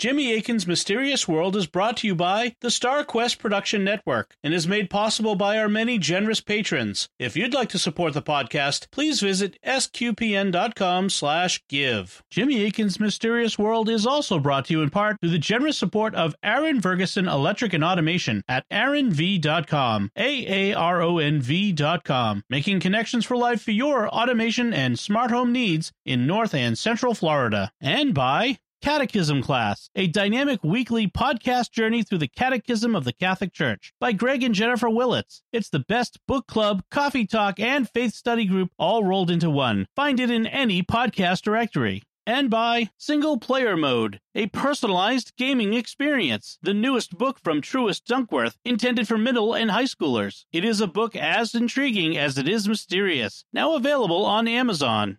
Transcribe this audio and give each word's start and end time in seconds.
Jimmy 0.00 0.32
Akin's 0.32 0.66
Mysterious 0.66 1.28
World 1.28 1.54
is 1.54 1.66
brought 1.66 1.98
to 1.98 2.06
you 2.06 2.14
by 2.14 2.56
the 2.62 2.70
Star 2.70 3.04
Quest 3.04 3.38
Production 3.38 3.84
Network 3.84 4.34
and 4.42 4.54
is 4.54 4.66
made 4.66 4.88
possible 4.88 5.34
by 5.34 5.58
our 5.58 5.68
many 5.68 5.98
generous 5.98 6.40
patrons. 6.40 7.10
If 7.18 7.36
you'd 7.36 7.52
like 7.52 7.68
to 7.68 7.78
support 7.78 8.14
the 8.14 8.22
podcast, 8.22 8.90
please 8.90 9.20
visit 9.20 9.58
sqpn.com 9.62 11.10
slash 11.10 11.62
give. 11.68 12.22
Jimmy 12.30 12.64
Akin's 12.64 12.98
Mysterious 12.98 13.58
World 13.58 13.90
is 13.90 14.06
also 14.06 14.38
brought 14.38 14.64
to 14.64 14.72
you 14.72 14.80
in 14.80 14.88
part 14.88 15.20
through 15.20 15.32
the 15.32 15.38
generous 15.38 15.76
support 15.76 16.14
of 16.14 16.34
Aaron 16.42 16.80
Verguson 16.80 17.30
Electric 17.30 17.74
and 17.74 17.84
Automation 17.84 18.42
at 18.48 18.64
aaronv.com, 18.70 20.12
A-A-R-O-N-V 20.16 21.72
dot 21.72 22.04
com, 22.04 22.42
making 22.48 22.80
connections 22.80 23.26
for 23.26 23.36
life 23.36 23.60
for 23.60 23.72
your 23.72 24.08
automation 24.08 24.72
and 24.72 24.98
smart 24.98 25.30
home 25.30 25.52
needs 25.52 25.92
in 26.06 26.26
North 26.26 26.54
and 26.54 26.78
Central 26.78 27.12
Florida. 27.12 27.70
And 27.82 28.14
by 28.14 28.56
Catechism 28.80 29.42
Class, 29.42 29.90
a 29.94 30.06
dynamic 30.06 30.64
weekly 30.64 31.06
podcast 31.06 31.70
journey 31.70 32.02
through 32.02 32.18
the 32.18 32.28
Catechism 32.28 32.96
of 32.96 33.04
the 33.04 33.12
Catholic 33.12 33.52
Church 33.52 33.92
by 34.00 34.12
Greg 34.12 34.42
and 34.42 34.54
Jennifer 34.54 34.88
Willits. 34.88 35.42
It's 35.52 35.68
the 35.68 35.84
best 35.86 36.18
book 36.26 36.46
club, 36.46 36.82
coffee 36.90 37.26
talk, 37.26 37.60
and 37.60 37.88
faith 37.90 38.14
study 38.14 38.46
group 38.46 38.70
all 38.78 39.04
rolled 39.04 39.30
into 39.30 39.50
one. 39.50 39.86
Find 39.94 40.18
it 40.18 40.30
in 40.30 40.46
any 40.46 40.82
podcast 40.82 41.42
directory. 41.42 42.02
And 42.26 42.48
by 42.48 42.88
Single 42.96 43.38
Player 43.38 43.76
Mode, 43.76 44.20
a 44.34 44.46
personalized 44.46 45.32
gaming 45.36 45.74
experience, 45.74 46.58
the 46.62 46.72
newest 46.72 47.18
book 47.18 47.38
from 47.42 47.60
Truist 47.60 48.04
Dunkworth, 48.04 48.56
intended 48.64 49.08
for 49.08 49.18
middle 49.18 49.52
and 49.52 49.70
high 49.70 49.84
schoolers. 49.84 50.44
It 50.52 50.64
is 50.64 50.80
a 50.80 50.86
book 50.86 51.14
as 51.16 51.54
intriguing 51.54 52.16
as 52.16 52.38
it 52.38 52.48
is 52.48 52.68
mysterious. 52.68 53.44
Now 53.52 53.74
available 53.74 54.24
on 54.24 54.48
Amazon. 54.48 55.18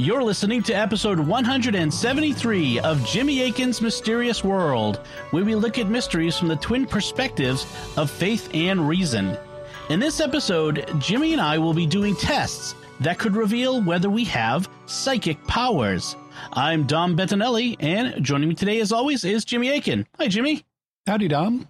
You're 0.00 0.22
listening 0.22 0.62
to 0.62 0.72
episode 0.72 1.18
173 1.18 2.78
of 2.78 3.04
Jimmy 3.04 3.42
Akin's 3.42 3.82
Mysterious 3.82 4.44
World, 4.44 4.98
where 5.32 5.44
we 5.44 5.56
look 5.56 5.76
at 5.76 5.88
mysteries 5.88 6.38
from 6.38 6.46
the 6.46 6.54
twin 6.54 6.86
perspectives 6.86 7.66
of 7.96 8.08
faith 8.08 8.48
and 8.54 8.88
reason. 8.88 9.36
In 9.90 9.98
this 9.98 10.20
episode, 10.20 10.88
Jimmy 11.00 11.32
and 11.32 11.42
I 11.42 11.58
will 11.58 11.74
be 11.74 11.84
doing 11.84 12.14
tests 12.14 12.76
that 13.00 13.18
could 13.18 13.34
reveal 13.34 13.82
whether 13.82 14.08
we 14.08 14.22
have 14.26 14.68
psychic 14.86 15.44
powers. 15.48 16.14
I'm 16.52 16.86
Dom 16.86 17.16
Bettinelli, 17.16 17.74
and 17.80 18.22
joining 18.24 18.48
me 18.48 18.54
today, 18.54 18.78
as 18.78 18.92
always, 18.92 19.24
is 19.24 19.44
Jimmy 19.44 19.70
Akin. 19.70 20.06
Hi, 20.16 20.28
Jimmy. 20.28 20.64
Howdy, 21.08 21.26
Dom. 21.26 21.66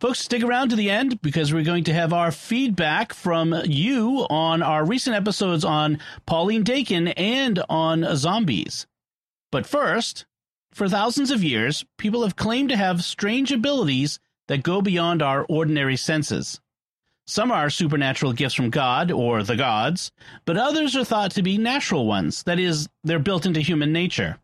Folks, 0.00 0.20
stick 0.20 0.42
around 0.42 0.70
to 0.70 0.76
the 0.76 0.90
end 0.90 1.20
because 1.20 1.52
we're 1.52 1.62
going 1.62 1.84
to 1.84 1.92
have 1.92 2.12
our 2.12 2.32
feedback 2.32 3.12
from 3.12 3.54
you 3.66 4.26
on 4.30 4.62
our 4.62 4.84
recent 4.84 5.14
episodes 5.14 5.64
on 5.64 5.98
Pauline 6.26 6.62
Dakin 6.62 7.08
and 7.08 7.62
on 7.68 8.16
zombies. 8.16 8.86
But 9.52 9.66
first, 9.66 10.24
for 10.72 10.88
thousands 10.88 11.30
of 11.30 11.44
years, 11.44 11.84
people 11.98 12.22
have 12.22 12.36
claimed 12.36 12.70
to 12.70 12.76
have 12.76 13.04
strange 13.04 13.52
abilities 13.52 14.18
that 14.48 14.62
go 14.62 14.80
beyond 14.80 15.20
our 15.20 15.44
ordinary 15.48 15.96
senses. 15.96 16.60
Some 17.26 17.52
are 17.52 17.70
supernatural 17.70 18.32
gifts 18.32 18.54
from 18.54 18.70
God 18.70 19.12
or 19.12 19.42
the 19.42 19.56
gods, 19.56 20.10
but 20.46 20.56
others 20.56 20.96
are 20.96 21.04
thought 21.04 21.32
to 21.32 21.42
be 21.42 21.58
natural 21.58 22.06
ones, 22.06 22.42
that 22.44 22.58
is, 22.58 22.88
they're 23.04 23.18
built 23.18 23.46
into 23.46 23.60
human 23.60 23.92
nature. 23.92 24.38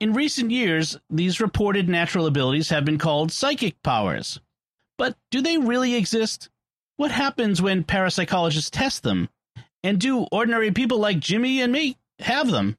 In 0.00 0.12
recent 0.12 0.50
years, 0.50 0.98
these 1.08 1.40
reported 1.40 1.88
natural 1.88 2.26
abilities 2.26 2.70
have 2.70 2.84
been 2.84 2.98
called 2.98 3.32
psychic 3.32 3.82
powers. 3.82 4.40
But 4.98 5.16
do 5.30 5.40
they 5.40 5.58
really 5.58 5.94
exist? 5.94 6.50
What 6.96 7.10
happens 7.10 7.62
when 7.62 7.84
parapsychologists 7.84 8.70
test 8.70 9.02
them? 9.02 9.28
And 9.82 10.00
do 10.00 10.26
ordinary 10.32 10.70
people 10.70 10.98
like 10.98 11.18
Jimmy 11.18 11.60
and 11.60 11.72
me 11.72 11.98
have 12.20 12.50
them? 12.50 12.76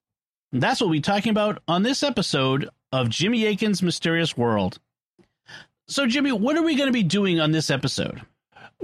That's 0.51 0.79
what 0.79 0.87
we'll 0.87 0.97
be 0.97 1.01
talking 1.01 1.31
about 1.31 1.61
on 1.67 1.83
this 1.83 2.03
episode 2.03 2.69
of 2.91 3.09
Jimmy 3.09 3.45
Akin's 3.45 3.81
Mysterious 3.81 4.37
World. 4.37 4.79
So, 5.87 6.07
Jimmy, 6.07 6.31
what 6.31 6.57
are 6.57 6.63
we 6.63 6.75
going 6.75 6.87
to 6.87 6.93
be 6.93 7.03
doing 7.03 7.39
on 7.39 7.51
this 7.51 7.69
episode? 7.69 8.21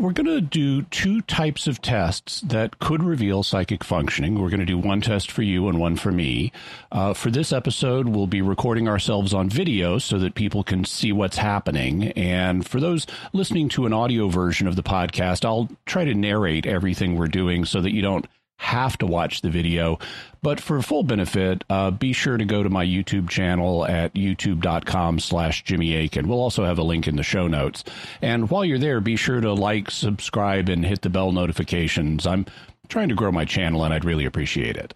We're 0.01 0.13
going 0.13 0.25
to 0.25 0.41
do 0.41 0.81
two 0.81 1.22
types 1.22 1.67
of 1.67 1.79
tests 1.79 2.41
that 2.41 2.79
could 2.79 3.03
reveal 3.03 3.44
psychic 3.44 3.84
functioning. 3.84 4.39
We're 4.39 4.50
going 4.50 4.59
to 4.59 4.66
do 4.66 4.79
one 4.79 5.00
test 5.00 5.29
for 5.29 5.44
you 5.44 5.67
and 5.67 5.79
one 5.79 5.95
for 5.95 6.12
me. 6.12 6.51
Uh, 6.91 7.13
for 7.13 7.29
this 7.29 7.53
episode, 7.53 8.07
we'll 8.07 8.25
be 8.25 8.41
recording 8.41 8.88
ourselves 8.88 9.31
on 9.31 9.47
video 9.47 10.00
so 10.00 10.17
that 10.17 10.34
people 10.34 10.63
can 10.63 10.85
see 10.85 11.12
what's 11.12 11.38
happening. 11.38 12.13
And 12.13 12.66
for 12.67 12.79
those 12.79 13.06
listening 13.31 13.69
to 13.69 13.85
an 13.85 13.94
audio 13.94 14.28
version 14.28 14.67
of 14.67 14.75
the 14.75 14.81
podcast, 14.81 15.45
I'll 15.45 15.69
try 15.85 16.03
to 16.03 16.16
narrate 16.16 16.66
everything 16.66 17.16
we're 17.16 17.28
doing 17.28 17.63
so 17.63 17.79
that 17.79 17.94
you 17.94 18.01
don't 18.01 18.25
have 18.62 18.96
to 18.96 19.08
watch 19.08 19.42
the 19.42 19.50
video. 19.50 19.98
But 20.44 20.60
for 20.60 20.82
full 20.84 21.02
benefit, 21.02 21.64
uh, 21.68 21.90
be 21.90 22.14
sure 22.14 22.38
to 22.38 22.46
go 22.46 22.62
to 22.62 22.70
my 22.70 22.86
YouTube 22.86 23.28
channel 23.28 23.86
at 23.86 24.14
youtube.com 24.14 25.20
slash 25.20 25.64
Jimmy 25.64 25.96
Akin. 25.96 26.28
We'll 26.28 26.40
also 26.40 26.64
have 26.64 26.78
a 26.78 26.84
link 26.84 27.08
in 27.08 27.16
the 27.16 27.24
show 27.24 27.48
notes. 27.48 27.84
And 28.22 28.52
while 28.52 28.64
you're 28.64 28.78
there, 28.78 29.02
be 29.02 29.16
sure 29.16 29.42
to 29.42 29.52
like, 29.52 29.90
subscribe, 29.90 30.70
and 30.70 30.86
hit 30.86 31.02
the 31.02 31.10
bell 31.10 31.32
notifications. 31.32 32.28
I'm 32.28 32.46
trying 32.88 33.10
to 33.10 33.16
grow 33.16 33.32
my 33.32 33.46
channel, 33.46 33.84
and 33.84 33.94
I'd 33.94 34.06
really 34.06 34.26
appreciate 34.26 34.78
it. 34.78 34.94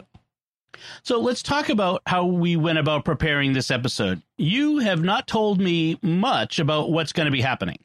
So 1.02 1.20
let's 1.20 1.42
talk 1.42 1.70
about 1.70 2.04
how 2.06 2.26
we 2.26 2.56
went 2.58 2.78
about 2.78 3.04
preparing 3.04 3.54
this 3.54 3.72
episode. 3.72 4.22
You 4.38 4.78
have 4.80 5.04
not 5.04 5.28
told 5.28 5.60
me 5.60 5.98
much 6.04 6.60
about 6.60 6.92
what's 6.92 7.14
going 7.14 7.26
to 7.26 7.32
be 7.32 7.42
happening. 7.42 7.80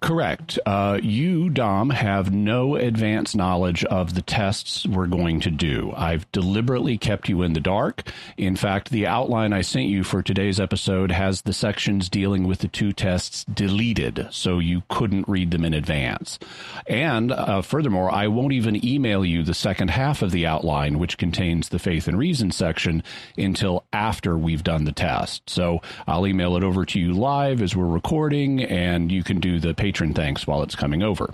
Correct. 0.00 0.58
Uh, 0.66 0.98
you, 1.02 1.48
Dom, 1.48 1.90
have 1.90 2.32
no 2.32 2.76
advance 2.76 3.34
knowledge 3.34 3.84
of 3.84 4.14
the 4.14 4.22
tests 4.22 4.86
we're 4.86 5.06
going 5.06 5.40
to 5.40 5.50
do. 5.50 5.92
I've 5.96 6.30
deliberately 6.32 6.98
kept 6.98 7.28
you 7.28 7.42
in 7.42 7.54
the 7.54 7.60
dark. 7.60 8.10
In 8.36 8.56
fact, 8.56 8.90
the 8.90 9.06
outline 9.06 9.52
I 9.52 9.62
sent 9.62 9.86
you 9.86 10.04
for 10.04 10.22
today's 10.22 10.60
episode 10.60 11.10
has 11.10 11.42
the 11.42 11.52
sections 11.52 12.08
dealing 12.08 12.46
with 12.46 12.58
the 12.58 12.68
two 12.68 12.92
tests 12.92 13.44
deleted, 13.44 14.28
so 14.30 14.58
you 14.58 14.82
couldn't 14.88 15.28
read 15.28 15.50
them 15.50 15.64
in 15.64 15.74
advance. 15.74 16.38
And 16.86 17.32
uh, 17.32 17.62
furthermore, 17.62 18.12
I 18.12 18.28
won't 18.28 18.52
even 18.52 18.84
email 18.84 19.24
you 19.24 19.42
the 19.42 19.54
second 19.54 19.88
half 19.88 20.22
of 20.22 20.30
the 20.30 20.46
outline, 20.46 20.98
which 20.98 21.18
contains 21.18 21.68
the 21.68 21.78
faith 21.78 22.06
and 22.06 22.18
reason 22.18 22.50
section, 22.50 23.02
until 23.38 23.84
after 23.92 24.36
we've 24.36 24.64
done 24.64 24.84
the 24.84 24.92
test. 24.92 25.48
So 25.48 25.80
I'll 26.06 26.26
email 26.26 26.56
it 26.56 26.64
over 26.64 26.84
to 26.84 27.00
you 27.00 27.12
live 27.12 27.62
as 27.62 27.74
we're 27.74 27.86
recording, 27.86 28.62
and 28.62 29.10
you 29.10 29.22
can 29.22 29.40
do 29.40 29.58
the 29.58 29.74
patron 29.86 30.12
thanks 30.12 30.48
while 30.48 30.64
it's 30.64 30.74
coming 30.74 31.00
over. 31.00 31.32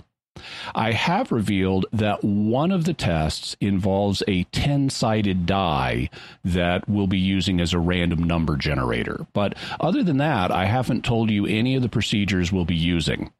I 0.75 0.91
have 0.91 1.31
revealed 1.31 1.87
that 1.91 2.23
one 2.23 2.71
of 2.71 2.85
the 2.85 2.93
tests 2.93 3.55
involves 3.59 4.21
a 4.27 4.43
10 4.43 4.91
sided 4.91 5.47
die 5.47 6.11
that 6.45 6.87
we'll 6.87 7.07
be 7.07 7.17
using 7.17 7.59
as 7.59 7.73
a 7.73 7.79
random 7.79 8.21
number 8.21 8.55
generator. 8.55 9.25
But 9.33 9.55
other 9.79 10.03
than 10.03 10.17
that, 10.17 10.51
I 10.51 10.65
haven't 10.65 11.03
told 11.03 11.31
you 11.31 11.47
any 11.47 11.75
of 11.75 11.81
the 11.81 11.89
procedures 11.89 12.51
we'll 12.51 12.63
be 12.63 12.75
using. 12.75 13.31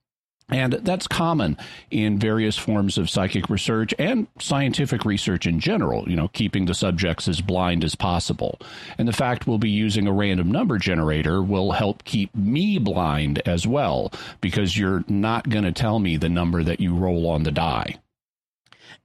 And 0.49 0.73
that's 0.73 1.07
common 1.07 1.57
in 1.89 2.19
various 2.19 2.57
forms 2.57 2.97
of 2.97 3.09
psychic 3.09 3.49
research 3.49 3.93
and 3.97 4.27
scientific 4.39 5.05
research 5.05 5.47
in 5.47 5.59
general, 5.59 6.07
you 6.07 6.15
know, 6.15 6.27
keeping 6.27 6.65
the 6.65 6.73
subjects 6.73 7.27
as 7.27 7.41
blind 7.41 7.83
as 7.83 7.95
possible. 7.95 8.59
And 8.97 9.07
the 9.07 9.13
fact 9.13 9.47
we'll 9.47 9.57
be 9.57 9.69
using 9.69 10.05
a 10.05 10.13
random 10.13 10.51
number 10.51 10.77
generator 10.77 11.41
will 11.41 11.71
help 11.71 12.03
keep 12.03 12.35
me 12.35 12.77
blind 12.77 13.41
as 13.47 13.65
well, 13.65 14.11
because 14.41 14.77
you're 14.77 15.03
not 15.07 15.49
going 15.49 15.63
to 15.63 15.71
tell 15.71 15.99
me 15.99 16.17
the 16.17 16.29
number 16.29 16.63
that 16.63 16.79
you 16.79 16.95
roll 16.95 17.29
on 17.29 17.43
the 17.43 17.51
die. 17.51 17.95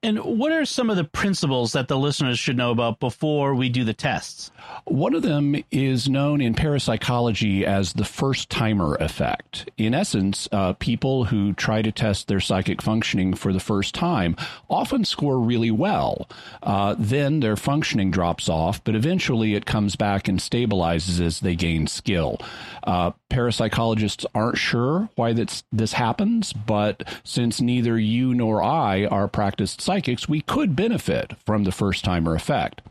And 0.00 0.18
what 0.20 0.52
are 0.52 0.64
some 0.64 0.90
of 0.90 0.96
the 0.96 1.02
principles 1.02 1.72
that 1.72 1.88
the 1.88 1.98
listeners 1.98 2.38
should 2.38 2.56
know 2.56 2.70
about 2.70 3.00
before 3.00 3.56
we 3.56 3.68
do 3.68 3.82
the 3.82 3.92
tests? 3.92 4.52
One 4.84 5.12
of 5.12 5.22
them 5.22 5.56
is 5.72 6.08
known 6.08 6.40
in 6.40 6.54
parapsychology 6.54 7.66
as 7.66 7.94
the 7.94 8.04
first 8.04 8.48
timer 8.48 8.94
effect. 9.00 9.68
In 9.76 9.94
essence, 9.94 10.48
uh, 10.52 10.74
people 10.74 11.24
who 11.24 11.52
try 11.52 11.82
to 11.82 11.90
test 11.90 12.28
their 12.28 12.38
psychic 12.38 12.80
functioning 12.80 13.34
for 13.34 13.52
the 13.52 13.58
first 13.58 13.92
time 13.92 14.36
often 14.70 15.04
score 15.04 15.40
really 15.40 15.72
well. 15.72 16.28
Uh, 16.62 16.94
then 16.96 17.40
their 17.40 17.56
functioning 17.56 18.12
drops 18.12 18.48
off, 18.48 18.82
but 18.84 18.94
eventually 18.94 19.54
it 19.54 19.66
comes 19.66 19.96
back 19.96 20.28
and 20.28 20.38
stabilizes 20.38 21.20
as 21.20 21.40
they 21.40 21.56
gain 21.56 21.88
skill. 21.88 22.40
Uh, 22.84 23.10
parapsychologists 23.30 24.24
aren't 24.32 24.58
sure 24.58 25.08
why 25.16 25.32
this, 25.32 25.64
this 25.72 25.92
happens, 25.92 26.52
but 26.52 27.02
since 27.24 27.60
neither 27.60 27.98
you 27.98 28.32
nor 28.32 28.62
I 28.62 29.04
are 29.06 29.26
practiced 29.26 29.87
psychics, 29.88 30.28
we 30.28 30.42
could 30.42 30.76
benefit 30.76 31.32
from 31.46 31.64
the 31.64 31.72
first 31.72 32.04
timer 32.04 32.34
effect. 32.34 32.82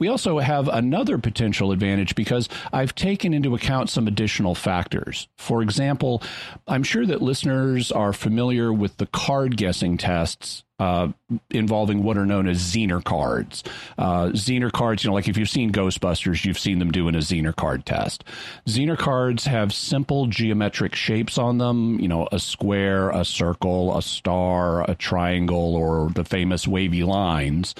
We 0.00 0.08
also 0.08 0.40
have 0.40 0.66
another 0.66 1.16
potential 1.16 1.70
advantage 1.70 2.16
because 2.16 2.48
I've 2.72 2.92
taken 2.96 3.32
into 3.32 3.54
account 3.54 3.88
some 3.88 4.08
additional 4.08 4.56
factors. 4.56 5.28
For 5.38 5.62
example, 5.62 6.24
I'm 6.66 6.82
sure 6.82 7.06
that 7.06 7.22
listeners 7.22 7.92
are 7.92 8.12
familiar 8.12 8.72
with 8.72 8.96
the 8.96 9.06
card 9.06 9.56
guessing 9.56 9.96
tests 9.96 10.63
uh, 10.78 11.08
involving 11.50 12.02
what 12.02 12.18
are 12.18 12.26
known 12.26 12.48
as 12.48 12.60
Zener 12.60 13.02
cards. 13.02 13.62
Uh, 13.96 14.26
Zener 14.28 14.72
cards, 14.72 15.04
you 15.04 15.10
know, 15.10 15.14
like 15.14 15.28
if 15.28 15.36
you've 15.36 15.48
seen 15.48 15.70
Ghostbusters, 15.70 16.44
you've 16.44 16.58
seen 16.58 16.78
them 16.78 16.90
doing 16.90 17.14
a 17.14 17.18
Zener 17.18 17.54
card 17.54 17.86
test. 17.86 18.24
Zener 18.66 18.98
cards 18.98 19.44
have 19.44 19.72
simple 19.72 20.26
geometric 20.26 20.94
shapes 20.94 21.38
on 21.38 21.58
them, 21.58 22.00
you 22.00 22.08
know, 22.08 22.28
a 22.32 22.38
square, 22.38 23.10
a 23.10 23.24
circle, 23.24 23.96
a 23.96 24.02
star, 24.02 24.88
a 24.90 24.94
triangle, 24.94 25.76
or 25.76 26.10
the 26.10 26.24
famous 26.24 26.66
wavy 26.66 27.04
lines. 27.04 27.74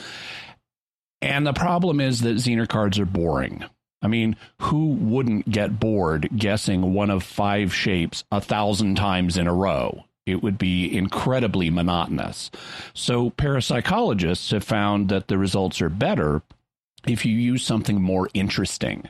And 1.20 1.46
the 1.46 1.52
problem 1.52 2.00
is 2.00 2.20
that 2.20 2.36
Zener 2.36 2.68
cards 2.68 2.98
are 2.98 3.06
boring. 3.06 3.64
I 4.02 4.06
mean, 4.06 4.36
who 4.60 4.88
wouldn't 4.88 5.50
get 5.50 5.80
bored 5.80 6.28
guessing 6.36 6.92
one 6.92 7.08
of 7.08 7.22
five 7.22 7.74
shapes 7.74 8.22
a 8.30 8.40
thousand 8.40 8.96
times 8.96 9.38
in 9.38 9.46
a 9.46 9.54
row? 9.54 10.04
It 10.26 10.42
would 10.42 10.58
be 10.58 10.94
incredibly 10.94 11.70
monotonous. 11.70 12.50
So, 12.94 13.30
parapsychologists 13.30 14.50
have 14.52 14.64
found 14.64 15.08
that 15.10 15.28
the 15.28 15.38
results 15.38 15.82
are 15.82 15.90
better 15.90 16.42
if 17.06 17.26
you 17.26 17.36
use 17.36 17.64
something 17.64 18.00
more 18.00 18.28
interesting 18.32 19.08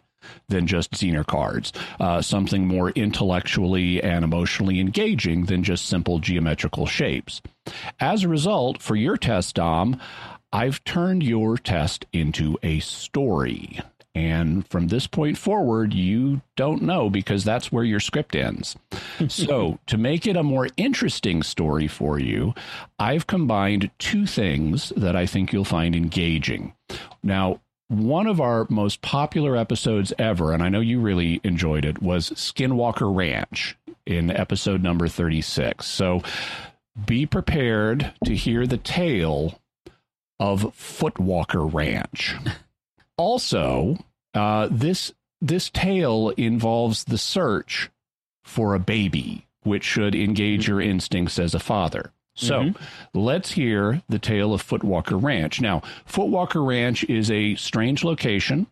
than 0.49 0.67
just 0.67 0.93
Zener 0.93 1.27
cards, 1.27 1.73
uh, 2.01 2.23
something 2.23 2.67
more 2.67 2.91
intellectually 2.91 4.03
and 4.03 4.25
emotionally 4.25 4.81
engaging 4.81 5.45
than 5.45 5.63
just 5.63 5.87
simple 5.87 6.19
geometrical 6.19 6.87
shapes. 6.87 7.43
As 8.01 8.25
a 8.25 8.29
result, 8.29 8.83
for 8.83 8.97
your 8.97 9.17
test, 9.17 9.57
Dom, 9.57 10.01
I've 10.53 10.83
turned 10.85 11.23
your 11.23 11.59
test 11.59 12.07
into 12.13 12.59
a 12.63 12.81
story. 12.81 13.81
And 14.15 14.67
from 14.69 14.89
this 14.89 15.09
point 15.09 15.37
forward, 15.39 15.93
you 15.93 16.41
don't 16.57 16.83
know 16.83 17.11
because 17.11 17.43
that's 17.43 17.73
where 17.73 17.83
your 17.83 17.99
script 17.99 18.37
ends. 18.37 18.77
so, 19.29 19.81
to 19.87 19.99
make 19.99 20.27
it 20.27 20.37
a 20.37 20.43
more 20.43 20.69
interesting 20.77 21.43
story 21.43 21.89
for 21.89 22.21
you, 22.21 22.55
I've 22.99 23.27
combined 23.27 23.91
two 23.99 24.27
things 24.27 24.93
that 24.97 25.17
I 25.17 25.27
think 25.27 25.53
you'll 25.53 25.65
find 25.65 25.97
engaging. 25.97 26.75
Now, 27.25 27.61
one 27.89 28.29
of 28.29 28.41
our 28.41 28.67
most 28.71 29.03
popular 29.03 29.57
episodes 29.57 30.13
ever, 30.19 30.53
and 30.53 30.63
I 30.63 30.69
know 30.69 30.81
you 30.81 31.01
really 31.01 31.41
enjoyed 31.43 31.85
it, 31.85 32.01
was 32.01 32.31
Skinwalker 32.31 33.15
Ranch 33.15 33.77
in 34.07 34.31
episode 34.31 34.83
number 34.83 35.09
36. 35.09 35.85
So, 35.85 36.23
be 37.07 37.27
prepared 37.27 38.13
to 38.25 38.37
hear 38.37 38.67
the 38.67 38.79
tale 38.79 39.61
of 40.39 40.63
Footwalker 40.77 41.73
Ranch. 41.73 42.37
also, 43.17 43.99
uh, 44.35 44.69
this 44.71 45.13
this 45.41 45.71
tale 45.71 46.31
involves 46.31 47.05
the 47.05 47.19
search 47.19 47.91
for 48.43 48.75
a 48.75 48.81
baby, 48.81 49.47
which 49.63 49.85
should 49.85 50.15
engage 50.15 50.69
your 50.69 50.81
instincts 50.81 51.39
as 51.39 51.55
a 51.55 51.61
father. 51.61 52.13
So 52.35 52.61
mm-hmm. 52.61 53.19
let's 53.19 53.53
hear 53.53 54.03
the 54.09 54.19
tale 54.19 54.53
of 54.53 54.63
Footwalker 54.63 55.23
Ranch. 55.23 55.61
Now, 55.61 55.83
Footwalker 56.09 56.67
Ranch 56.67 57.05
is 57.05 57.31
a 57.31 57.55
strange 57.55 58.03
location 58.03 58.67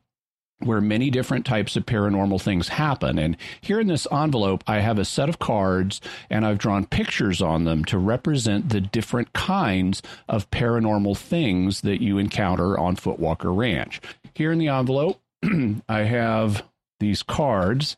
where 0.67 0.81
many 0.81 1.11
different 1.11 1.47
types 1.47 1.76
of 1.76 1.87
paranormal 1.87 2.41
things 2.41 2.69
happen. 2.69 3.19
And 3.19 3.37
here 3.61 3.81
in 3.81 3.87
this 3.87 4.06
envelope, 4.11 4.64
I 4.67 4.81
have 4.81 4.99
a 4.99 5.05
set 5.05 5.29
of 5.29 5.38
cards 5.38 6.00
and 6.31 6.47
I've 6.47 6.59
drawn 6.59 6.87
pictures 6.87 7.43
on 7.43 7.64
them 7.64 7.85
to 7.87 7.99
represent 7.99 8.69
the 8.69 8.81
different 8.81 9.32
kinds 9.32 10.03
of 10.29 10.50
paranormal 10.50 11.17
things 11.17 11.82
that 11.82 12.03
you 12.03 12.19
encounter 12.19 12.79
on 12.79 12.97
Footwalker 12.97 13.56
Ranch. 13.56 14.00
Here 14.35 14.53
in 14.53 14.59
the 14.59 14.69
envelope, 14.69 15.20
I 15.88 16.00
have 16.00 16.64
these 17.00 17.23
cards. 17.23 17.97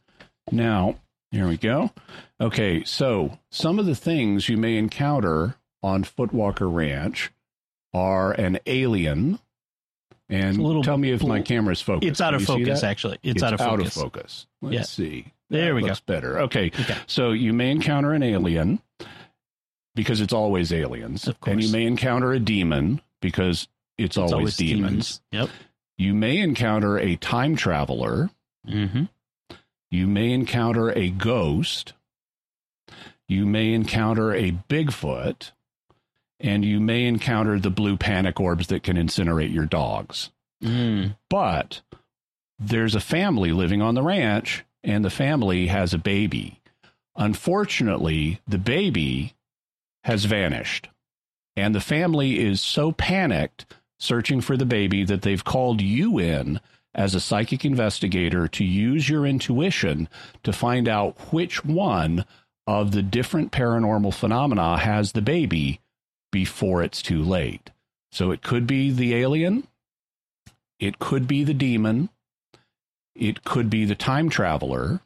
Now, 0.51 0.97
here 1.31 1.49
we 1.49 1.57
go. 1.57 1.91
Okay, 2.41 2.85
so 2.85 3.39
some 3.51 3.79
of 3.79 3.87
the 3.87 3.95
things 3.95 4.49
you 4.49 4.57
may 4.57 4.77
encounter 4.77 5.57
on 5.83 6.05
Footwalker 6.05 6.73
Ranch 6.73 7.31
are 7.93 8.33
an 8.33 8.59
alien 8.67 9.39
and 10.29 10.85
tell 10.85 10.97
me 10.97 11.11
if 11.11 11.23
my 11.23 11.41
camera's 11.41 11.81
focused. 11.81 12.09
It's 12.09 12.21
out 12.21 12.35
of 12.35 12.43
focus, 12.45 12.83
actually. 12.83 13.19
It's, 13.23 13.37
it's, 13.37 13.43
out 13.43 13.53
of 13.53 13.61
focus. 13.61 13.73
Out 13.73 13.87
of 13.87 13.93
focus. 13.93 14.47
Let's 14.63 14.75
yeah. 14.75 14.83
see. 14.83 15.33
There 15.51 15.67
that 15.67 15.75
we 15.75 15.83
looks 15.83 16.01
go. 16.01 16.13
better. 16.15 16.41
Okay. 16.41 16.67
okay. 16.67 16.97
So 17.07 17.33
you 17.33 17.53
may 17.53 17.71
encounter 17.71 18.13
an 18.13 18.23
alien 18.23 18.81
because 19.95 20.21
it's 20.21 20.33
always 20.33 20.73
aliens. 20.73 21.29
Of 21.29 21.41
course. 21.41 21.53
And 21.53 21.63
you 21.63 21.71
may 21.71 21.85
encounter 21.85 22.33
a 22.33 22.41
demon 22.41 23.01
because 23.21 23.69
it's, 23.99 24.17
it's 24.17 24.17
always, 24.17 24.33
always 24.33 24.57
demons. 24.57 25.21
demons. 25.31 25.51
Yep. 25.51 25.51
You 25.99 26.15
may 26.15 26.39
encounter 26.39 26.99
a 26.99 27.17
time 27.17 27.55
traveler. 27.55 28.31
Mm-hmm. 28.67 29.05
You 29.91 30.07
may 30.07 30.33
encounter 30.33 30.91
a 30.91 31.11
ghost. 31.11 31.93
You 33.29 33.47
may 33.47 33.73
encounter 33.73 34.35
a 34.35 34.53
Bigfoot 34.69 35.53
and 36.45 36.63
you 36.63 36.79
may 36.79 37.07
encounter 37.07 37.59
the 37.59 37.71
blue 37.71 37.97
panic 37.97 38.39
orbs 38.39 38.67
that 38.67 38.83
can 38.83 38.99
incinerate 38.99 39.53
your 39.53 39.65
dogs. 39.65 40.31
Mm. 40.63 41.17
But 41.31 41.81
there's 42.59 42.95
a 42.95 43.01
family 43.01 43.51
living 43.51 43.81
on 43.81 43.95
the 43.95 44.03
ranch, 44.03 44.63
and 44.85 45.03
the 45.03 45.11
family 45.11 45.69
has 45.69 45.95
a 45.95 45.99
baby. 45.99 46.61
Unfortunately, 47.17 48.41
the 48.47 48.59
baby 48.59 49.33
has 50.05 50.27
vanished, 50.27 50.91
and 51.57 51.75
the 51.75 51.81
family 51.81 52.39
is 52.39 52.61
so 52.61 52.93
panicked 52.93 53.65
searching 53.99 54.43
for 54.43 54.59
the 54.59 54.67
baby 54.67 55.03
that 55.03 55.23
they've 55.23 55.45
called 55.45 55.81
you 55.81 56.19
in 56.19 56.61
as 56.95 57.15
a 57.15 57.21
psychic 57.21 57.65
investigator 57.65 58.49
to 58.49 58.65
use 58.65 59.09
your 59.09 59.25
intuition 59.25 60.11
to 60.43 60.53
find 60.53 60.89
out 60.89 61.17
which 61.33 61.65
one 61.65 62.27
of 62.67 62.93
the 62.93 63.03
different 63.03 63.51
paranormal 63.51 64.13
phenomena 64.13 64.77
has 64.77 65.13
the 65.13 65.23
baby 65.23 65.81
before 66.35 66.83
it's 66.83 67.01
too 67.01 67.23
late. 67.23 67.71
So 68.11 68.33
it 68.33 68.43
could 68.43 68.67
be 68.67 68.91
the 68.91 69.15
alien, 69.15 69.69
it 70.81 70.99
could 70.99 71.29
be 71.29 71.45
the 71.45 71.55
demon, 71.55 72.09
it 73.15 73.45
could 73.45 73.71
be 73.71 73.85
the 73.85 73.95
time 73.95 74.29
traveler, 74.29 74.99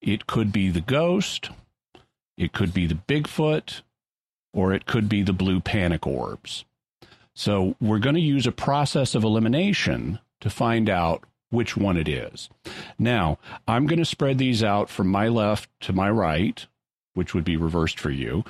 it 0.00 0.26
could 0.26 0.50
be 0.50 0.70
the 0.70 0.80
ghost, 0.80 1.50
it 2.38 2.54
could 2.54 2.72
be 2.72 2.86
the 2.86 2.94
Bigfoot, 2.94 3.82
or 4.54 4.72
it 4.72 4.86
could 4.86 5.06
be 5.06 5.22
the 5.22 5.34
blue 5.34 5.60
panic 5.60 6.06
orbs. 6.06 6.64
So 7.34 7.76
we're 7.78 7.98
going 7.98 8.14
to 8.14 8.20
use 8.22 8.46
a 8.46 8.52
process 8.52 9.14
of 9.14 9.24
elimination 9.24 10.18
to 10.40 10.48
find 10.48 10.88
out 10.88 11.24
which 11.50 11.76
one 11.76 11.98
it 11.98 12.08
is. 12.08 12.48
Now, 12.98 13.38
I'm 13.68 13.86
going 13.86 13.98
to 13.98 14.06
spread 14.06 14.38
these 14.38 14.64
out 14.64 14.88
from 14.88 15.08
my 15.08 15.28
left 15.28 15.68
to 15.82 15.92
my 15.92 16.08
right, 16.08 16.66
which 17.14 17.34
would 17.34 17.44
be 17.44 17.56
reversed 17.56 18.00
for 18.00 18.10
you. 18.10 18.44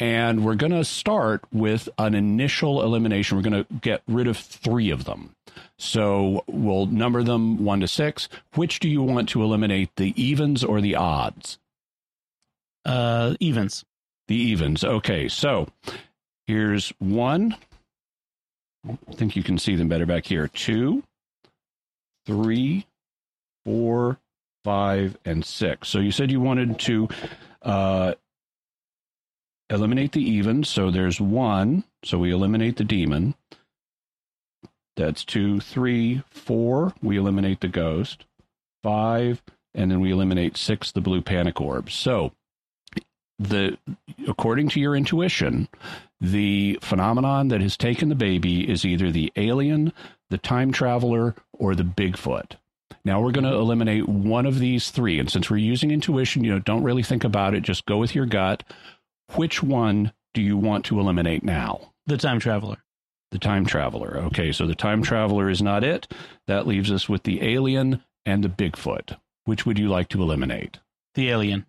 And 0.00 0.44
we're 0.44 0.54
going 0.54 0.72
to 0.72 0.84
start 0.84 1.42
with 1.52 1.88
an 1.98 2.14
initial 2.14 2.82
elimination. 2.82 3.36
We're 3.36 3.48
going 3.48 3.64
to 3.64 3.74
get 3.74 4.02
rid 4.06 4.28
of 4.28 4.36
three 4.36 4.90
of 4.90 5.04
them. 5.04 5.34
So 5.78 6.44
we'll 6.46 6.86
number 6.86 7.22
them 7.22 7.64
one 7.64 7.80
to 7.80 7.88
six. 7.88 8.28
Which 8.54 8.80
do 8.80 8.88
you 8.88 9.02
want 9.02 9.28
to 9.30 9.42
eliminate, 9.42 9.90
the 9.96 10.20
evens 10.20 10.62
or 10.62 10.80
the 10.80 10.96
odds? 10.96 11.58
Uh, 12.84 13.34
evens. 13.40 13.84
The 14.28 14.36
evens. 14.36 14.84
Okay. 14.84 15.28
So 15.28 15.68
here's 16.46 16.92
one. 16.98 17.56
I 18.88 19.12
think 19.12 19.36
you 19.36 19.42
can 19.42 19.58
see 19.58 19.74
them 19.74 19.88
better 19.88 20.06
back 20.06 20.24
here. 20.24 20.48
Two, 20.48 21.02
three, 22.26 22.86
four, 23.64 24.18
five, 24.64 25.16
and 25.24 25.44
six. 25.44 25.88
So 25.88 25.98
you 25.98 26.12
said 26.12 26.30
you 26.30 26.40
wanted 26.40 26.78
to 26.80 27.08
uh, 27.62 28.14
eliminate 29.70 30.12
the 30.12 30.22
even. 30.22 30.64
So 30.64 30.90
there's 30.90 31.20
one. 31.20 31.84
So 32.04 32.18
we 32.18 32.32
eliminate 32.32 32.76
the 32.76 32.84
demon. 32.84 33.34
That's 34.96 35.24
two, 35.24 35.60
three, 35.60 36.22
four. 36.30 36.92
We 37.02 37.16
eliminate 37.16 37.60
the 37.60 37.68
ghost. 37.68 38.24
Five, 38.82 39.42
and 39.74 39.90
then 39.90 40.00
we 40.00 40.12
eliminate 40.12 40.56
six, 40.56 40.92
the 40.92 41.00
blue 41.00 41.20
panic 41.20 41.60
orbs. 41.60 41.94
So 41.94 42.32
the 43.38 43.78
according 44.26 44.68
to 44.70 44.80
your 44.80 44.96
intuition, 44.96 45.68
the 46.20 46.78
phenomenon 46.82 47.48
that 47.48 47.60
has 47.60 47.76
taken 47.76 48.08
the 48.08 48.14
baby 48.14 48.68
is 48.68 48.84
either 48.84 49.10
the 49.10 49.32
alien, 49.36 49.92
the 50.30 50.38
time 50.38 50.72
traveler, 50.72 51.34
or 51.52 51.74
the 51.74 51.84
Bigfoot. 51.84 52.52
Now 53.04 53.20
we're 53.20 53.32
going 53.32 53.44
to 53.44 53.54
eliminate 53.54 54.08
one 54.08 54.46
of 54.46 54.58
these 54.58 54.90
three. 54.90 55.18
And 55.18 55.30
since 55.30 55.48
we're 55.50 55.56
using 55.56 55.90
intuition, 55.90 56.44
you 56.44 56.52
know, 56.52 56.58
don't 56.58 56.82
really 56.82 57.02
think 57.02 57.24
about 57.24 57.54
it. 57.54 57.62
Just 57.62 57.86
go 57.86 57.96
with 57.96 58.14
your 58.14 58.26
gut. 58.26 58.64
Which 59.34 59.62
one 59.62 60.12
do 60.34 60.42
you 60.42 60.56
want 60.56 60.84
to 60.86 61.00
eliminate 61.00 61.42
now? 61.42 61.92
The 62.06 62.16
time 62.16 62.40
traveler. 62.40 62.78
The 63.30 63.38
time 63.38 63.66
traveler. 63.66 64.16
Okay, 64.26 64.52
so 64.52 64.66
the 64.66 64.74
time 64.74 65.02
traveler 65.02 65.50
is 65.50 65.60
not 65.60 65.84
it. 65.84 66.12
That 66.46 66.66
leaves 66.66 66.90
us 66.90 67.08
with 67.08 67.24
the 67.24 67.42
alien 67.42 68.02
and 68.24 68.42
the 68.42 68.48
Bigfoot. 68.48 69.18
Which 69.44 69.66
would 69.66 69.78
you 69.78 69.88
like 69.88 70.08
to 70.10 70.22
eliminate? 70.22 70.78
The 71.14 71.30
alien. 71.30 71.66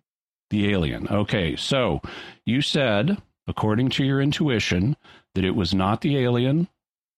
The 0.50 0.70
alien. 0.72 1.06
Okay, 1.08 1.56
so 1.56 2.00
you 2.44 2.60
said, 2.62 3.18
according 3.46 3.90
to 3.90 4.04
your 4.04 4.20
intuition, 4.20 4.96
that 5.34 5.44
it 5.44 5.54
was 5.54 5.72
not 5.74 6.00
the 6.00 6.16
alien, 6.18 6.68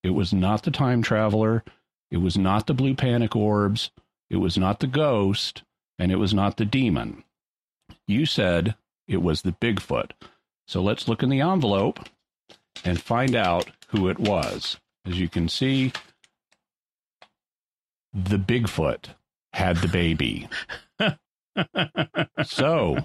it 0.02 0.10
was 0.10 0.32
not 0.32 0.64
the 0.64 0.70
time 0.70 1.02
traveler, 1.02 1.64
It 2.12 2.18
was 2.18 2.36
not 2.36 2.66
the 2.66 2.74
blue 2.74 2.94
panic 2.94 3.34
orbs. 3.34 3.90
It 4.32 4.38
was 4.38 4.56
not 4.56 4.80
the 4.80 4.86
ghost. 4.86 5.62
And 5.98 6.10
it 6.10 6.16
was 6.16 6.34
not 6.34 6.56
the 6.56 6.64
demon. 6.64 7.22
You 8.08 8.26
said 8.26 8.74
it 9.06 9.22
was 9.22 9.42
the 9.42 9.52
Bigfoot. 9.52 10.12
So 10.66 10.82
let's 10.82 11.06
look 11.06 11.22
in 11.22 11.28
the 11.28 11.42
envelope 11.42 12.00
and 12.84 13.00
find 13.00 13.36
out 13.36 13.70
who 13.88 14.08
it 14.08 14.18
was. 14.18 14.78
As 15.06 15.20
you 15.20 15.28
can 15.28 15.48
see, 15.48 15.92
the 18.12 18.38
Bigfoot 18.38 19.14
had 19.52 19.76
the 19.76 19.88
baby. 19.88 20.48
so, 22.44 22.96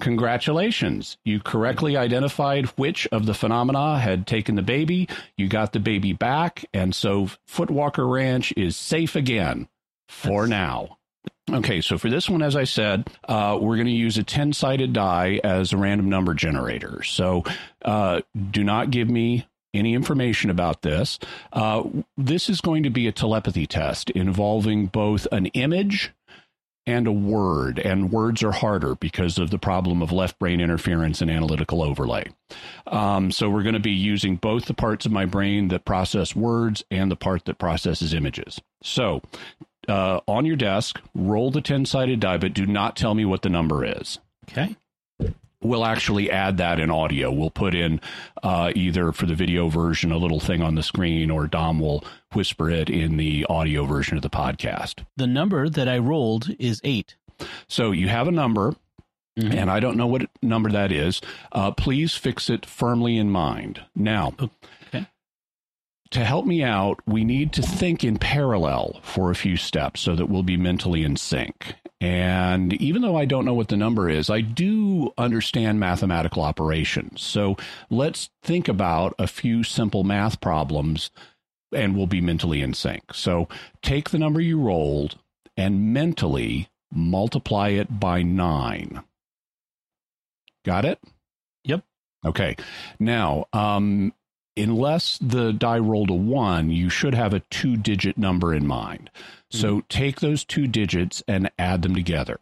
congratulations. 0.00 1.16
You 1.24 1.40
correctly 1.40 1.96
identified 1.96 2.66
which 2.76 3.06
of 3.06 3.26
the 3.26 3.34
phenomena 3.34 4.00
had 4.00 4.26
taken 4.26 4.56
the 4.56 4.62
baby. 4.62 5.08
You 5.36 5.48
got 5.48 5.72
the 5.72 5.80
baby 5.80 6.12
back. 6.12 6.64
And 6.74 6.94
so, 6.94 7.28
Footwalker 7.48 8.10
Ranch 8.10 8.52
is 8.56 8.76
safe 8.76 9.14
again 9.14 9.68
for 10.08 10.46
now. 10.46 10.98
Okay, 11.52 11.82
so 11.82 11.98
for 11.98 12.08
this 12.08 12.28
one, 12.28 12.42
as 12.42 12.56
I 12.56 12.64
said, 12.64 13.08
uh, 13.28 13.58
we're 13.60 13.76
going 13.76 13.86
to 13.86 13.92
use 13.92 14.16
a 14.16 14.22
10 14.22 14.54
sided 14.54 14.92
die 14.94 15.40
as 15.44 15.72
a 15.72 15.76
random 15.76 16.08
number 16.08 16.32
generator. 16.32 17.02
So 17.02 17.44
uh, 17.84 18.22
do 18.50 18.64
not 18.64 18.90
give 18.90 19.10
me 19.10 19.46
any 19.74 19.94
information 19.94 20.48
about 20.48 20.82
this. 20.82 21.18
Uh, 21.52 21.84
this 22.16 22.48
is 22.48 22.60
going 22.60 22.84
to 22.84 22.90
be 22.90 23.06
a 23.06 23.12
telepathy 23.12 23.66
test 23.66 24.08
involving 24.10 24.86
both 24.86 25.26
an 25.32 25.46
image 25.46 26.12
and 26.86 27.06
a 27.06 27.12
word, 27.12 27.78
and 27.78 28.12
words 28.12 28.42
are 28.42 28.52
harder 28.52 28.94
because 28.94 29.38
of 29.38 29.50
the 29.50 29.58
problem 29.58 30.02
of 30.02 30.12
left 30.12 30.38
brain 30.38 30.60
interference 30.60 31.22
and 31.22 31.30
analytical 31.30 31.82
overlay. 31.82 32.24
Um, 32.86 33.30
so 33.30 33.48
we're 33.48 33.62
going 33.62 33.74
to 33.74 33.80
be 33.80 33.90
using 33.90 34.36
both 34.36 34.66
the 34.66 34.74
parts 34.74 35.06
of 35.06 35.12
my 35.12 35.24
brain 35.24 35.68
that 35.68 35.86
process 35.86 36.36
words 36.36 36.84
and 36.90 37.10
the 37.10 37.16
part 37.16 37.46
that 37.46 37.58
processes 37.58 38.12
images. 38.12 38.60
So 38.82 39.22
uh, 39.88 40.20
on 40.26 40.46
your 40.46 40.56
desk, 40.56 41.00
roll 41.14 41.50
the 41.50 41.60
10 41.60 41.86
sided 41.86 42.20
die, 42.20 42.38
but 42.38 42.54
do 42.54 42.66
not 42.66 42.96
tell 42.96 43.14
me 43.14 43.24
what 43.24 43.42
the 43.42 43.48
number 43.48 43.84
is. 43.84 44.18
Okay. 44.50 44.76
We'll 45.64 45.86
actually 45.86 46.30
add 46.30 46.58
that 46.58 46.78
in 46.78 46.90
audio. 46.90 47.32
We'll 47.32 47.50
put 47.50 47.74
in 47.74 48.00
uh, 48.42 48.72
either 48.74 49.12
for 49.12 49.24
the 49.24 49.34
video 49.34 49.68
version 49.68 50.12
a 50.12 50.18
little 50.18 50.40
thing 50.40 50.60
on 50.60 50.74
the 50.74 50.82
screen, 50.82 51.30
or 51.30 51.46
Dom 51.46 51.80
will 51.80 52.04
whisper 52.34 52.70
it 52.70 52.90
in 52.90 53.16
the 53.16 53.46
audio 53.48 53.86
version 53.86 54.16
of 54.16 54.22
the 54.22 54.28
podcast. 54.28 55.04
The 55.16 55.26
number 55.26 55.70
that 55.70 55.88
I 55.88 55.98
rolled 55.98 56.50
is 56.58 56.82
eight. 56.84 57.16
So 57.66 57.92
you 57.92 58.08
have 58.08 58.28
a 58.28 58.32
number, 58.32 58.76
mm-hmm. 59.38 59.52
and 59.52 59.70
I 59.70 59.80
don't 59.80 59.96
know 59.96 60.06
what 60.06 60.28
number 60.42 60.70
that 60.70 60.92
is. 60.92 61.22
Uh, 61.50 61.70
please 61.70 62.14
fix 62.14 62.50
it 62.50 62.66
firmly 62.66 63.16
in 63.16 63.30
mind. 63.30 63.80
Now, 63.96 64.34
to 66.14 66.24
help 66.24 66.46
me 66.46 66.62
out, 66.62 67.00
we 67.06 67.24
need 67.24 67.52
to 67.54 67.62
think 67.62 68.04
in 68.04 68.18
parallel 68.18 69.00
for 69.02 69.30
a 69.30 69.34
few 69.34 69.56
steps 69.56 70.00
so 70.00 70.14
that 70.14 70.26
we'll 70.26 70.44
be 70.44 70.56
mentally 70.56 71.02
in 71.02 71.16
sync. 71.16 71.74
And 72.00 72.72
even 72.74 73.02
though 73.02 73.16
I 73.16 73.24
don't 73.24 73.44
know 73.44 73.54
what 73.54 73.66
the 73.66 73.76
number 73.76 74.08
is, 74.08 74.30
I 74.30 74.40
do 74.40 75.12
understand 75.18 75.80
mathematical 75.80 76.42
operations. 76.42 77.20
So 77.22 77.56
let's 77.90 78.30
think 78.42 78.68
about 78.68 79.14
a 79.18 79.26
few 79.26 79.64
simple 79.64 80.04
math 80.04 80.40
problems 80.40 81.10
and 81.72 81.96
we'll 81.96 82.06
be 82.06 82.20
mentally 82.20 82.62
in 82.62 82.74
sync. 82.74 83.12
So 83.12 83.48
take 83.82 84.10
the 84.10 84.18
number 84.18 84.40
you 84.40 84.60
rolled 84.60 85.18
and 85.56 85.92
mentally 85.92 86.68
multiply 86.92 87.70
it 87.70 87.98
by 87.98 88.22
nine. 88.22 89.02
Got 90.64 90.84
it? 90.84 91.00
Yep. 91.64 91.82
Okay. 92.24 92.56
Now, 93.00 93.46
um, 93.52 94.12
unless 94.56 95.18
the 95.18 95.52
die 95.52 95.78
rolled 95.78 96.10
a 96.10 96.14
one, 96.14 96.70
you 96.70 96.88
should 96.88 97.14
have 97.14 97.34
a 97.34 97.40
two 97.50 97.76
digit 97.76 98.16
number 98.16 98.54
in 98.54 98.66
mind. 98.66 99.10
Mm-hmm. 99.14 99.58
So 99.58 99.82
take 99.88 100.20
those 100.20 100.44
two 100.44 100.66
digits 100.66 101.22
and 101.26 101.50
add 101.58 101.82
them 101.82 101.94
together. 101.94 102.38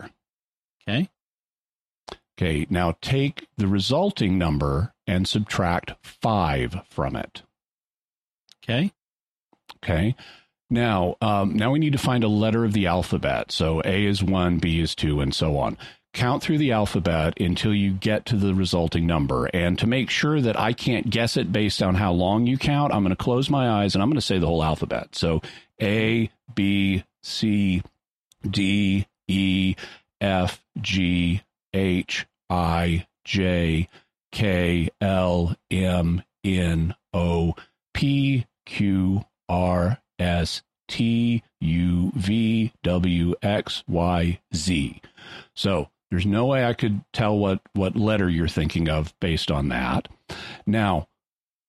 Okay. 0.88 1.08
Okay. 2.38 2.66
Now 2.70 2.96
take 3.00 3.46
the 3.56 3.68
resulting 3.68 4.38
number 4.38 4.94
and 5.06 5.26
subtract 5.28 5.94
five 6.02 6.82
from 6.88 7.16
it. 7.16 7.42
Okay. 8.64 8.92
Okay. 9.82 10.14
Now, 10.70 11.16
um, 11.20 11.54
now 11.54 11.70
we 11.70 11.78
need 11.78 11.92
to 11.92 11.98
find 11.98 12.24
a 12.24 12.28
letter 12.28 12.64
of 12.64 12.72
the 12.72 12.86
alphabet. 12.86 13.52
So 13.52 13.82
A 13.84 14.06
is 14.06 14.22
one, 14.22 14.58
B 14.58 14.80
is 14.80 14.94
two, 14.94 15.20
and 15.20 15.34
so 15.34 15.58
on 15.58 15.76
count 16.12 16.42
through 16.42 16.58
the 16.58 16.72
alphabet 16.72 17.40
until 17.40 17.74
you 17.74 17.92
get 17.92 18.26
to 18.26 18.36
the 18.36 18.54
resulting 18.54 19.06
number. 19.06 19.46
And 19.46 19.78
to 19.78 19.86
make 19.86 20.10
sure 20.10 20.40
that 20.40 20.58
I 20.58 20.72
can't 20.72 21.10
guess 21.10 21.36
it 21.36 21.52
based 21.52 21.82
on 21.82 21.94
how 21.94 22.12
long 22.12 22.46
you 22.46 22.58
count, 22.58 22.92
I'm 22.92 23.02
going 23.02 23.16
to 23.16 23.22
close 23.22 23.48
my 23.48 23.82
eyes 23.82 23.94
and 23.94 24.02
I'm 24.02 24.08
going 24.08 24.16
to 24.16 24.20
say 24.20 24.38
the 24.38 24.46
whole 24.46 24.62
alphabet. 24.62 25.14
So 25.14 25.40
A, 25.80 26.30
B, 26.54 27.04
C, 27.22 27.82
D, 28.48 29.06
E, 29.28 29.74
F, 30.20 30.62
G, 30.80 31.42
H, 31.72 32.26
I, 32.50 33.06
J, 33.24 33.88
K, 34.32 34.90
L, 35.00 35.56
M, 35.70 36.22
N, 36.44 36.94
O, 37.14 37.54
P, 37.94 38.46
Q, 38.66 39.24
R, 39.48 39.98
S, 40.18 40.62
T, 40.88 41.42
U, 41.60 42.12
V, 42.14 42.72
W, 42.82 43.34
X, 43.42 43.84
Y, 43.88 44.40
Z. 44.54 45.00
So 45.54 45.88
there's 46.12 46.26
no 46.26 46.44
way 46.44 46.62
I 46.62 46.74
could 46.74 47.00
tell 47.14 47.38
what, 47.38 47.62
what 47.72 47.96
letter 47.96 48.28
you're 48.28 48.46
thinking 48.46 48.86
of 48.86 49.18
based 49.18 49.50
on 49.50 49.70
that. 49.70 50.08
Now, 50.66 51.08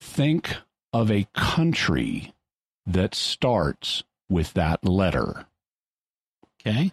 think 0.01 0.57
of 0.91 1.09
a 1.09 1.29
country 1.33 2.33
that 2.85 3.15
starts 3.15 4.03
with 4.29 4.51
that 4.55 4.83
letter. 4.83 5.45
Okay. 6.59 6.91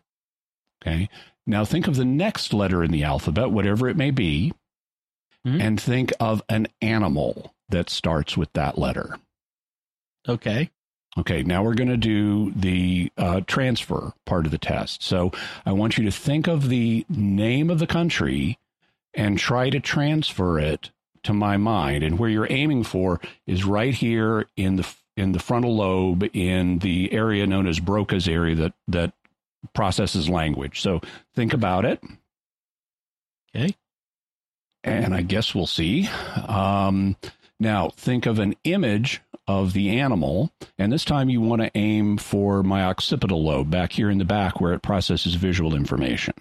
Okay. 0.81 1.09
Now 1.45 1.65
think 1.65 1.89
of 1.89 1.97
the 1.97 2.05
next 2.05 2.55
letter 2.55 2.85
in 2.85 2.93
the 2.93 3.03
alphabet, 3.03 3.51
whatever 3.51 3.89
it 3.89 3.97
may 3.97 4.13
be, 4.13 4.53
mm-hmm. 5.45 5.61
and 5.61 5.81
think 5.81 6.13
of 6.21 6.43
an 6.49 6.69
animal 6.81 7.53
that 7.69 7.91
starts 7.91 8.37
with 8.37 8.53
that 8.53 8.79
letter. 8.79 9.19
Okay. 10.29 10.71
Okay, 11.19 11.43
now 11.43 11.63
we're 11.65 11.75
going 11.75 11.89
to 11.89 11.97
do 11.97 12.53
the 12.53 13.11
uh, 13.19 13.41
transfer 13.47 14.13
part 14.27 14.47
of 14.47 14.53
the 14.53 14.59
test. 14.59 15.03
So 15.03 15.33
I 15.67 15.73
want 15.73 15.99
you 15.99 16.05
to 16.05 16.11
think 16.11 16.47
of 16.47 16.69
the 16.69 17.05
name 17.09 17.69
of 17.69 17.81
the 17.81 17.87
country 17.87 18.59
and 19.13 19.39
try 19.39 19.71
to 19.71 19.81
transfer 19.81 20.59
it 20.59 20.91
to 21.25 21.33
my 21.33 21.57
mind. 21.57 22.05
And 22.05 22.19
where 22.19 22.31
you're 22.31 22.51
aiming 22.51 22.85
for 22.85 23.21
is 23.47 23.65
right 23.65 23.95
here 23.95 24.47
in 24.57 24.77
the 24.77 24.89
in 25.17 25.33
the 25.33 25.41
frontal 25.41 25.77
lobe 25.77 26.25
in 26.33 26.79
the 26.79 27.13
area 27.13 27.47
known 27.47 27.67
as 27.67 27.81
Broca's 27.81 28.29
area 28.29 28.55
that 28.55 28.73
that 28.89 29.13
processes 29.75 30.29
language. 30.29 30.81
So 30.81 31.01
think 31.35 31.53
about 31.53 31.85
it. 31.85 32.01
Okay. 33.55 33.75
And 34.85 35.15
I 35.15 35.23
guess 35.23 35.55
we'll 35.55 35.67
see. 35.67 36.09
Um, 36.47 37.17
now 37.59 37.91
think 37.91 38.25
of 38.25 38.39
an 38.39 38.55
image 38.65 39.21
of 39.51 39.73
the 39.73 39.99
animal. 39.99 40.53
And 40.79 40.93
this 40.93 41.05
time 41.05 41.29
you 41.29 41.41
want 41.41 41.61
to 41.61 41.71
aim 41.75 42.17
for 42.19 42.63
my 42.63 42.85
occipital 42.85 43.43
lobe 43.43 43.69
back 43.69 43.93
here 43.93 44.09
in 44.09 44.19
the 44.19 44.25
back 44.25 44.61
where 44.61 44.73
it 44.73 44.83
processes 44.83 45.35
visual 45.35 45.75
information. 45.75 46.35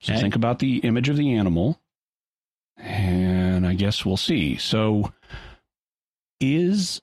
So 0.00 0.14
okay. 0.14 0.22
think 0.22 0.34
about 0.34 0.60
the 0.60 0.78
image 0.78 1.10
of 1.10 1.18
the 1.18 1.34
animal. 1.34 1.78
And 2.78 3.66
I 3.66 3.74
guess 3.74 4.04
we'll 4.04 4.16
see. 4.16 4.56
So 4.56 5.12
is 6.40 7.02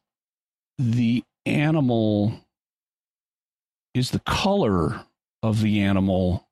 the 0.79 1.23
animal, 1.45 2.33
is 3.93 4.09
the 4.09 4.19
color 4.19 5.05
of 5.43 5.61
the 5.61 5.81
animal 5.81 6.47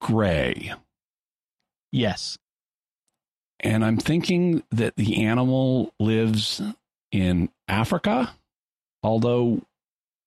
gray? 0.00 0.72
Yes. 1.92 2.38
And 3.60 3.84
I'm 3.84 3.98
thinking 3.98 4.62
that 4.70 4.96
the 4.96 5.24
animal 5.24 5.92
lives 6.00 6.62
in 7.16 7.48
Africa, 7.66 8.34
although 9.02 9.62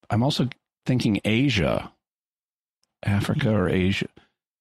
I'm 0.10 0.24
also 0.24 0.50
thinking 0.86 1.22
Asia, 1.24 1.92
Africa 3.04 3.54
or 3.54 3.70
Asia. 3.70 4.08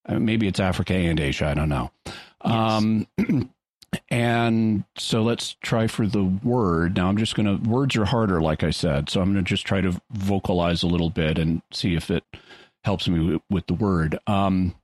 Uh, 0.07 0.19
maybe 0.19 0.47
it's 0.47 0.61
Africa 0.61 0.95
and 0.95 1.19
Asia. 1.19 1.47
I 1.47 1.55
don't 1.55 1.71
know. 1.71 1.91
Yes. 2.07 2.15
Um, 2.45 3.07
and 4.11 4.85
so 4.97 5.23
let's 5.23 5.57
try 5.63 5.87
for 5.87 6.07
the 6.07 6.25
word. 6.25 6.97
Now 6.97 7.09
I'm 7.09 7.17
just 7.17 7.35
going 7.35 7.47
to, 7.47 7.69
words 7.69 7.97
are 7.97 8.05
harder, 8.05 8.43
like 8.43 8.63
I 8.63 8.71
said. 8.71 9.09
So 9.09 9.23
I'm 9.23 9.33
going 9.33 9.45
to 9.45 9.49
just 9.49 9.67
try 9.67 9.81
to 9.81 9.99
vocalize 10.11 10.83
a 10.83 10.87
little 10.87 11.11
bit 11.11 11.39
and 11.39 11.63
see 11.73 11.95
if 11.95 12.11
it 12.11 12.25
helps 12.85 13.09
me 13.09 13.33
with, 13.33 13.43
with 13.49 13.67
the 13.67 13.75
word. 13.75 14.19
Um, 14.27 14.75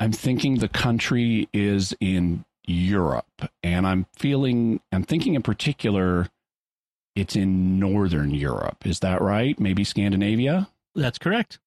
I'm 0.00 0.12
thinking 0.12 0.58
the 0.58 0.68
country 0.68 1.48
is 1.52 1.94
in 2.00 2.44
Europe. 2.66 3.50
And 3.62 3.86
I'm 3.86 4.06
feeling, 4.16 4.80
I'm 4.92 5.04
thinking 5.04 5.34
in 5.34 5.42
particular, 5.42 6.28
it's 7.14 7.36
in 7.36 7.78
Northern 7.78 8.32
Europe. 8.34 8.86
Is 8.86 9.00
that 9.00 9.20
right? 9.20 9.58
Maybe 9.60 9.84
Scandinavia? 9.84 10.68
That's 10.94 11.18
correct. 11.18 11.58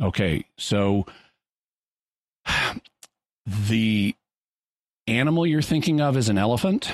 Okay. 0.00 0.44
So 0.56 1.06
the 3.46 4.14
animal 5.06 5.46
you're 5.46 5.62
thinking 5.62 6.00
of 6.00 6.16
is 6.16 6.28
an 6.28 6.38
elephant, 6.38 6.92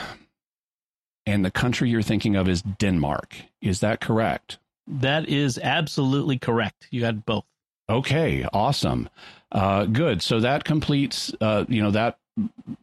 and 1.27 1.45
the 1.45 1.51
country 1.51 1.91
you're 1.91 2.03
thinking 2.03 2.37
of 2.37 2.49
is 2.49 2.63
Denmark. 2.63 3.37
Is 3.61 3.81
that 3.81 4.01
correct? 4.01 4.59
That 4.87 5.29
is 5.29 5.59
absolutely 5.59 6.39
correct. 6.39 6.89
You 6.91 7.01
got 7.01 7.25
both. 7.25 7.45
Okay, 7.89 8.47
awesome. 8.53 9.09
Uh, 9.53 9.85
good. 9.85 10.23
So 10.23 10.41
that 10.41 10.65
completes, 10.65 11.33
uh, 11.41 11.65
you 11.69 11.83
know, 11.83 11.91
that 11.91 12.19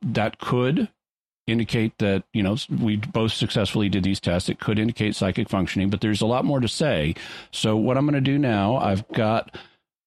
that 0.02 0.40
could 0.40 0.90
indicate 1.48 1.98
that 1.98 2.24
you 2.34 2.44
know 2.44 2.56
we 2.80 2.96
both 2.98 3.32
successfully 3.32 3.90
did 3.90 4.04
these 4.04 4.20
tests. 4.20 4.50
It 4.50 4.60
could 4.60 4.80
indicate 4.80 5.16
psychic 5.16 5.50
functioning 5.50 5.90
but 5.90 6.02
there's 6.02 6.22
a 6.22 6.26
lot 6.26 6.46
more 6.46 6.60
to 6.60 6.68
say. 6.68 7.16
So 7.52 7.76
what 7.76 7.98
i'm 7.98 8.06
going 8.06 8.14
to 8.14 8.22
do 8.22 8.38
now 8.38 8.78
i've 8.78 9.08
got 9.10 9.56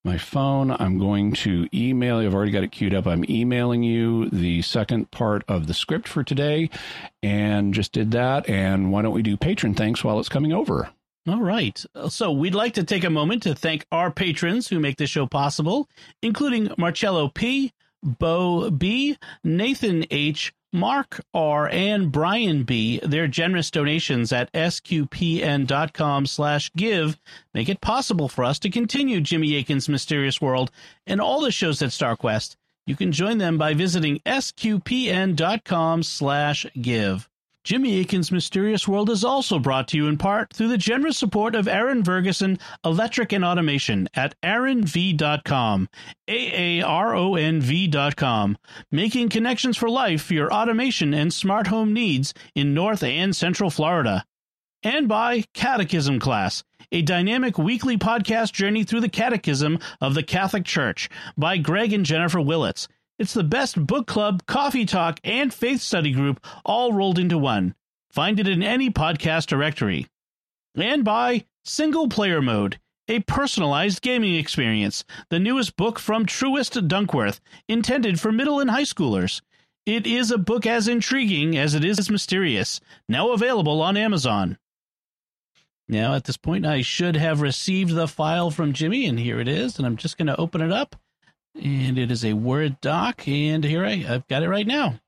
my 0.04 0.18
phone. 0.18 0.70
I'm 0.70 0.98
going 0.98 1.32
to 1.32 1.66
email 1.72 2.20
you. 2.20 2.28
I've 2.28 2.34
already 2.34 2.52
got 2.52 2.62
it 2.62 2.72
queued 2.72 2.94
up. 2.94 3.06
I'm 3.06 3.24
emailing 3.28 3.82
you 3.82 4.28
the 4.28 4.62
second 4.62 5.10
part 5.10 5.44
of 5.48 5.66
the 5.66 5.74
script 5.74 6.06
for 6.06 6.22
today 6.22 6.68
and 7.22 7.72
just 7.72 7.92
did 7.92 8.10
that 8.12 8.48
and 8.48 8.92
why 8.92 9.02
don't 9.02 9.14
we 9.14 9.22
do 9.22 9.36
patron 9.36 9.74
thanks 9.74 10.04
while 10.04 10.20
it's 10.20 10.28
coming 10.28 10.52
over? 10.52 10.90
All 11.26 11.40
right. 11.40 11.82
So 12.10 12.32
we'd 12.32 12.54
like 12.54 12.74
to 12.74 12.84
take 12.84 13.02
a 13.02 13.10
moment 13.10 13.44
to 13.44 13.54
thank 13.54 13.86
our 13.90 14.10
patrons 14.10 14.68
who 14.68 14.78
make 14.78 14.98
this 14.98 15.08
show 15.08 15.26
possible, 15.26 15.88
including 16.22 16.70
Marcello 16.76 17.28
P, 17.28 17.72
Bo 18.04 18.70
B, 18.70 19.16
Nathan 19.42 20.04
H, 20.10 20.52
Mark 20.72 21.20
R, 21.32 21.68
and 21.68 22.12
Brian 22.12 22.64
B. 22.64 23.00
Their 23.02 23.26
generous 23.26 23.70
donations 23.70 24.32
at 24.32 24.52
sqpn.com 24.52 26.26
slash 26.26 26.70
give 26.76 27.18
make 27.54 27.68
it 27.68 27.80
possible 27.80 28.28
for 28.28 28.44
us 28.44 28.58
to 28.60 28.70
continue 28.70 29.20
Jimmy 29.20 29.56
Akin's 29.56 29.88
Mysterious 29.88 30.40
World 30.40 30.70
and 31.06 31.20
all 31.20 31.40
the 31.40 31.50
shows 31.50 31.80
at 31.80 31.90
StarQuest. 31.90 32.56
You 32.86 32.96
can 32.96 33.12
join 33.12 33.38
them 33.38 33.56
by 33.56 33.72
visiting 33.72 34.18
sqpn.com 34.26 36.02
slash 36.02 36.66
give. 36.80 37.28
Jimmy 37.64 37.98
Akin's 37.98 38.30
Mysterious 38.30 38.86
World 38.86 39.08
is 39.08 39.24
also 39.24 39.58
brought 39.58 39.88
to 39.88 39.96
you 39.96 40.06
in 40.06 40.18
part 40.18 40.52
through 40.52 40.68
the 40.68 40.76
generous 40.76 41.16
support 41.16 41.54
of 41.54 41.66
Aaron 41.66 42.02
Verguson 42.02 42.60
Electric 42.84 43.32
and 43.32 43.42
Automation 43.42 44.06
at 44.12 44.38
aaronv.com, 44.42 45.88
A-A-R-O-N-V.com, 46.28 46.98
making 48.92 49.30
connections 49.30 49.78
for 49.78 49.88
life 49.88 50.24
for 50.24 50.34
your 50.34 50.52
automation 50.52 51.14
and 51.14 51.32
smart 51.32 51.68
home 51.68 51.94
needs 51.94 52.34
in 52.54 52.74
North 52.74 53.02
and 53.02 53.34
Central 53.34 53.70
Florida. 53.70 54.26
And 54.82 55.08
by 55.08 55.44
Catechism 55.54 56.18
Class, 56.20 56.62
a 56.92 57.00
dynamic 57.00 57.56
weekly 57.56 57.96
podcast 57.96 58.52
journey 58.52 58.84
through 58.84 59.00
the 59.00 59.08
Catechism 59.08 59.78
of 60.02 60.12
the 60.12 60.22
Catholic 60.22 60.66
Church 60.66 61.08
by 61.38 61.56
Greg 61.56 61.94
and 61.94 62.04
Jennifer 62.04 62.42
Willits 62.42 62.88
it's 63.18 63.34
the 63.34 63.44
best 63.44 63.86
book 63.86 64.06
club, 64.06 64.44
coffee 64.46 64.84
talk, 64.84 65.20
and 65.22 65.54
faith 65.54 65.80
study 65.80 66.10
group 66.10 66.44
all 66.64 66.92
rolled 66.92 67.18
into 67.18 67.38
one. 67.38 67.74
Find 68.10 68.40
it 68.40 68.48
in 68.48 68.62
any 68.62 68.90
podcast 68.90 69.46
directory. 69.46 70.08
And 70.74 71.04
by 71.04 71.44
Single 71.64 72.08
Player 72.08 72.42
Mode, 72.42 72.80
a 73.06 73.20
personalized 73.20 74.02
gaming 74.02 74.34
experience, 74.34 75.04
the 75.28 75.38
newest 75.38 75.76
book 75.76 75.98
from 75.98 76.26
Truist 76.26 76.88
Dunkworth, 76.88 77.38
intended 77.68 78.18
for 78.18 78.32
middle 78.32 78.58
and 78.58 78.70
high 78.70 78.82
schoolers. 78.82 79.42
It 79.86 80.06
is 80.06 80.30
a 80.30 80.38
book 80.38 80.66
as 80.66 80.88
intriguing 80.88 81.56
as 81.56 81.74
it 81.74 81.84
is 81.84 82.10
mysterious, 82.10 82.80
now 83.08 83.30
available 83.30 83.82
on 83.82 83.96
Amazon. 83.96 84.58
Now, 85.86 86.14
at 86.14 86.24
this 86.24 86.38
point, 86.38 86.64
I 86.64 86.80
should 86.80 87.14
have 87.14 87.42
received 87.42 87.94
the 87.94 88.08
file 88.08 88.50
from 88.50 88.72
Jimmy, 88.72 89.04
and 89.04 89.20
here 89.20 89.38
it 89.38 89.48
is, 89.48 89.76
and 89.76 89.86
I'm 89.86 89.98
just 89.98 90.16
going 90.16 90.28
to 90.28 90.40
open 90.40 90.62
it 90.62 90.72
up 90.72 90.96
and 91.54 91.98
it 91.98 92.10
is 92.10 92.24
a 92.24 92.32
Word 92.32 92.80
doc. 92.80 93.26
And 93.28 93.64
here 93.64 93.84
I, 93.84 94.04
I've 94.08 94.28
got 94.28 94.42
it 94.42 94.48
right 94.48 94.66
now. 94.66 95.00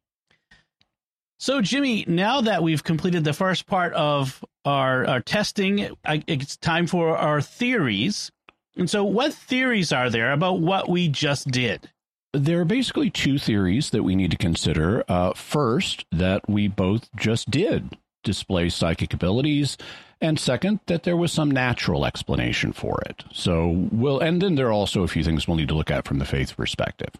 So, 1.38 1.61
Jimmy, 1.61 2.05
now 2.09 2.41
that 2.41 2.62
we've 2.62 2.83
completed 2.83 3.25
the 3.25 3.33
first 3.33 3.67
part 3.67 3.93
of 3.93 4.43
our, 4.65 5.07
our 5.07 5.21
testing, 5.21 5.95
I, 6.05 6.25
it's 6.26 6.57
time 6.57 6.87
for 6.87 7.17
our 7.17 7.43
theories. 7.43 8.31
And 8.76 8.88
so, 8.88 9.05
what 9.05 9.35
theories 9.35 9.93
are 9.93 10.09
there 10.09 10.33
about 10.33 10.61
what 10.61 10.88
we 10.88 11.09
just 11.09 11.50
did? 11.50 11.91
There 12.33 12.61
are 12.61 12.67
basically 12.67 13.11
two 13.11 13.38
theories 13.38 13.91
that 13.91 14.03
we 14.03 14.15
need 14.15 14.31
to 14.31 14.37
consider. 14.37 15.05
Uh, 15.09 15.33
first, 15.35 16.07
that 16.11 16.49
we 16.49 16.69
both 16.69 17.09
just 17.17 17.50
did 17.50 17.97
display 18.26 18.68
psychic 18.68 19.14
abilities, 19.14 19.78
and 20.21 20.38
second, 20.38 20.80
that 20.87 21.04
there 21.04 21.16
was 21.16 21.33
some 21.33 21.50
natural 21.50 22.04
explanation 22.04 22.73
for 22.73 23.00
it. 23.06 23.25
So 23.33 23.88
we'll, 23.90 24.18
and 24.21 24.42
then 24.42 24.56
there 24.56 24.66
are 24.66 24.73
also 24.73 25.02
a 25.02 25.09
few 25.09 25.25
things 25.25 25.49
we'll 25.49 25.56
need 25.56 25.68
to 25.68 25.75
look 25.75 25.90
at 25.90 26.06
from 26.06 26.18
the 26.18 26.26
faith 26.26 26.54
perspective. 26.56 27.11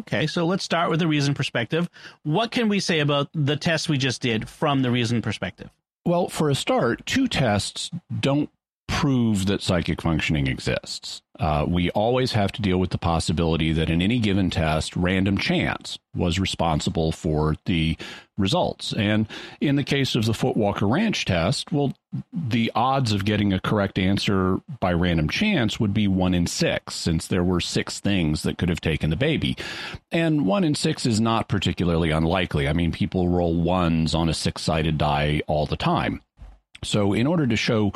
Okay, 0.00 0.26
so 0.26 0.46
let's 0.46 0.64
start 0.64 0.90
with 0.90 1.00
the 1.00 1.08
reason 1.08 1.34
perspective. 1.34 1.90
What 2.22 2.50
can 2.50 2.68
we 2.68 2.80
say 2.80 3.00
about 3.00 3.28
the 3.34 3.56
test 3.56 3.88
we 3.88 3.98
just 3.98 4.22
did 4.22 4.48
from 4.48 4.82
the 4.82 4.90
reason 4.90 5.22
perspective? 5.22 5.70
Well, 6.04 6.28
for 6.28 6.48
a 6.48 6.54
start, 6.54 7.04
two 7.04 7.28
tests 7.28 7.90
don't 8.20 8.48
prove 8.86 9.46
that 9.46 9.62
psychic 9.62 10.00
functioning 10.00 10.46
exists. 10.46 11.22
Uh, 11.38 11.64
we 11.68 11.90
always 11.90 12.32
have 12.32 12.50
to 12.52 12.62
deal 12.62 12.78
with 12.78 12.90
the 12.90 12.98
possibility 12.98 13.72
that 13.72 13.90
in 13.90 14.00
any 14.00 14.18
given 14.18 14.50
test, 14.50 14.96
random 14.96 15.36
chance 15.36 15.98
was 16.16 16.38
responsible 16.38 17.12
for 17.12 17.56
the 17.66 17.96
results. 18.38 18.92
And 18.92 19.26
in 19.60 19.76
the 19.76 19.84
case 19.84 20.14
of 20.14 20.24
the 20.24 20.32
Footwalker 20.32 20.90
Ranch 20.90 21.24
test, 21.24 21.72
well, 21.72 21.92
the 22.32 22.72
odds 22.74 23.12
of 23.12 23.24
getting 23.24 23.52
a 23.52 23.60
correct 23.60 23.98
answer 23.98 24.58
by 24.80 24.92
random 24.92 25.28
chance 25.28 25.78
would 25.78 25.92
be 25.92 26.08
one 26.08 26.34
in 26.34 26.46
six, 26.46 26.94
since 26.94 27.26
there 27.26 27.44
were 27.44 27.60
six 27.60 28.00
things 28.00 28.42
that 28.44 28.58
could 28.58 28.68
have 28.68 28.80
taken 28.80 29.10
the 29.10 29.16
baby. 29.16 29.56
And 30.10 30.46
one 30.46 30.64
in 30.64 30.74
six 30.74 31.04
is 31.04 31.20
not 31.20 31.48
particularly 31.48 32.10
unlikely. 32.10 32.68
I 32.68 32.72
mean, 32.72 32.92
people 32.92 33.28
roll 33.28 33.54
ones 33.54 34.14
on 34.14 34.28
a 34.28 34.34
six 34.34 34.62
sided 34.62 34.98
die 34.98 35.42
all 35.46 35.66
the 35.66 35.76
time. 35.76 36.22
So, 36.84 37.12
in 37.12 37.26
order 37.26 37.46
to 37.46 37.56
show 37.56 37.92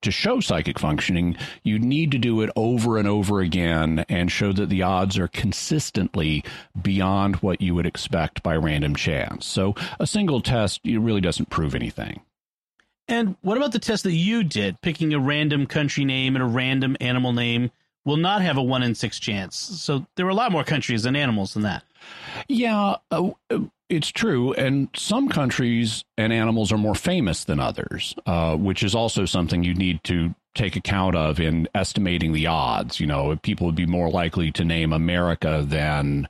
to 0.00 0.10
show 0.10 0.40
psychic 0.40 0.78
functioning, 0.78 1.36
you 1.62 1.78
need 1.78 2.10
to 2.12 2.18
do 2.18 2.40
it 2.40 2.50
over 2.56 2.98
and 2.98 3.06
over 3.06 3.40
again 3.40 4.04
and 4.08 4.32
show 4.32 4.52
that 4.52 4.68
the 4.68 4.82
odds 4.82 5.18
are 5.18 5.28
consistently 5.28 6.42
beyond 6.80 7.36
what 7.36 7.60
you 7.60 7.74
would 7.74 7.86
expect 7.86 8.42
by 8.42 8.56
random 8.56 8.94
chance. 8.94 9.46
So 9.46 9.74
a 10.00 10.06
single 10.06 10.40
test 10.40 10.80
really 10.84 11.20
doesn't 11.20 11.50
prove 11.50 11.74
anything. 11.74 12.22
And 13.08 13.36
what 13.40 13.56
about 13.56 13.72
the 13.72 13.78
test 13.78 14.04
that 14.04 14.12
you 14.12 14.44
did, 14.44 14.80
picking 14.82 15.14
a 15.14 15.18
random 15.18 15.66
country 15.66 16.04
name 16.04 16.36
and 16.36 16.42
a 16.42 16.48
random 16.48 16.96
animal 17.00 17.32
name? 17.32 17.70
Will 18.04 18.16
not 18.16 18.40
have 18.40 18.56
a 18.56 18.62
one 18.62 18.82
in 18.82 18.94
six 18.94 19.18
chance. 19.18 19.56
So 19.56 20.06
there 20.14 20.24
are 20.24 20.30
a 20.30 20.34
lot 20.34 20.52
more 20.52 20.64
countries 20.64 21.04
and 21.04 21.16
animals 21.16 21.52
than 21.52 21.64
that. 21.64 21.84
Yeah, 22.48 22.96
uh, 23.10 23.30
it's 23.88 24.08
true, 24.08 24.52
and 24.54 24.88
some 24.94 25.28
countries 25.28 26.04
and 26.16 26.32
animals 26.32 26.72
are 26.72 26.78
more 26.78 26.94
famous 26.94 27.44
than 27.44 27.58
others, 27.60 28.14
uh, 28.26 28.56
which 28.56 28.82
is 28.82 28.94
also 28.94 29.24
something 29.24 29.64
you 29.64 29.74
need 29.74 30.02
to 30.04 30.34
take 30.54 30.76
account 30.76 31.16
of 31.16 31.40
in 31.40 31.68
estimating 31.74 32.32
the 32.32 32.46
odds. 32.46 33.00
You 33.00 33.06
know, 33.06 33.36
people 33.36 33.66
would 33.66 33.74
be 33.74 33.86
more 33.86 34.10
likely 34.10 34.50
to 34.52 34.64
name 34.64 34.92
America 34.92 35.64
than 35.66 36.28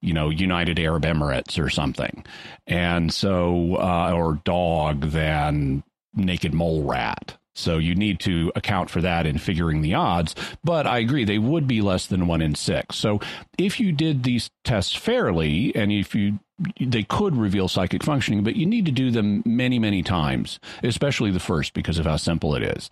you 0.00 0.12
know 0.12 0.30
United 0.30 0.78
Arab 0.78 1.02
Emirates 1.02 1.62
or 1.62 1.68
something, 1.68 2.24
and 2.66 3.12
so 3.12 3.76
uh, 3.76 4.12
or 4.14 4.40
dog 4.44 5.10
than 5.10 5.82
naked 6.14 6.54
mole 6.54 6.84
rat. 6.84 7.36
So 7.54 7.78
you 7.78 7.94
need 7.94 8.20
to 8.20 8.52
account 8.54 8.90
for 8.90 9.00
that 9.00 9.26
in 9.26 9.38
figuring 9.38 9.82
the 9.82 9.94
odds. 9.94 10.34
But 10.62 10.86
I 10.86 10.98
agree, 10.98 11.24
they 11.24 11.38
would 11.38 11.66
be 11.66 11.80
less 11.80 12.06
than 12.06 12.26
one 12.26 12.42
in 12.42 12.54
six. 12.54 12.96
So 12.96 13.20
if 13.58 13.80
you 13.80 13.92
did 13.92 14.22
these 14.22 14.50
tests 14.64 14.94
fairly, 14.94 15.74
and 15.74 15.90
if 15.90 16.14
you 16.14 16.38
they 16.78 17.02
could 17.02 17.36
reveal 17.36 17.68
psychic 17.68 18.02
functioning, 18.02 18.44
but 18.44 18.56
you 18.56 18.66
need 18.66 18.84
to 18.84 18.92
do 18.92 19.10
them 19.10 19.42
many, 19.46 19.78
many 19.78 20.02
times, 20.02 20.60
especially 20.82 21.30
the 21.30 21.40
first 21.40 21.72
because 21.72 21.98
of 21.98 22.04
how 22.04 22.16
simple 22.16 22.54
it 22.54 22.62
is. 22.62 22.90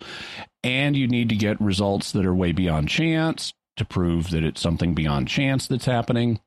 And 0.63 0.95
you 0.95 1.07
need 1.07 1.29
to 1.29 1.35
get 1.35 1.61
results 1.61 2.11
that 2.13 2.25
are 2.25 2.33
way 2.33 2.51
beyond 2.51 2.89
chance 2.89 3.53
to 3.77 3.85
prove 3.85 4.31
that 4.31 4.43
it's 4.43 4.61
something 4.61 4.93
beyond 4.93 5.27
chance 5.27 5.67
that's 5.67 5.85
happening. 5.85 6.39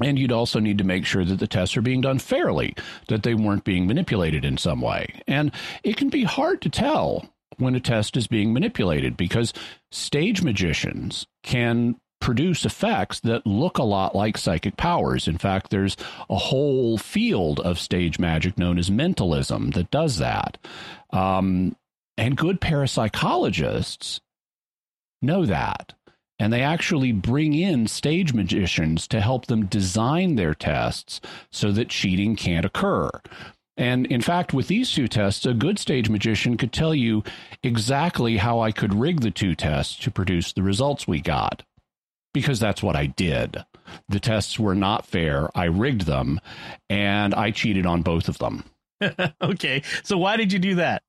And 0.00 0.18
you'd 0.18 0.32
also 0.32 0.58
need 0.58 0.78
to 0.78 0.84
make 0.84 1.06
sure 1.06 1.24
that 1.24 1.38
the 1.38 1.46
tests 1.46 1.76
are 1.76 1.82
being 1.82 2.02
done 2.02 2.18
fairly, 2.18 2.74
that 3.08 3.22
they 3.22 3.34
weren't 3.34 3.64
being 3.64 3.86
manipulated 3.86 4.44
in 4.44 4.58
some 4.58 4.80
way. 4.80 5.22
And 5.26 5.52
it 5.84 5.96
can 5.96 6.10
be 6.10 6.24
hard 6.24 6.60
to 6.62 6.68
tell 6.68 7.30
when 7.58 7.74
a 7.74 7.80
test 7.80 8.16
is 8.16 8.26
being 8.26 8.52
manipulated 8.52 9.16
because 9.16 9.52
stage 9.90 10.42
magicians 10.42 11.26
can 11.42 11.96
produce 12.20 12.64
effects 12.64 13.20
that 13.20 13.46
look 13.46 13.78
a 13.78 13.82
lot 13.82 14.14
like 14.14 14.38
psychic 14.38 14.76
powers. 14.76 15.28
In 15.28 15.38
fact, 15.38 15.70
there's 15.70 15.96
a 16.30 16.36
whole 16.36 16.98
field 16.98 17.60
of 17.60 17.78
stage 17.78 18.18
magic 18.18 18.58
known 18.58 18.78
as 18.78 18.90
mentalism 18.90 19.70
that 19.70 19.90
does 19.90 20.18
that. 20.18 20.58
Um, 21.10 21.76
and 22.16 22.36
good 22.36 22.60
parapsychologists 22.60 24.20
know 25.22 25.44
that. 25.46 25.92
And 26.38 26.52
they 26.52 26.62
actually 26.62 27.12
bring 27.12 27.54
in 27.54 27.86
stage 27.86 28.34
magicians 28.34 29.08
to 29.08 29.20
help 29.20 29.46
them 29.46 29.66
design 29.66 30.34
their 30.36 30.54
tests 30.54 31.20
so 31.50 31.72
that 31.72 31.88
cheating 31.88 32.36
can't 32.36 32.66
occur. 32.66 33.10
And 33.76 34.06
in 34.06 34.22
fact, 34.22 34.54
with 34.54 34.68
these 34.68 34.90
two 34.90 35.08
tests, 35.08 35.44
a 35.44 35.52
good 35.52 35.78
stage 35.78 36.08
magician 36.08 36.56
could 36.56 36.72
tell 36.72 36.94
you 36.94 37.22
exactly 37.62 38.38
how 38.38 38.60
I 38.60 38.72
could 38.72 38.94
rig 38.94 39.20
the 39.20 39.30
two 39.30 39.54
tests 39.54 39.96
to 40.00 40.10
produce 40.10 40.52
the 40.52 40.62
results 40.62 41.06
we 41.06 41.20
got. 41.20 41.62
Because 42.32 42.60
that's 42.60 42.82
what 42.82 42.96
I 42.96 43.06
did. 43.06 43.64
The 44.08 44.20
tests 44.20 44.58
were 44.58 44.74
not 44.74 45.06
fair. 45.06 45.48
I 45.54 45.64
rigged 45.64 46.02
them 46.02 46.40
and 46.90 47.34
I 47.34 47.50
cheated 47.50 47.86
on 47.86 48.02
both 48.02 48.28
of 48.28 48.38
them. 48.38 48.64
okay. 49.42 49.82
So 50.04 50.18
why 50.18 50.36
did 50.36 50.52
you 50.52 50.58
do 50.58 50.74
that? 50.76 51.02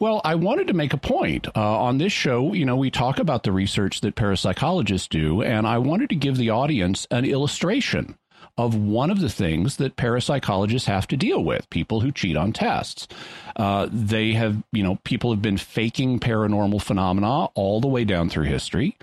Well, 0.00 0.20
I 0.24 0.34
wanted 0.34 0.68
to 0.68 0.74
make 0.74 0.92
a 0.92 0.98
point. 0.98 1.46
Uh, 1.48 1.80
on 1.80 1.98
this 1.98 2.12
show, 2.12 2.52
you 2.52 2.64
know, 2.64 2.76
we 2.76 2.90
talk 2.90 3.18
about 3.18 3.42
the 3.42 3.52
research 3.52 4.00
that 4.00 4.16
parapsychologists 4.16 5.08
do, 5.08 5.42
and 5.42 5.66
I 5.66 5.78
wanted 5.78 6.10
to 6.10 6.16
give 6.16 6.36
the 6.36 6.50
audience 6.50 7.06
an 7.10 7.24
illustration 7.24 8.16
of 8.60 8.74
one 8.74 9.10
of 9.10 9.20
the 9.20 9.28
things 9.28 9.76
that 9.76 9.96
parapsychologists 9.96 10.84
have 10.84 11.06
to 11.08 11.16
deal 11.16 11.42
with 11.42 11.68
people 11.70 12.00
who 12.00 12.12
cheat 12.12 12.36
on 12.36 12.52
tests. 12.52 13.08
Uh, 13.56 13.88
they 13.90 14.32
have, 14.32 14.62
you 14.72 14.82
know, 14.82 14.96
people 15.04 15.30
have 15.30 15.42
been 15.42 15.56
faking 15.56 16.20
paranormal 16.20 16.82
phenomena 16.82 17.46
all 17.54 17.80
the 17.80 17.88
way 17.88 18.04
down 18.04 18.28
through 18.28 18.44
history. 18.44 18.96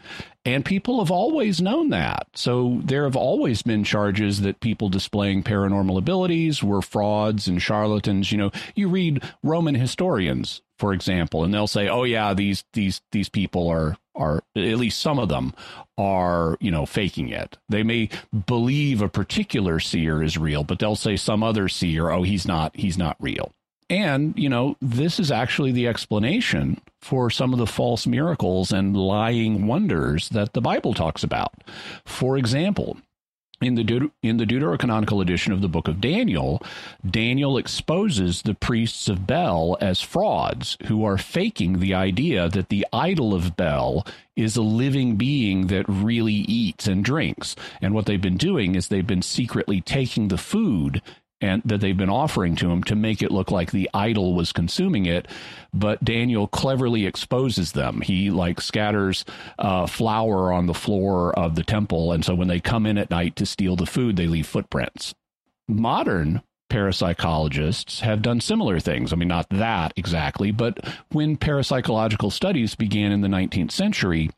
And 0.45 0.63
people 0.63 0.99
have 0.99 1.11
always 1.11 1.59
known 1.59 1.89
that. 1.89 2.27
So 2.33 2.79
there 2.85 3.03
have 3.03 3.17
always 3.17 3.63
been 3.63 3.83
charges 3.83 4.41
that 4.41 4.61
people 4.61 4.87
displaying 4.87 5.43
paranormal 5.43 5.97
abilities 5.97 6.63
were 6.63 6.81
frauds 6.81 7.49
and 7.49 7.61
charlatans. 7.61 8.31
You 8.31 8.37
know, 8.37 8.51
you 8.73 8.87
read 8.87 9.23
Roman 9.43 9.75
historians, 9.75 10.61
for 10.79 10.93
example, 10.93 11.43
and 11.43 11.53
they'll 11.53 11.67
say, 11.67 11.89
"Oh 11.89 12.03
yeah, 12.03 12.33
these 12.33 12.63
these 12.71 13.01
these 13.11 13.27
people 13.27 13.67
are 13.67 13.97
are 14.17 14.43
at 14.55 14.77
least 14.77 14.99
some 14.99 15.19
of 15.19 15.29
them 15.29 15.53
are 15.97 16.57
you 16.59 16.71
know 16.71 16.85
faking 16.85 17.29
it. 17.29 17.57
They 17.69 17.83
may 17.83 18.09
believe 18.45 19.01
a 19.01 19.09
particular 19.09 19.79
seer 19.79 20.21
is 20.21 20.37
real, 20.37 20.63
but 20.63 20.79
they'll 20.79 20.95
say 20.95 21.15
some 21.15 21.43
other 21.43 21.69
seer, 21.69 22.09
oh 22.09 22.23
he's 22.23 22.47
not 22.47 22.75
he's 22.75 22.97
not 22.97 23.15
real." 23.19 23.51
And, 23.89 24.37
you 24.37 24.49
know, 24.49 24.75
this 24.81 25.17
is 25.19 25.31
actually 25.31 25.71
the 25.71 25.87
explanation 25.87 26.81
for 27.01 27.29
some 27.29 27.53
of 27.53 27.59
the 27.59 27.65
false 27.65 28.05
miracles 28.05 28.73
and 28.73 28.97
lying 28.97 29.65
wonders 29.65 30.27
that 30.29 30.51
the 30.53 30.61
Bible 30.61 30.93
talks 30.93 31.23
about. 31.23 31.53
For 32.05 32.37
example, 32.37 32.97
in 33.61 33.75
the 33.75 33.83
Deut- 33.83 34.11
in 34.21 34.37
the 34.37 34.45
Deuterocanonical 34.45 35.21
edition 35.21 35.51
of 35.51 35.61
the 35.61 35.67
book 35.67 35.87
of 35.87 35.99
Daniel, 35.99 36.61
Daniel 37.09 37.57
exposes 37.57 38.43
the 38.43 38.53
priests 38.53 39.07
of 39.09 39.25
Bel 39.25 39.77
as 39.81 40.01
frauds 40.01 40.77
who 40.85 41.03
are 41.03 41.17
faking 41.17 41.79
the 41.79 41.93
idea 41.93 42.49
that 42.49 42.69
the 42.69 42.85
idol 42.93 43.33
of 43.33 43.57
Bel 43.57 44.05
is 44.35 44.55
a 44.55 44.61
living 44.61 45.15
being 45.15 45.67
that 45.67 45.85
really 45.87 46.33
eats 46.33 46.87
and 46.87 47.03
drinks. 47.03 47.55
And 47.81 47.93
what 47.93 48.05
they've 48.05 48.21
been 48.21 48.37
doing 48.37 48.75
is 48.75 48.87
they've 48.87 49.05
been 49.05 49.23
secretly 49.23 49.81
taking 49.81 50.27
the 50.27 50.37
food 50.37 51.01
and 51.41 51.61
that 51.65 51.81
they've 51.81 51.97
been 51.97 52.09
offering 52.09 52.55
to 52.55 52.71
him 52.71 52.83
to 52.83 52.95
make 52.95 53.21
it 53.21 53.31
look 53.31 53.51
like 53.51 53.71
the 53.71 53.89
idol 53.93 54.33
was 54.33 54.51
consuming 54.51 55.05
it. 55.05 55.27
But 55.73 56.03
daniel 56.03 56.47
cleverly 56.47 57.05
exposes 57.05 57.73
them. 57.73 58.01
He 58.01 58.31
like 58.31 58.59
scatters 58.61 59.25
uh, 59.59 59.85
flour 59.85 60.51
on 60.51 60.65
the 60.65 60.73
floor 60.73 61.37
of 61.37 61.55
the 61.55 61.63
temple. 61.63 62.11
And 62.11 62.25
so 62.25 62.35
when 62.35 62.47
they 62.47 62.59
come 62.59 62.85
in 62.85 62.97
at 62.97 63.11
night 63.11 63.35
to 63.37 63.45
steal 63.45 63.75
the 63.75 63.85
food 63.85 64.15
they 64.15 64.27
leave 64.27 64.47
footprints. 64.47 65.13
Modern 65.67 66.41
parapsychologists 66.69 68.01
have 68.01 68.21
done 68.21 68.41
similar 68.41 68.79
things. 68.79 69.13
I 69.13 69.15
mean, 69.15 69.27
not 69.27 69.49
that 69.49 69.93
exactly, 69.95 70.51
but 70.51 70.85
when 71.11 71.37
parapsychological 71.37 72.31
studies 72.31 72.75
began 72.75 73.11
in 73.11 73.21
the 73.21 73.27
19th 73.27 73.71
century, 73.71 74.29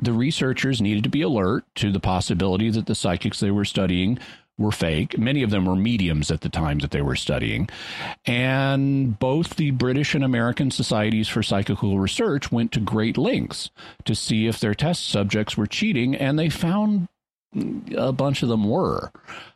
the 0.00 0.12
researchers 0.12 0.82
needed 0.82 1.04
to 1.04 1.10
be 1.10 1.22
alert 1.22 1.64
to 1.76 1.92
the 1.92 2.00
possibility 2.00 2.70
that 2.70 2.86
the 2.86 2.94
psychics 2.94 3.40
they 3.40 3.50
were 3.50 3.64
studying 3.64 4.18
were 4.58 4.72
fake. 4.72 5.18
Many 5.18 5.42
of 5.42 5.50
them 5.50 5.66
were 5.66 5.76
mediums 5.76 6.30
at 6.30 6.42
the 6.42 6.48
time 6.48 6.78
that 6.80 6.90
they 6.90 7.02
were 7.02 7.16
studying. 7.16 7.68
And 8.26 9.18
both 9.18 9.56
the 9.56 9.70
British 9.70 10.14
and 10.14 10.24
American 10.24 10.70
societies 10.70 11.28
for 11.28 11.42
psychical 11.42 11.98
research 11.98 12.52
went 12.52 12.72
to 12.72 12.80
great 12.80 13.16
lengths 13.16 13.70
to 14.04 14.14
see 14.14 14.46
if 14.46 14.60
their 14.60 14.74
test 14.74 15.08
subjects 15.08 15.56
were 15.56 15.66
cheating, 15.66 16.14
and 16.14 16.38
they 16.38 16.48
found 16.48 17.08
a 17.96 18.12
bunch 18.12 18.42
of 18.42 18.48
them 18.48 18.68
were. 18.68 19.12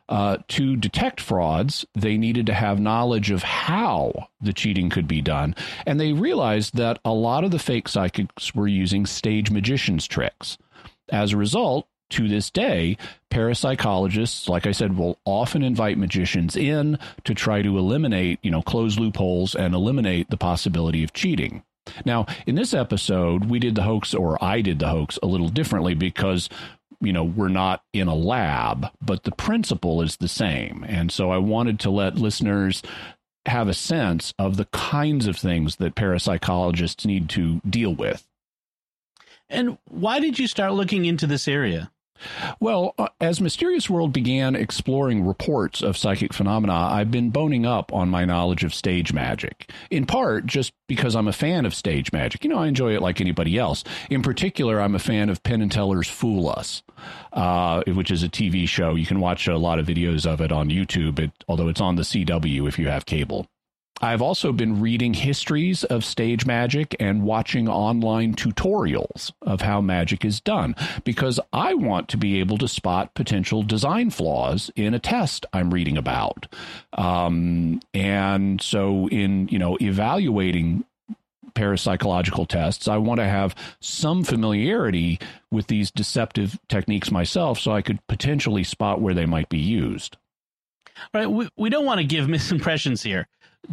Uh, 0.09 0.37
to 0.47 0.75
detect 0.75 1.19
frauds, 1.19 1.85
they 1.93 2.17
needed 2.17 2.45
to 2.45 2.53
have 2.53 2.79
knowledge 2.79 3.31
of 3.31 3.43
how 3.43 4.29
the 4.39 4.53
cheating 4.53 4.89
could 4.89 5.07
be 5.07 5.21
done. 5.21 5.55
And 5.85 5.99
they 5.99 6.13
realized 6.13 6.75
that 6.75 6.99
a 7.03 7.11
lot 7.11 7.43
of 7.43 7.51
the 7.51 7.59
fake 7.59 7.87
psychics 7.87 8.55
were 8.55 8.67
using 8.67 9.05
stage 9.05 9.51
magicians' 9.51 10.07
tricks. 10.07 10.57
As 11.09 11.33
a 11.33 11.37
result, 11.37 11.87
to 12.11 12.27
this 12.27 12.49
day, 12.49 12.97
parapsychologists, 13.31 14.47
like 14.47 14.65
I 14.65 14.71
said, 14.71 14.97
will 14.97 15.19
often 15.25 15.63
invite 15.63 15.97
magicians 15.97 16.55
in 16.55 16.97
to 17.23 17.33
try 17.33 17.61
to 17.61 17.77
eliminate, 17.77 18.39
you 18.41 18.51
know, 18.51 18.61
close 18.61 18.97
loopholes 18.97 19.55
and 19.55 19.73
eliminate 19.73 20.29
the 20.29 20.37
possibility 20.37 21.03
of 21.03 21.13
cheating. 21.13 21.63
Now, 22.05 22.25
in 22.45 22.55
this 22.55 22.73
episode, 22.73 23.45
we 23.45 23.59
did 23.59 23.75
the 23.75 23.83
hoax, 23.83 24.13
or 24.13 24.43
I 24.43 24.61
did 24.61 24.79
the 24.79 24.89
hoax, 24.89 25.17
a 25.23 25.27
little 25.27 25.49
differently 25.49 25.93
because 25.93 26.49
you 26.99 27.13
know 27.13 27.23
we're 27.23 27.47
not 27.47 27.83
in 27.93 28.07
a 28.07 28.15
lab 28.15 28.87
but 28.99 29.23
the 29.23 29.31
principle 29.31 30.01
is 30.01 30.17
the 30.17 30.27
same. 30.27 30.83
And 30.87 31.11
so 31.11 31.29
i 31.29 31.37
wanted 31.37 31.79
to 31.81 31.91
let 31.91 32.15
listeners 32.15 32.81
have 33.45 33.67
a 33.67 33.73
sense 33.73 34.33
of 34.37 34.57
the 34.57 34.65
kinds 34.65 35.27
of 35.27 35.37
things 35.37 35.77
that 35.77 35.95
parapsychologists 35.95 37.05
need 37.05 37.29
to 37.29 37.61
deal 37.69 37.93
with. 37.93 38.27
And 39.49 39.77
why 39.85 40.19
did 40.19 40.37
you 40.37 40.47
start 40.47 40.73
looking 40.73 41.05
into 41.05 41.27
this 41.27 41.47
area 41.47 41.91
well, 42.59 42.93
uh, 42.97 43.09
as 43.19 43.41
Mysterious 43.41 43.89
World 43.89 44.13
began 44.13 44.55
exploring 44.55 45.25
reports 45.25 45.81
of 45.81 45.97
psychic 45.97 46.33
phenomena, 46.33 46.73
I've 46.73 47.11
been 47.11 47.29
boning 47.29 47.65
up 47.65 47.93
on 47.93 48.09
my 48.09 48.25
knowledge 48.25 48.63
of 48.63 48.73
stage 48.73 49.13
magic. 49.13 49.71
In 49.89 50.05
part, 50.05 50.45
just 50.45 50.73
because 50.87 51.15
I'm 51.15 51.27
a 51.27 51.33
fan 51.33 51.65
of 51.65 51.75
stage 51.75 52.11
magic. 52.11 52.43
You 52.43 52.49
know, 52.49 52.59
I 52.59 52.67
enjoy 52.67 52.95
it 52.95 53.01
like 53.01 53.21
anybody 53.21 53.57
else. 53.57 53.83
In 54.09 54.21
particular, 54.21 54.79
I'm 54.79 54.95
a 54.95 54.99
fan 54.99 55.29
of 55.29 55.43
Penn 55.43 55.61
and 55.61 55.71
Teller's 55.71 56.07
Fool 56.07 56.49
Us, 56.49 56.81
uh, 57.33 57.83
which 57.87 58.09
is 58.09 58.23
a 58.23 58.29
TV 58.29 58.67
show. 58.67 58.95
You 58.95 59.05
can 59.05 59.19
watch 59.19 59.47
a 59.47 59.57
lot 59.57 59.79
of 59.79 59.85
videos 59.85 60.25
of 60.25 60.41
it 60.41 60.51
on 60.51 60.69
YouTube, 60.69 61.19
it, 61.19 61.31
although 61.47 61.67
it's 61.67 61.81
on 61.81 61.95
the 61.95 62.03
CW 62.03 62.67
if 62.67 62.79
you 62.79 62.87
have 62.87 63.05
cable. 63.05 63.47
I've 64.01 64.21
also 64.21 64.51
been 64.51 64.79
reading 64.79 65.13
histories 65.13 65.83
of 65.83 66.05
stage 66.05 66.45
magic 66.45 66.95
and 66.99 67.23
watching 67.23 67.67
online 67.67 68.35
tutorials 68.35 69.31
of 69.41 69.61
how 69.61 69.81
magic 69.81 70.23
is 70.23 70.39
done 70.39 70.75
because 71.03 71.39
I 71.51 71.73
want 71.73 72.07
to 72.09 72.17
be 72.17 72.39
able 72.39 72.57
to 72.59 72.67
spot 72.67 73.15
potential 73.15 73.63
design 73.63 74.11
flaws 74.11 74.69
in 74.75 74.93
a 74.93 74.99
test 74.99 75.45
I'm 75.51 75.73
reading 75.73 75.97
about. 75.97 76.47
Um, 76.93 77.81
and 77.93 78.61
so, 78.61 79.07
in 79.09 79.47
you 79.47 79.57
know, 79.57 79.77
evaluating 79.81 80.85
parapsychological 81.55 82.47
tests, 82.47 82.87
I 82.87 82.97
want 82.97 83.19
to 83.19 83.27
have 83.27 83.55
some 83.79 84.23
familiarity 84.23 85.19
with 85.49 85.67
these 85.67 85.89
deceptive 85.89 86.59
techniques 86.69 87.09
myself 87.09 87.59
so 87.59 87.71
I 87.71 87.81
could 87.81 88.05
potentially 88.05 88.63
spot 88.63 89.01
where 89.01 89.15
they 89.15 89.25
might 89.25 89.49
be 89.49 89.57
used. 89.57 90.17
All 91.13 91.21
right, 91.21 91.27
we, 91.27 91.49
we 91.57 91.69
don't 91.69 91.85
want 91.85 91.99
to 91.99 92.03
give 92.03 92.27
misimpressions 92.27 93.03
here 93.03 93.27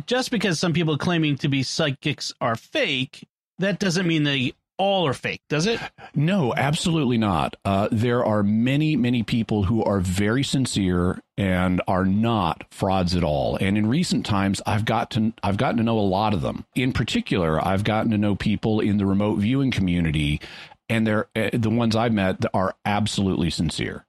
just 0.07 0.31
because 0.31 0.59
some 0.59 0.73
people 0.73 0.99
claiming 0.99 1.37
to 1.39 1.49
be 1.49 1.63
psychics 1.63 2.33
are 2.41 2.57
fake, 2.57 3.27
that 3.59 3.79
doesn't 3.79 4.07
mean 4.07 4.25
they 4.25 4.55
all 4.77 5.07
are 5.07 5.15
fake, 5.15 5.43
does 5.49 5.67
it? 5.67 5.81
No, 6.15 6.53
absolutely 6.55 7.19
not. 7.19 7.57
Uh, 7.65 7.89
there 7.93 8.25
are 8.25 8.43
many, 8.43 8.97
many 8.97 9.23
people 9.23 9.65
who 9.65 9.85
are 9.85 10.01
very 10.01 10.43
sincere 10.43 11.21
and 11.37 11.81
are 11.87 12.05
not 12.05 12.65
frauds 12.71 13.15
at 13.15 13.25
all. 13.25 13.57
And 13.61 13.79
in 13.79 13.87
recent 13.87 14.27
times, 14.27 14.61
I've 14.67 14.85
got 14.85 15.11
to 15.13 15.33
I've 15.43 15.57
gotten 15.57 15.77
to 15.79 15.83
know 15.83 15.99
a 15.99 16.01
lot 16.01 16.35
of 16.35 16.43
them. 16.43 16.65
In 16.75 16.93
particular, 16.93 17.65
I've 17.65 17.85
gotten 17.85 18.11
to 18.11 18.19
know 18.19 18.35
people 18.35 18.81
in 18.81 18.99
the 18.99 19.07
remote 19.07 19.37
viewing 19.37 19.71
community, 19.71 20.41
and 20.89 21.07
they're 21.07 21.29
uh, 21.37 21.51
the 21.53 21.71
ones 21.71 21.95
I've 21.95 22.13
met 22.13 22.45
are 22.53 22.75
absolutely 22.85 23.51
sincere. 23.51 24.05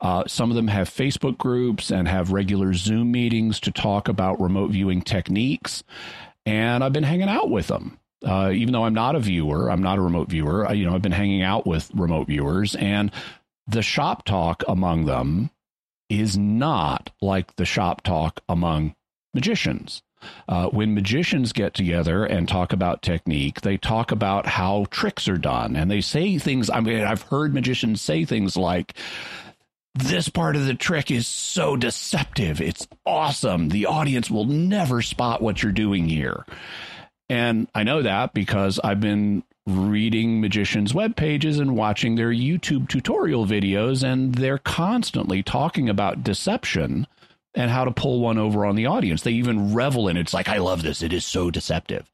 Uh, 0.00 0.24
some 0.26 0.50
of 0.50 0.56
them 0.56 0.68
have 0.68 0.88
Facebook 0.88 1.36
groups 1.36 1.90
and 1.90 2.08
have 2.08 2.32
regular 2.32 2.72
Zoom 2.72 3.12
meetings 3.12 3.60
to 3.60 3.70
talk 3.70 4.08
about 4.08 4.40
remote 4.40 4.70
viewing 4.70 5.02
techniques. 5.02 5.84
And 6.46 6.82
I've 6.82 6.92
been 6.92 7.04
hanging 7.04 7.28
out 7.28 7.50
with 7.50 7.66
them. 7.66 7.98
Uh, 8.24 8.50
even 8.52 8.72
though 8.72 8.84
I'm 8.84 8.94
not 8.94 9.14
a 9.14 9.20
viewer, 9.20 9.70
I'm 9.70 9.82
not 9.82 9.98
a 9.98 10.02
remote 10.02 10.28
viewer. 10.28 10.66
I, 10.66 10.72
you 10.72 10.86
know, 10.86 10.94
I've 10.94 11.02
been 11.02 11.12
hanging 11.12 11.42
out 11.42 11.66
with 11.66 11.90
remote 11.94 12.26
viewers, 12.26 12.74
and 12.74 13.10
the 13.66 13.82
shop 13.82 14.24
talk 14.24 14.62
among 14.68 15.06
them 15.06 15.50
is 16.10 16.36
not 16.36 17.10
like 17.22 17.56
the 17.56 17.64
shop 17.64 18.02
talk 18.02 18.40
among 18.48 18.94
magicians. 19.32 20.02
Uh, 20.48 20.66
when 20.66 20.94
magicians 20.94 21.54
get 21.54 21.72
together 21.72 22.26
and 22.26 22.46
talk 22.46 22.74
about 22.74 23.00
technique, 23.00 23.62
they 23.62 23.78
talk 23.78 24.12
about 24.12 24.44
how 24.44 24.84
tricks 24.90 25.26
are 25.28 25.38
done, 25.38 25.74
and 25.74 25.90
they 25.90 26.02
say 26.02 26.36
things. 26.36 26.68
I 26.68 26.80
mean, 26.80 27.00
I've 27.00 27.22
heard 27.22 27.54
magicians 27.54 28.02
say 28.02 28.26
things 28.26 28.54
like, 28.54 28.94
this 29.94 30.28
part 30.28 30.56
of 30.56 30.66
the 30.66 30.74
trick 30.74 31.10
is 31.10 31.26
so 31.26 31.76
deceptive. 31.76 32.60
It's 32.60 32.86
awesome. 33.04 33.68
The 33.70 33.86
audience 33.86 34.30
will 34.30 34.44
never 34.44 35.02
spot 35.02 35.42
what 35.42 35.62
you're 35.62 35.72
doing 35.72 36.08
here. 36.08 36.44
And 37.28 37.68
I 37.74 37.84
know 37.84 38.02
that 38.02 38.32
because 38.32 38.80
I've 38.82 39.00
been 39.00 39.44
reading 39.66 40.40
magicians' 40.40 40.94
web 40.94 41.16
pages 41.16 41.58
and 41.58 41.76
watching 41.76 42.14
their 42.14 42.30
YouTube 42.30 42.88
tutorial 42.88 43.46
videos, 43.46 44.02
and 44.02 44.34
they're 44.34 44.58
constantly 44.58 45.42
talking 45.42 45.88
about 45.88 46.24
deception 46.24 47.06
and 47.54 47.70
how 47.70 47.84
to 47.84 47.90
pull 47.90 48.20
one 48.20 48.38
over 48.38 48.64
on 48.64 48.76
the 48.76 48.86
audience. 48.86 49.22
They 49.22 49.32
even 49.32 49.74
revel 49.74 50.08
in 50.08 50.16
it. 50.16 50.20
It's 50.20 50.34
like, 50.34 50.48
I 50.48 50.58
love 50.58 50.82
this. 50.82 51.02
It 51.02 51.12
is 51.12 51.26
so 51.26 51.50
deceptive. 51.50 52.10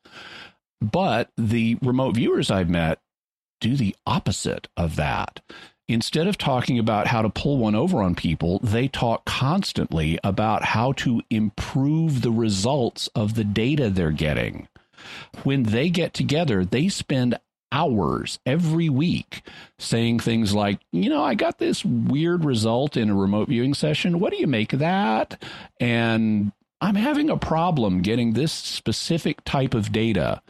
But 0.81 1.31
the 1.37 1.79
remote 1.83 2.15
viewers 2.15 2.51
I've 2.51 2.71
met 2.71 2.99
do 3.61 3.77
the 3.77 3.97
opposite 4.07 4.69
of 4.77 4.97
that 4.97 5.41
instead 5.89 6.27
of 6.27 6.39
talking 6.39 6.79
about 6.79 7.07
how 7.07 7.23
to 7.23 7.29
pull 7.29 7.59
one 7.59 7.75
over 7.75 8.03
on 8.03 8.15
people, 8.15 8.59
they 8.61 8.89
talk 8.89 9.25
constantly 9.25 10.19
about 10.25 10.65
how 10.65 10.93
to 10.93 11.23
improve 11.31 12.23
the 12.23 12.31
results 12.31 13.09
of 13.15 13.35
the 13.35 13.45
data 13.45 13.91
they're 13.91 14.11
getting. 14.11 14.69
When 15.45 15.65
they 15.65 15.91
get 15.91 16.15
together, 16.15 16.65
they 16.65 16.89
spend 16.89 17.39
hours 17.73 18.39
every 18.47 18.89
week 18.89 19.43
saying 19.79 20.21
things 20.21 20.55
like, 20.55 20.81
you 20.93 21.09
know, 21.11 21.23
I 21.23 21.35
got 21.35 21.59
this 21.59 21.85
weird 21.85 22.45
result 22.45 22.97
in 22.97 23.11
a 23.11 23.15
remote 23.15 23.49
viewing 23.49 23.75
session. 23.75 24.19
What 24.19 24.33
do 24.33 24.39
you 24.39 24.47
make 24.47 24.73
of 24.73 24.79
that? 24.81 25.43
And 25.79 26.53
I'm 26.81 26.95
having 26.95 27.31
a 27.31 27.37
problem 27.37 28.03
getting 28.03 28.33
this 28.33 28.53
specific 28.53 29.45
type 29.45 29.75
of 29.75 29.93
data 29.93 30.43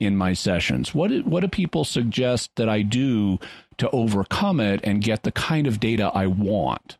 in 0.00 0.16
my 0.16 0.32
sessions. 0.32 0.94
What 0.94 1.10
do, 1.10 1.22
what 1.22 1.40
do 1.40 1.48
people 1.48 1.84
suggest 1.84 2.50
that 2.56 2.68
I 2.68 2.82
do 2.82 3.38
to 3.78 3.90
overcome 3.90 4.60
it 4.60 4.80
and 4.84 5.02
get 5.02 5.22
the 5.22 5.32
kind 5.32 5.66
of 5.66 5.80
data 5.80 6.10
I 6.14 6.26
want? 6.26 6.98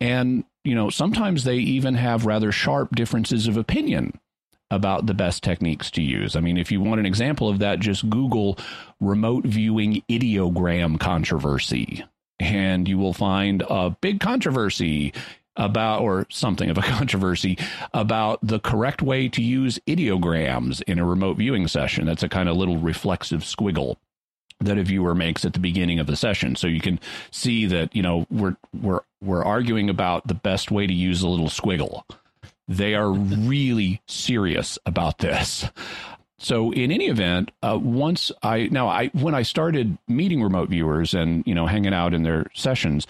And, 0.00 0.44
you 0.64 0.74
know, 0.74 0.90
sometimes 0.90 1.44
they 1.44 1.56
even 1.56 1.94
have 1.94 2.26
rather 2.26 2.52
sharp 2.52 2.94
differences 2.94 3.46
of 3.46 3.56
opinion 3.56 4.18
about 4.70 5.06
the 5.06 5.14
best 5.14 5.42
techniques 5.42 5.90
to 5.92 6.02
use. 6.02 6.34
I 6.34 6.40
mean, 6.40 6.56
if 6.56 6.72
you 6.72 6.80
want 6.80 6.98
an 6.98 7.06
example 7.06 7.48
of 7.48 7.58
that, 7.58 7.78
just 7.78 8.08
Google 8.08 8.58
remote 9.00 9.44
viewing 9.44 10.02
ideogram 10.10 10.98
controversy, 10.98 12.04
and 12.40 12.88
you 12.88 12.98
will 12.98 13.12
find 13.12 13.62
a 13.68 13.90
big 14.00 14.18
controversy 14.18 15.12
about, 15.56 16.00
or 16.00 16.26
something 16.30 16.70
of 16.70 16.78
a 16.78 16.82
controversy 16.82 17.58
about 17.92 18.38
the 18.42 18.60
correct 18.60 19.02
way 19.02 19.28
to 19.28 19.42
use 19.42 19.78
ideograms 19.88 20.82
in 20.82 20.98
a 20.98 21.04
remote 21.04 21.36
viewing 21.36 21.68
session. 21.68 22.06
That's 22.06 22.22
a 22.22 22.28
kind 22.28 22.48
of 22.48 22.56
little 22.56 22.78
reflexive 22.78 23.40
squiggle 23.40 23.96
that 24.60 24.78
a 24.78 24.82
viewer 24.82 25.14
makes 25.14 25.44
at 25.44 25.52
the 25.52 25.58
beginning 25.58 25.98
of 25.98 26.06
the 26.06 26.16
session. 26.16 26.56
So 26.56 26.66
you 26.66 26.80
can 26.80 27.00
see 27.30 27.66
that, 27.66 27.94
you 27.94 28.02
know, 28.02 28.26
we're 28.30 28.56
we're 28.80 29.00
we're 29.20 29.44
arguing 29.44 29.90
about 29.90 30.26
the 30.26 30.34
best 30.34 30.70
way 30.70 30.86
to 30.86 30.94
use 30.94 31.22
a 31.22 31.28
little 31.28 31.48
squiggle. 31.48 32.02
They 32.68 32.94
are 32.94 33.10
really 33.10 34.00
serious 34.06 34.78
about 34.86 35.18
this. 35.18 35.64
So 36.38 36.72
in 36.72 36.90
any 36.90 37.06
event, 37.06 37.52
uh, 37.62 37.78
once 37.80 38.32
I 38.42 38.68
now 38.70 38.88
I 38.88 39.08
when 39.08 39.34
I 39.34 39.42
started 39.42 39.96
meeting 40.08 40.42
remote 40.42 40.70
viewers 40.70 41.14
and 41.14 41.46
you 41.46 41.54
know 41.54 41.66
hanging 41.66 41.94
out 41.94 42.14
in 42.14 42.24
their 42.24 42.46
sessions, 42.54 43.06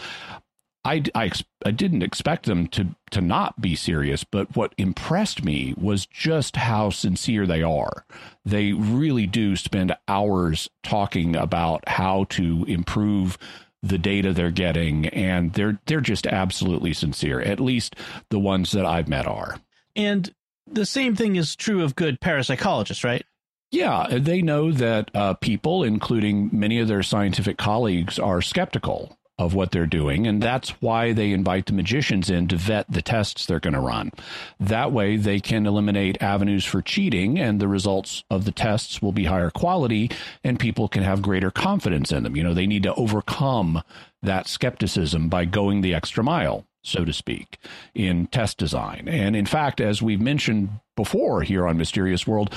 I, 0.85 1.05
I, 1.15 1.31
I 1.65 1.71
didn't 1.71 2.03
expect 2.03 2.47
them 2.47 2.67
to 2.69 2.89
to 3.13 3.21
not 3.21 3.61
be 3.61 3.77
serious, 3.77 4.25
but 4.25 4.57
what 4.57 4.75
impressed 4.79 5.45
me 5.45 5.75
was 5.77 6.07
just 6.07 6.57
how 6.57 6.91
sincere 6.91 7.47
they 7.47 7.63
are. 7.63 8.05
They 8.45 8.73
really 8.73 9.27
do 9.27 9.55
spend 9.55 9.95
hours 10.09 10.69
talking 10.83 11.37
about 11.37 11.89
how 11.89 12.25
to 12.31 12.65
improve 12.67 13.39
the 13.83 13.99
data 13.99 14.33
they're 14.33 14.51
getting 14.51 15.09
and 15.09 15.53
they're 15.55 15.81
they're 15.87 16.01
just 16.01 16.27
absolutely 16.27 16.93
sincere 16.93 17.41
at 17.41 17.59
least 17.59 17.97
the 18.31 18.39
ones 18.39 18.71
that 18.73 18.87
i've 18.87 19.09
met 19.09 19.27
are. 19.27 19.59
And 19.97 20.33
the 20.67 20.87
same 20.87 21.17
thing 21.17 21.37
is 21.37 21.57
true 21.57 21.83
of 21.83 21.97
good 21.97 22.21
parapsychologists 22.21 23.03
right? 23.03 23.25
Yeah 23.73 24.07
they 24.09 24.41
know 24.41 24.71
that 24.71 25.11
uh, 25.15 25.35
people 25.35 25.83
including 25.83 26.49
many 26.53 26.79
of 26.79 26.87
their 26.87 27.03
scientific 27.03 27.59
colleagues 27.59 28.19
are 28.21 28.41
skeptical 28.41 29.19
of 29.45 29.55
what 29.55 29.71
they're 29.71 29.87
doing. 29.87 30.27
And 30.27 30.43
that's 30.43 30.71
why 30.81 31.13
they 31.13 31.33
invite 31.33 31.67
the 31.67 31.73
magicians 31.73 32.31
in 32.31 32.49
to 32.49 32.57
vet 32.57 32.87
the 32.89 33.03
tests 33.03 33.45
they're 33.45 33.61
going 33.61 33.75
to 33.75 33.81
run. 33.81 34.13
That 34.61 34.93
way, 34.93 35.17
they 35.17 35.41
can 35.41 35.67
eliminate 35.67 36.23
avenues 36.23 36.65
for 36.65 36.81
cheating, 36.81 37.39
and 37.39 37.61
the 37.61 37.69
results 37.69 38.25
of 38.31 38.45
the 38.45 38.53
tests 38.53 39.03
will 39.03 39.13
be 39.13 39.25
higher 39.25 39.51
quality, 39.51 40.11
and 40.45 40.59
people 40.59 40.89
can 40.89 41.03
have 41.03 41.23
greater 41.23 41.51
confidence 41.51 42.13
in 42.13 42.23
them. 42.23 42.37
You 42.37 42.45
know, 42.45 42.55
they 42.55 42.67
need 42.67 42.85
to 42.85 42.95
overcome 42.95 43.83
that 44.23 44.47
skepticism 44.47 45.29
by 45.29 45.45
going 45.45 45.81
the 45.81 45.95
extra 45.95 46.23
mile 46.23 46.65
so 46.85 47.05
to 47.05 47.13
speak, 47.13 47.59
in 47.95 48.27
test 48.27 48.59
design. 48.59 49.07
And 49.07 49.37
in 49.37 49.47
fact, 49.47 49.81
as 49.81 50.03
we've 50.03 50.21
mentioned 50.21 50.81
before 50.97 51.43
here 51.43 51.67
on 51.67 51.79
Mysterious 51.79 52.27
World, 52.27 52.53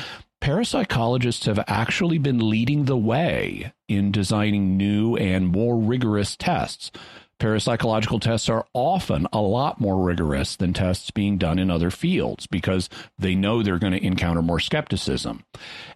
parapsychologists 0.46 1.46
have 1.48 1.64
actually 1.66 2.20
been 2.20 2.52
leading 2.52 2.86
the 2.86 2.96
way 2.96 3.74
in 3.88 4.12
designing 4.12 4.78
new 4.78 5.16
and 5.16 5.48
more 5.48 5.76
rigorous 5.76 6.36
tests. 6.36 6.92
Parapsychological 7.40 8.22
tests 8.22 8.48
are 8.48 8.68
often 8.72 9.26
a 9.34 9.42
lot 9.42 9.82
more 9.82 10.04
rigorous 10.06 10.56
than 10.56 10.72
tests 10.72 11.10
being 11.10 11.40
done 11.40 11.58
in 11.58 11.72
other 11.72 11.90
fields 11.90 12.46
because 12.46 12.90
they 13.18 13.34
know 13.34 13.64
they're 13.64 13.80
going 13.80 13.92
to 13.94 14.06
encounter 14.06 14.44
more 14.44 14.60
skepticism. 14.60 15.44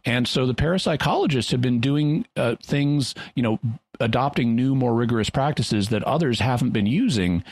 And 0.03 0.27
so 0.27 0.47
the 0.47 0.55
parapsychologists 0.55 1.51
have 1.51 1.61
been 1.61 1.79
doing 1.79 2.25
uh, 2.35 2.55
things, 2.63 3.13
you 3.35 3.43
know, 3.43 3.59
adopting 3.99 4.55
new, 4.55 4.73
more 4.73 4.95
rigorous 4.95 5.29
practices 5.29 5.89
that 5.89 6.03
others 6.05 6.39
haven't 6.39 6.71
been 6.71 6.87
using 6.87 7.43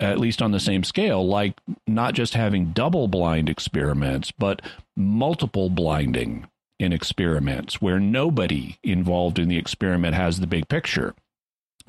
at 0.00 0.18
least 0.18 0.40
on 0.40 0.52
the 0.52 0.60
same 0.60 0.84
scale, 0.84 1.26
like 1.26 1.58
not 1.86 2.14
just 2.14 2.34
having 2.34 2.72
double 2.72 3.08
blind 3.08 3.48
experiments, 3.48 4.30
but 4.30 4.62
multiple 4.96 5.70
blinding 5.70 6.46
in 6.78 6.92
experiments 6.92 7.82
where 7.82 7.98
nobody 7.98 8.78
involved 8.84 9.38
in 9.38 9.48
the 9.48 9.56
experiment 9.56 10.14
has 10.14 10.38
the 10.38 10.46
big 10.46 10.68
picture. 10.68 11.14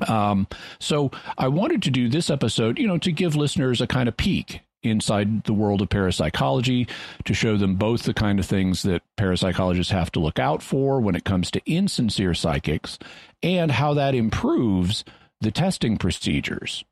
Um, 0.08 0.48
so 0.80 1.12
I 1.38 1.48
wanted 1.50 1.84
to 1.84 1.92
do 1.92 2.10
this 2.10 2.30
episode, 2.30 2.80
you 2.80 2.88
know, 2.88 2.98
to 3.00 3.12
give 3.12 3.36
listeners 3.36 3.82
a 3.82 3.88
kind 3.88 4.08
of 4.08 4.18
peek 4.18 4.62
inside 4.82 5.44
the 5.44 5.54
world 5.54 5.82
of 5.82 5.90
parapsychology, 5.90 6.88
to 7.26 7.34
show 7.34 7.58
them 7.58 7.76
both 7.76 8.04
the 8.04 8.14
kind 8.14 8.40
of 8.40 8.46
things 8.46 8.84
that 8.84 9.02
parapsychologists 9.18 9.92
have 9.92 10.10
to 10.10 10.22
look 10.22 10.40
out 10.40 10.64
for 10.64 11.02
when 11.02 11.16
it 11.16 11.26
comes 11.26 11.52
to 11.52 11.62
insincere 11.66 12.34
psychics 12.34 12.98
and 13.44 13.72
how 13.72 13.94
that 13.94 14.16
improves 14.16 15.04
the 15.42 15.52
testing 15.52 15.98
procedures. 15.98 16.86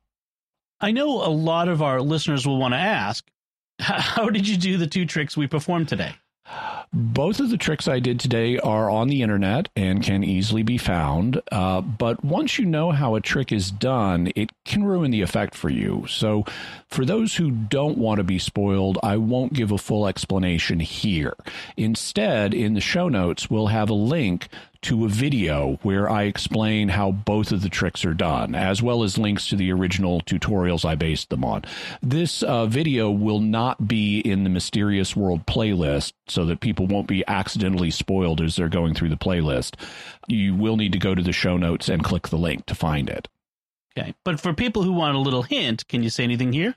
I 0.80 0.92
know 0.92 1.24
a 1.24 1.28
lot 1.28 1.68
of 1.68 1.82
our 1.82 2.00
listeners 2.00 2.46
will 2.46 2.58
want 2.58 2.74
to 2.74 2.78
ask, 2.78 3.26
how 3.80 4.30
did 4.30 4.46
you 4.46 4.56
do 4.56 4.76
the 4.76 4.86
two 4.86 5.06
tricks 5.06 5.36
we 5.36 5.46
performed 5.46 5.88
today? 5.88 6.14
Both 6.90 7.40
of 7.40 7.50
the 7.50 7.58
tricks 7.58 7.86
I 7.86 8.00
did 8.00 8.18
today 8.18 8.58
are 8.58 8.88
on 8.88 9.08
the 9.08 9.20
internet 9.20 9.68
and 9.76 10.02
can 10.02 10.24
easily 10.24 10.62
be 10.62 10.78
found. 10.78 11.42
Uh, 11.52 11.82
but 11.82 12.24
once 12.24 12.58
you 12.58 12.64
know 12.64 12.92
how 12.92 13.14
a 13.14 13.20
trick 13.20 13.52
is 13.52 13.70
done, 13.70 14.32
it 14.34 14.50
can 14.64 14.84
ruin 14.84 15.10
the 15.10 15.20
effect 15.20 15.54
for 15.54 15.68
you. 15.68 16.06
So, 16.08 16.46
for 16.86 17.04
those 17.04 17.36
who 17.36 17.50
don't 17.50 17.98
want 17.98 18.18
to 18.18 18.24
be 18.24 18.38
spoiled, 18.38 18.98
I 19.02 19.18
won't 19.18 19.52
give 19.52 19.70
a 19.70 19.76
full 19.76 20.06
explanation 20.06 20.80
here. 20.80 21.34
Instead, 21.76 22.54
in 22.54 22.72
the 22.72 22.80
show 22.80 23.10
notes, 23.10 23.50
we'll 23.50 23.66
have 23.66 23.90
a 23.90 23.94
link 23.94 24.48
to 24.82 25.04
a 25.04 25.08
video 25.08 25.78
where 25.82 26.08
I 26.08 26.24
explain 26.24 26.88
how 26.88 27.10
both 27.10 27.52
of 27.52 27.62
the 27.62 27.68
tricks 27.68 28.04
are 28.04 28.14
done, 28.14 28.54
as 28.54 28.82
well 28.82 29.02
as 29.02 29.18
links 29.18 29.48
to 29.48 29.56
the 29.56 29.72
original 29.72 30.20
tutorials 30.20 30.84
I 30.84 30.94
based 30.94 31.30
them 31.30 31.44
on. 31.44 31.64
This 32.00 32.42
uh, 32.42 32.66
video 32.66 33.10
will 33.10 33.40
not 33.40 33.88
be 33.88 34.20
in 34.20 34.44
the 34.44 34.50
Mysterious 34.50 35.16
World 35.16 35.46
playlist 35.46 36.12
so 36.28 36.44
that 36.46 36.60
people 36.60 36.86
won't 36.86 37.08
be 37.08 37.24
accidentally 37.26 37.90
spoiled 37.90 38.40
as 38.40 38.56
they're 38.56 38.68
going 38.68 38.94
through 38.94 39.10
the 39.10 39.16
playlist. 39.16 39.74
You 40.28 40.54
will 40.54 40.76
need 40.76 40.92
to 40.92 40.98
go 40.98 41.14
to 41.14 41.22
the 41.22 41.32
show 41.32 41.56
notes 41.56 41.88
and 41.88 42.04
click 42.04 42.28
the 42.28 42.38
link 42.38 42.66
to 42.66 42.74
find 42.74 43.10
it. 43.10 43.28
Okay. 43.98 44.14
But 44.24 44.40
for 44.40 44.52
people 44.52 44.84
who 44.84 44.92
want 44.92 45.16
a 45.16 45.20
little 45.20 45.42
hint, 45.42 45.88
can 45.88 46.02
you 46.02 46.10
say 46.10 46.22
anything 46.22 46.52
here? 46.52 46.76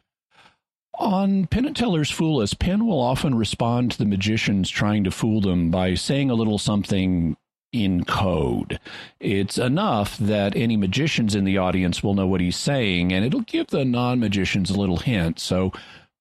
On 0.95 1.47
Penn 1.47 1.65
and 1.65 1.75
Teller's 1.75 2.11
Fool 2.11 2.41
Us, 2.41 2.53
Penn 2.53 2.85
will 2.85 2.99
often 2.99 3.35
respond 3.35 3.91
to 3.91 3.97
the 3.97 4.05
magicians 4.05 4.69
trying 4.69 5.03
to 5.03 5.11
fool 5.11 5.39
them 5.41 5.71
by 5.71 5.93
saying 5.95 6.29
a 6.29 6.35
little 6.35 6.57
something 6.57 7.37
in 7.71 8.03
code. 8.03 8.79
It's 9.19 9.57
enough 9.57 10.17
that 10.17 10.55
any 10.55 10.77
magicians 10.77 11.35
in 11.35 11.43
the 11.43 11.57
audience 11.57 12.03
will 12.03 12.13
know 12.13 12.27
what 12.27 12.41
he's 12.41 12.57
saying, 12.57 13.11
and 13.11 13.25
it'll 13.25 13.41
give 13.41 13.67
the 13.67 13.85
non 13.85 14.19
magicians 14.19 14.69
a 14.69 14.79
little 14.79 14.97
hint. 14.97 15.39
So 15.39 15.71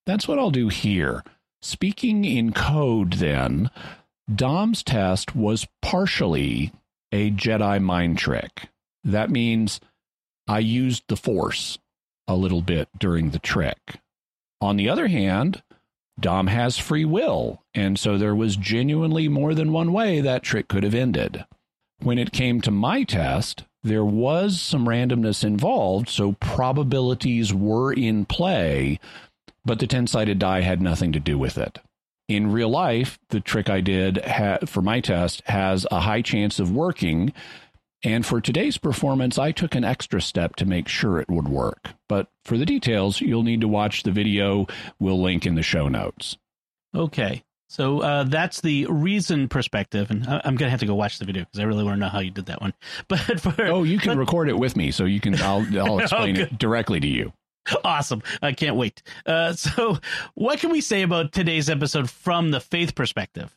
that's 0.05 0.27
what 0.27 0.39
I'll 0.39 0.51
do 0.51 0.69
here. 0.69 1.23
Speaking 1.61 2.25
in 2.25 2.53
code, 2.53 3.13
then, 3.13 3.69
Dom's 4.33 4.81
test 4.83 5.35
was 5.35 5.67
partially 5.81 6.71
a 7.11 7.31
Jedi 7.31 7.81
mind 7.81 8.17
trick. 8.17 8.69
That 9.03 9.29
means 9.29 9.79
I 10.47 10.59
used 10.59 11.03
the 11.07 11.17
Force 11.17 11.77
a 12.27 12.35
little 12.35 12.61
bit 12.61 12.87
during 12.97 13.31
the 13.31 13.39
trick. 13.39 13.99
On 14.59 14.77
the 14.77 14.89
other 14.89 15.07
hand, 15.07 15.61
Dom 16.21 16.47
has 16.47 16.77
free 16.77 17.05
will, 17.05 17.61
and 17.73 17.97
so 17.99 18.17
there 18.17 18.35
was 18.35 18.55
genuinely 18.55 19.27
more 19.27 19.53
than 19.53 19.71
one 19.71 19.91
way 19.91 20.21
that 20.21 20.43
trick 20.43 20.67
could 20.67 20.83
have 20.83 20.95
ended. 20.95 21.45
When 21.99 22.17
it 22.17 22.31
came 22.31 22.61
to 22.61 22.71
my 22.71 23.03
test, 23.03 23.63
there 23.83 24.05
was 24.05 24.61
some 24.61 24.87
randomness 24.87 25.43
involved, 25.43 26.07
so 26.09 26.33
probabilities 26.33 27.53
were 27.53 27.91
in 27.91 28.25
play, 28.25 28.99
but 29.65 29.79
the 29.79 29.87
10 29.87 30.07
sided 30.07 30.39
die 30.39 30.61
had 30.61 30.81
nothing 30.81 31.11
to 31.11 31.19
do 31.19 31.37
with 31.37 31.57
it. 31.57 31.79
In 32.27 32.51
real 32.51 32.69
life, 32.69 33.19
the 33.29 33.39
trick 33.39 33.69
I 33.69 33.81
did 33.81 34.23
ha- 34.23 34.59
for 34.65 34.81
my 34.81 35.01
test 35.01 35.41
has 35.47 35.85
a 35.91 36.01
high 36.01 36.21
chance 36.21 36.59
of 36.59 36.71
working 36.71 37.33
and 38.03 38.25
for 38.25 38.41
today's 38.41 38.77
performance, 38.77 39.37
I 39.37 39.51
took 39.51 39.75
an 39.75 39.83
extra 39.83 40.21
step 40.21 40.55
to 40.57 40.65
make 40.65 40.87
sure 40.87 41.19
it 41.19 41.29
would 41.29 41.47
work. 41.47 41.89
But 42.09 42.27
for 42.45 42.57
the 42.57 42.65
details, 42.65 43.21
you'll 43.21 43.43
need 43.43 43.61
to 43.61 43.67
watch 43.67 44.03
the 44.03 44.11
video 44.11 44.67
we'll 44.99 45.21
link 45.21 45.45
in 45.45 45.55
the 45.55 45.63
show 45.63 45.87
notes. 45.87 46.37
Okay. 46.95 47.43
So 47.69 48.01
uh, 48.01 48.23
that's 48.25 48.59
the 48.59 48.85
reason 48.87 49.47
perspective, 49.47 50.11
and 50.11 50.27
I- 50.27 50.41
I'm 50.43 50.57
gonna 50.57 50.71
have 50.71 50.81
to 50.81 50.85
go 50.85 50.95
watch 50.95 51.19
the 51.19 51.25
video 51.25 51.43
because 51.43 51.59
I 51.59 51.63
really 51.63 51.85
want 51.85 51.95
to 51.95 51.99
know 52.01 52.09
how 52.09 52.19
you 52.19 52.31
did 52.31 52.47
that 52.47 52.59
one. 52.61 52.73
But 53.07 53.39
for 53.39 53.65
Oh, 53.65 53.83
you 53.83 53.97
can 53.97 54.13
but- 54.13 54.17
record 54.17 54.49
it 54.49 54.57
with 54.57 54.75
me, 54.75 54.91
so 54.91 55.05
you 55.05 55.21
can. 55.21 55.35
I'll, 55.41 55.65
I'll 55.79 55.99
explain 55.99 56.37
Oh, 56.37 56.41
it 56.41 56.57
directly 56.57 56.99
to 56.99 57.07
you. 57.07 57.31
awesome, 57.85 58.23
I 58.41 58.51
can't 58.51 58.75
wait. 58.75 59.03
Uh, 59.25 59.53
so, 59.53 59.99
what 60.33 60.59
can 60.59 60.71
we 60.71 60.81
say 60.81 61.03
about 61.03 61.31
today's 61.31 61.69
episode 61.69 62.09
from 62.09 62.51
the 62.51 62.59
faith 62.59 62.93
perspective? 62.95 63.55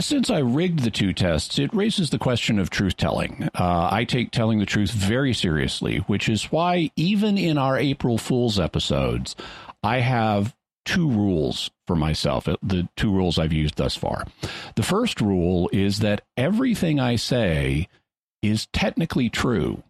Since 0.00 0.30
I 0.30 0.38
rigged 0.38 0.80
the 0.80 0.90
two 0.90 1.12
tests, 1.12 1.58
it 1.58 1.74
raises 1.74 2.10
the 2.10 2.18
question 2.18 2.58
of 2.58 2.70
truth 2.70 2.96
telling. 2.96 3.48
Uh, 3.54 3.88
I 3.90 4.04
take 4.04 4.30
telling 4.30 4.58
the 4.58 4.66
truth 4.66 4.90
very 4.90 5.32
seriously, 5.32 5.98
which 6.06 6.28
is 6.28 6.52
why, 6.52 6.90
even 6.96 7.36
in 7.38 7.58
our 7.58 7.78
April 7.78 8.18
Fool's 8.18 8.58
episodes, 8.58 9.36
I 9.82 10.00
have 10.00 10.54
two 10.84 11.10
rules 11.10 11.70
for 11.86 11.96
myself, 11.96 12.48
uh, 12.48 12.56
the 12.62 12.88
two 12.96 13.12
rules 13.12 13.38
I've 13.38 13.52
used 13.52 13.76
thus 13.76 13.96
far. 13.96 14.24
The 14.76 14.82
first 14.82 15.20
rule 15.20 15.68
is 15.72 15.98
that 15.98 16.22
everything 16.36 16.98
I 16.98 17.16
say 17.16 17.88
is 18.42 18.66
technically 18.72 19.28
true, 19.28 19.82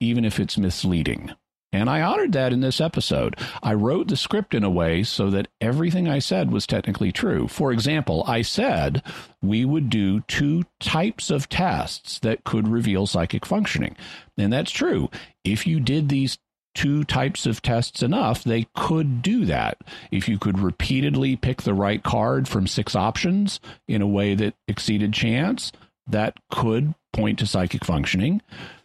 even 0.00 0.24
if 0.24 0.38
it's 0.38 0.58
misleading. 0.58 1.32
And 1.72 1.88
I 1.88 2.02
honored 2.02 2.32
that 2.32 2.52
in 2.52 2.60
this 2.60 2.80
episode. 2.80 3.36
I 3.62 3.72
wrote 3.72 4.08
the 4.08 4.16
script 4.16 4.54
in 4.54 4.62
a 4.62 4.70
way 4.70 5.02
so 5.02 5.30
that 5.30 5.48
everything 5.60 6.06
I 6.06 6.18
said 6.18 6.52
was 6.52 6.66
technically 6.66 7.12
true. 7.12 7.48
For 7.48 7.72
example, 7.72 8.24
I 8.26 8.42
said 8.42 9.02
we 9.40 9.64
would 9.64 9.88
do 9.88 10.20
two 10.22 10.64
types 10.80 11.30
of 11.30 11.48
tests 11.48 12.18
that 12.20 12.44
could 12.44 12.68
reveal 12.68 13.06
psychic 13.06 13.46
functioning. 13.46 13.96
And 14.36 14.52
that's 14.52 14.70
true. 14.70 15.08
If 15.44 15.66
you 15.66 15.80
did 15.80 16.10
these 16.10 16.38
two 16.74 17.04
types 17.04 17.46
of 17.46 17.62
tests 17.62 18.02
enough, 18.02 18.44
they 18.44 18.66
could 18.74 19.22
do 19.22 19.44
that. 19.46 19.78
If 20.10 20.28
you 20.28 20.38
could 20.38 20.58
repeatedly 20.58 21.36
pick 21.36 21.62
the 21.62 21.74
right 21.74 22.02
card 22.02 22.48
from 22.48 22.66
six 22.66 22.94
options 22.94 23.60
in 23.88 24.02
a 24.02 24.06
way 24.06 24.34
that 24.34 24.54
exceeded 24.68 25.12
chance, 25.12 25.72
that 26.06 26.38
could 26.50 26.94
point 27.12 27.38
to 27.38 27.46
psychic 27.46 27.84
functioning. 27.84 28.42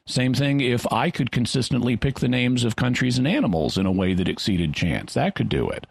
Same 0.07 0.33
thing 0.33 0.61
if 0.61 0.91
I 0.91 1.11
could 1.11 1.31
consistently 1.31 1.97
pick 1.97 2.19
the 2.19 2.29
names 2.29 2.63
of 2.63 2.77
countries 2.77 3.17
and 3.17 3.27
animals 3.27 3.77
in 3.77 3.85
a 3.85 3.91
way 3.91 4.13
that 4.13 4.29
exceeded 4.29 4.73
chance. 4.73 5.13
That 5.13 5.35
could 5.35 5.49
do 5.49 5.69
it. 5.69 5.85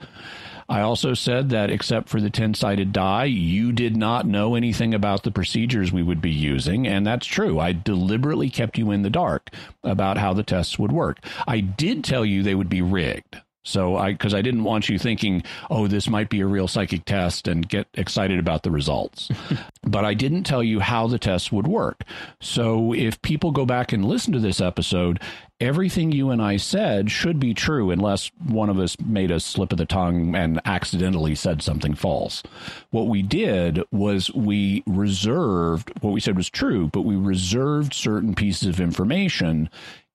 I 0.69 0.81
also 0.81 1.15
said 1.15 1.51
that 1.51 1.71
except 1.71 2.09
for 2.09 2.21
the 2.21 2.31
10 2.31 2.55
sided 2.55 2.93
die, 2.93 3.27
you 3.27 3.71
did 3.73 3.97
not 3.97 4.27
know 4.27 4.55
anything 4.55 4.95
about 4.95 5.23
the 5.23 5.31
procedures 5.31 5.93
we 5.93 6.03
would 6.03 6.21
be 6.21 6.33
using. 6.33 6.89
And 6.89 7.07
that's 7.07 7.27
true. 7.27 7.61
I 7.61 7.73
deliberately 7.73 8.51
kept 8.51 8.79
you 8.79 8.91
in 8.91 9.03
the 9.03 9.11
dark 9.11 9.51
about 9.85 10.19
how 10.19 10.33
the 10.33 10.43
tests 10.43 10.79
would 10.79 10.93
work. 10.93 11.19
I 11.47 11.61
did 11.61 12.03
tell 12.03 12.25
you 12.25 12.43
they 12.43 12.57
would 12.57 12.71
be 12.71 12.83
rigged. 12.83 13.43
So 13.67 13.97
I, 13.97 14.13
because 14.13 14.33
I 14.33 14.43
didn't 14.43 14.63
want 14.63 14.89
you 14.89 14.97
thinking, 14.97 15.43
oh, 15.71 15.89
this 15.89 16.09
might 16.09 16.29
be 16.29 16.41
a 16.41 16.47
real 16.47 16.69
psychic 16.69 17.05
test 17.05 17.49
and 17.49 17.69
get 17.69 17.89
excited 17.95 18.39
about 18.39 18.63
the 18.63 18.71
results. 18.71 19.29
but 19.83 20.05
I 20.05 20.15
didn't 20.15 20.45
tell 20.45 20.63
you 20.63 20.79
how 20.79 21.09
the 21.09 21.19
tests 21.19 21.51
would 21.51 21.67
work. 21.67 22.05
So 22.41 22.95
if 22.95 23.21
people 23.23 23.51
go 23.51 23.67
back 23.67 23.93
and 23.93 24.05
listen 24.05 24.33
to 24.35 24.39
this 24.39 24.61
episode, 24.61 25.21
everything 25.61 26.13
you 26.13 26.31
and 26.31 26.41
I 26.41 26.59
said 26.59 27.11
should 27.11 27.41
be 27.41 27.55
true 27.55 27.91
unless 27.91 28.31
one 28.39 28.71
of 28.71 28.79
us 28.79 28.97
made 29.01 29.33
a 29.33 29.41
slip 29.41 29.73
of 29.73 29.79
the 29.79 29.85
tongue 29.85 30.37
and 30.37 30.61
accidentally 30.65 31.35
said 31.35 31.61
something 31.61 31.97
false. 31.97 32.45
What 32.91 33.09
we 33.09 33.21
did 33.23 33.83
was 33.91 34.33
we 34.33 34.85
reserved 34.87 35.91
what 36.03 36.13
we 36.13 36.21
said 36.21 36.37
was 36.37 36.49
true, 36.49 36.87
but 36.87 37.03
we 37.03 37.17
reserved 37.17 37.95
certain 37.95 38.37
pieces 38.37 38.69
of 38.69 38.81
information 38.81 39.71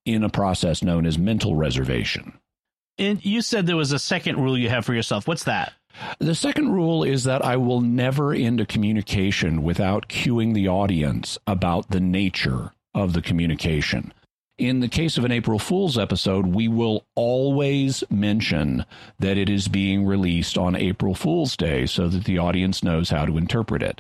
in 0.06 0.24
a 0.24 0.30
process 0.30 0.82
known 0.82 1.06
as 1.06 1.18
mental 1.18 1.56
reservation. 1.56 2.34
And 3.02 3.26
you 3.26 3.42
said 3.42 3.66
there 3.66 3.76
was 3.76 3.92
a 3.92 3.98
second 3.98 4.40
rule 4.40 4.56
you 4.56 4.70
have 4.70 4.86
for 4.86 4.94
yourself. 4.94 5.28
What's 5.28 5.46
that? 5.46 5.74
The 6.20 6.36
second 6.36 6.72
rule 6.72 7.04
is 7.04 7.24
that 7.24 7.44
I 7.44 7.58
will 7.58 7.82
never 7.82 8.32
end 8.32 8.62
a 8.62 8.66
communication 8.66 9.64
without 9.64 10.08
cueing 10.08 10.54
the 10.54 10.68
audience 10.68 11.40
about 11.48 11.90
the 11.90 12.00
nature 12.00 12.74
of 12.94 13.14
the 13.14 13.22
communication. 13.24 14.14
In 14.60 14.82
the 14.82 14.88
case 14.88 15.18
of 15.18 15.26
an 15.26 15.32
April 15.32 15.58
Fool's 15.58 15.98
episode, 15.98 16.46
we 16.46 16.68
will 16.68 17.04
always 17.16 18.04
mention 18.12 18.86
that 19.18 19.36
it 19.36 19.50
is 19.50 19.68
being 19.68 20.06
released 20.06 20.56
on 20.56 20.76
April 20.76 21.16
Fool's 21.16 21.58
Day 21.58 21.88
so 21.88 22.08
that 22.08 22.26
the 22.26 22.38
audience 22.38 22.84
knows 22.84 23.10
how 23.10 23.26
to 23.26 23.40
interpret 23.40 23.82
it. 23.82 24.00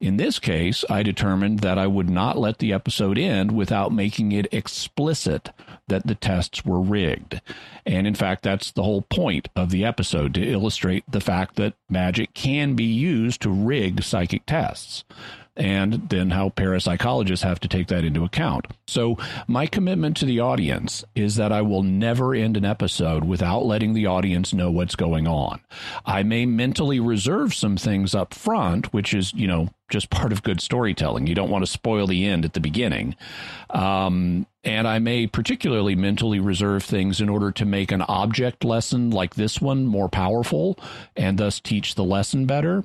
In 0.00 0.18
this 0.18 0.38
case, 0.38 0.84
I 0.88 1.02
determined 1.02 1.60
that 1.60 1.78
I 1.78 1.88
would 1.88 2.08
not 2.08 2.38
let 2.38 2.58
the 2.58 2.72
episode 2.72 3.18
end 3.18 3.50
without 3.50 3.92
making 3.92 4.30
it 4.30 4.54
explicit 4.54 5.50
that 5.88 6.06
the 6.06 6.14
tests 6.14 6.64
were 6.64 6.80
rigged. 6.80 7.40
And 7.84 8.06
in 8.06 8.14
fact, 8.14 8.42
that's 8.42 8.72
the 8.72 8.82
whole 8.82 9.02
point 9.02 9.48
of 9.54 9.70
the 9.70 9.84
episode 9.84 10.34
to 10.34 10.42
illustrate 10.42 11.04
the 11.08 11.20
fact 11.20 11.56
that 11.56 11.74
magic 11.88 12.34
can 12.34 12.74
be 12.74 12.84
used 12.84 13.42
to 13.42 13.50
rig 13.50 14.02
psychic 14.02 14.46
tests. 14.46 15.04
And 15.56 16.08
then 16.08 16.30
how 16.30 16.50
parapsychologists 16.50 17.42
have 17.42 17.60
to 17.60 17.68
take 17.68 17.88
that 17.88 18.04
into 18.04 18.24
account. 18.24 18.66
So, 18.86 19.16
my 19.46 19.66
commitment 19.66 20.16
to 20.18 20.26
the 20.26 20.40
audience 20.40 21.04
is 21.14 21.36
that 21.36 21.52
I 21.52 21.62
will 21.62 21.82
never 21.82 22.34
end 22.34 22.56
an 22.56 22.64
episode 22.64 23.24
without 23.24 23.64
letting 23.64 23.94
the 23.94 24.06
audience 24.06 24.52
know 24.52 24.70
what's 24.70 24.96
going 24.96 25.26
on. 25.26 25.60
I 26.04 26.22
may 26.22 26.46
mentally 26.46 27.00
reserve 27.00 27.54
some 27.54 27.76
things 27.76 28.14
up 28.14 28.34
front, 28.34 28.92
which 28.92 29.14
is, 29.14 29.32
you 29.32 29.46
know, 29.46 29.70
just 29.88 30.10
part 30.10 30.32
of 30.32 30.42
good 30.42 30.60
storytelling. 30.60 31.26
You 31.26 31.34
don't 31.34 31.50
want 31.50 31.64
to 31.64 31.70
spoil 31.70 32.06
the 32.06 32.26
end 32.26 32.44
at 32.44 32.52
the 32.54 32.60
beginning. 32.60 33.16
Um, 33.70 34.46
and 34.64 34.88
I 34.88 34.98
may 34.98 35.26
particularly 35.26 35.94
mentally 35.94 36.40
reserve 36.40 36.82
things 36.82 37.20
in 37.20 37.28
order 37.28 37.52
to 37.52 37.64
make 37.64 37.92
an 37.92 38.02
object 38.02 38.64
lesson 38.64 39.10
like 39.10 39.36
this 39.36 39.60
one 39.60 39.86
more 39.86 40.08
powerful 40.08 40.76
and 41.16 41.38
thus 41.38 41.60
teach 41.60 41.94
the 41.94 42.04
lesson 42.04 42.46
better. 42.46 42.84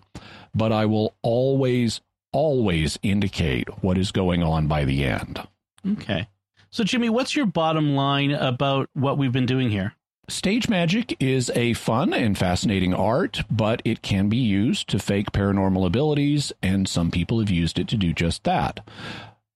But 0.53 0.71
I 0.71 0.85
will 0.85 1.15
always, 1.23 2.01
always 2.33 2.97
indicate 3.03 3.67
what 3.83 3.97
is 3.97 4.11
going 4.11 4.43
on 4.43 4.67
by 4.67 4.85
the 4.85 5.03
end. 5.03 5.45
Okay. 5.87 6.27
So, 6.69 6.83
Jimmy, 6.83 7.09
what's 7.09 7.35
your 7.35 7.45
bottom 7.45 7.95
line 7.95 8.31
about 8.31 8.89
what 8.93 9.17
we've 9.17 9.31
been 9.31 9.45
doing 9.45 9.69
here? 9.69 9.93
Stage 10.29 10.69
magic 10.69 11.17
is 11.19 11.51
a 11.55 11.73
fun 11.73 12.13
and 12.13 12.37
fascinating 12.37 12.93
art, 12.93 13.41
but 13.51 13.81
it 13.83 14.01
can 14.01 14.29
be 14.29 14.37
used 14.37 14.87
to 14.87 14.99
fake 14.99 15.31
paranormal 15.33 15.85
abilities, 15.85 16.53
and 16.61 16.87
some 16.87 17.11
people 17.11 17.39
have 17.39 17.49
used 17.49 17.77
it 17.77 17.89
to 17.89 17.97
do 17.97 18.13
just 18.13 18.45
that. 18.45 18.79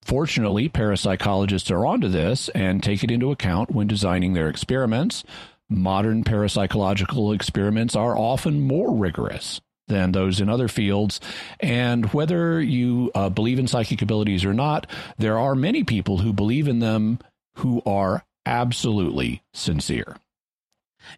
Fortunately, 0.03 0.67
parapsychologists 0.67 1.71
are 1.71 1.85
onto 1.85 2.09
this 2.09 2.49
and 2.49 2.83
take 2.83 3.03
it 3.03 3.11
into 3.11 3.31
account 3.31 3.71
when 3.71 3.87
designing 3.87 4.33
their 4.33 4.49
experiments. 4.49 5.23
Modern 5.69 6.25
parapsychological 6.25 7.33
experiments 7.33 7.95
are 7.95 8.17
often 8.17 8.61
more 8.61 8.93
rigorous 8.93 9.61
than 9.87 10.11
those 10.11 10.41
in 10.41 10.49
other 10.49 10.67
fields. 10.67 11.19
And 11.59 12.11
whether 12.13 12.61
you 12.61 13.11
uh, 13.15 13.29
believe 13.29 13.59
in 13.59 13.67
psychic 13.67 14.01
abilities 14.01 14.45
or 14.45 14.53
not, 14.53 14.87
there 15.17 15.37
are 15.37 15.55
many 15.55 15.83
people 15.83 16.19
who 16.19 16.33
believe 16.33 16.67
in 16.67 16.79
them 16.79 17.19
who 17.55 17.81
are 17.85 18.25
absolutely 18.45 19.41
sincere. 19.53 20.17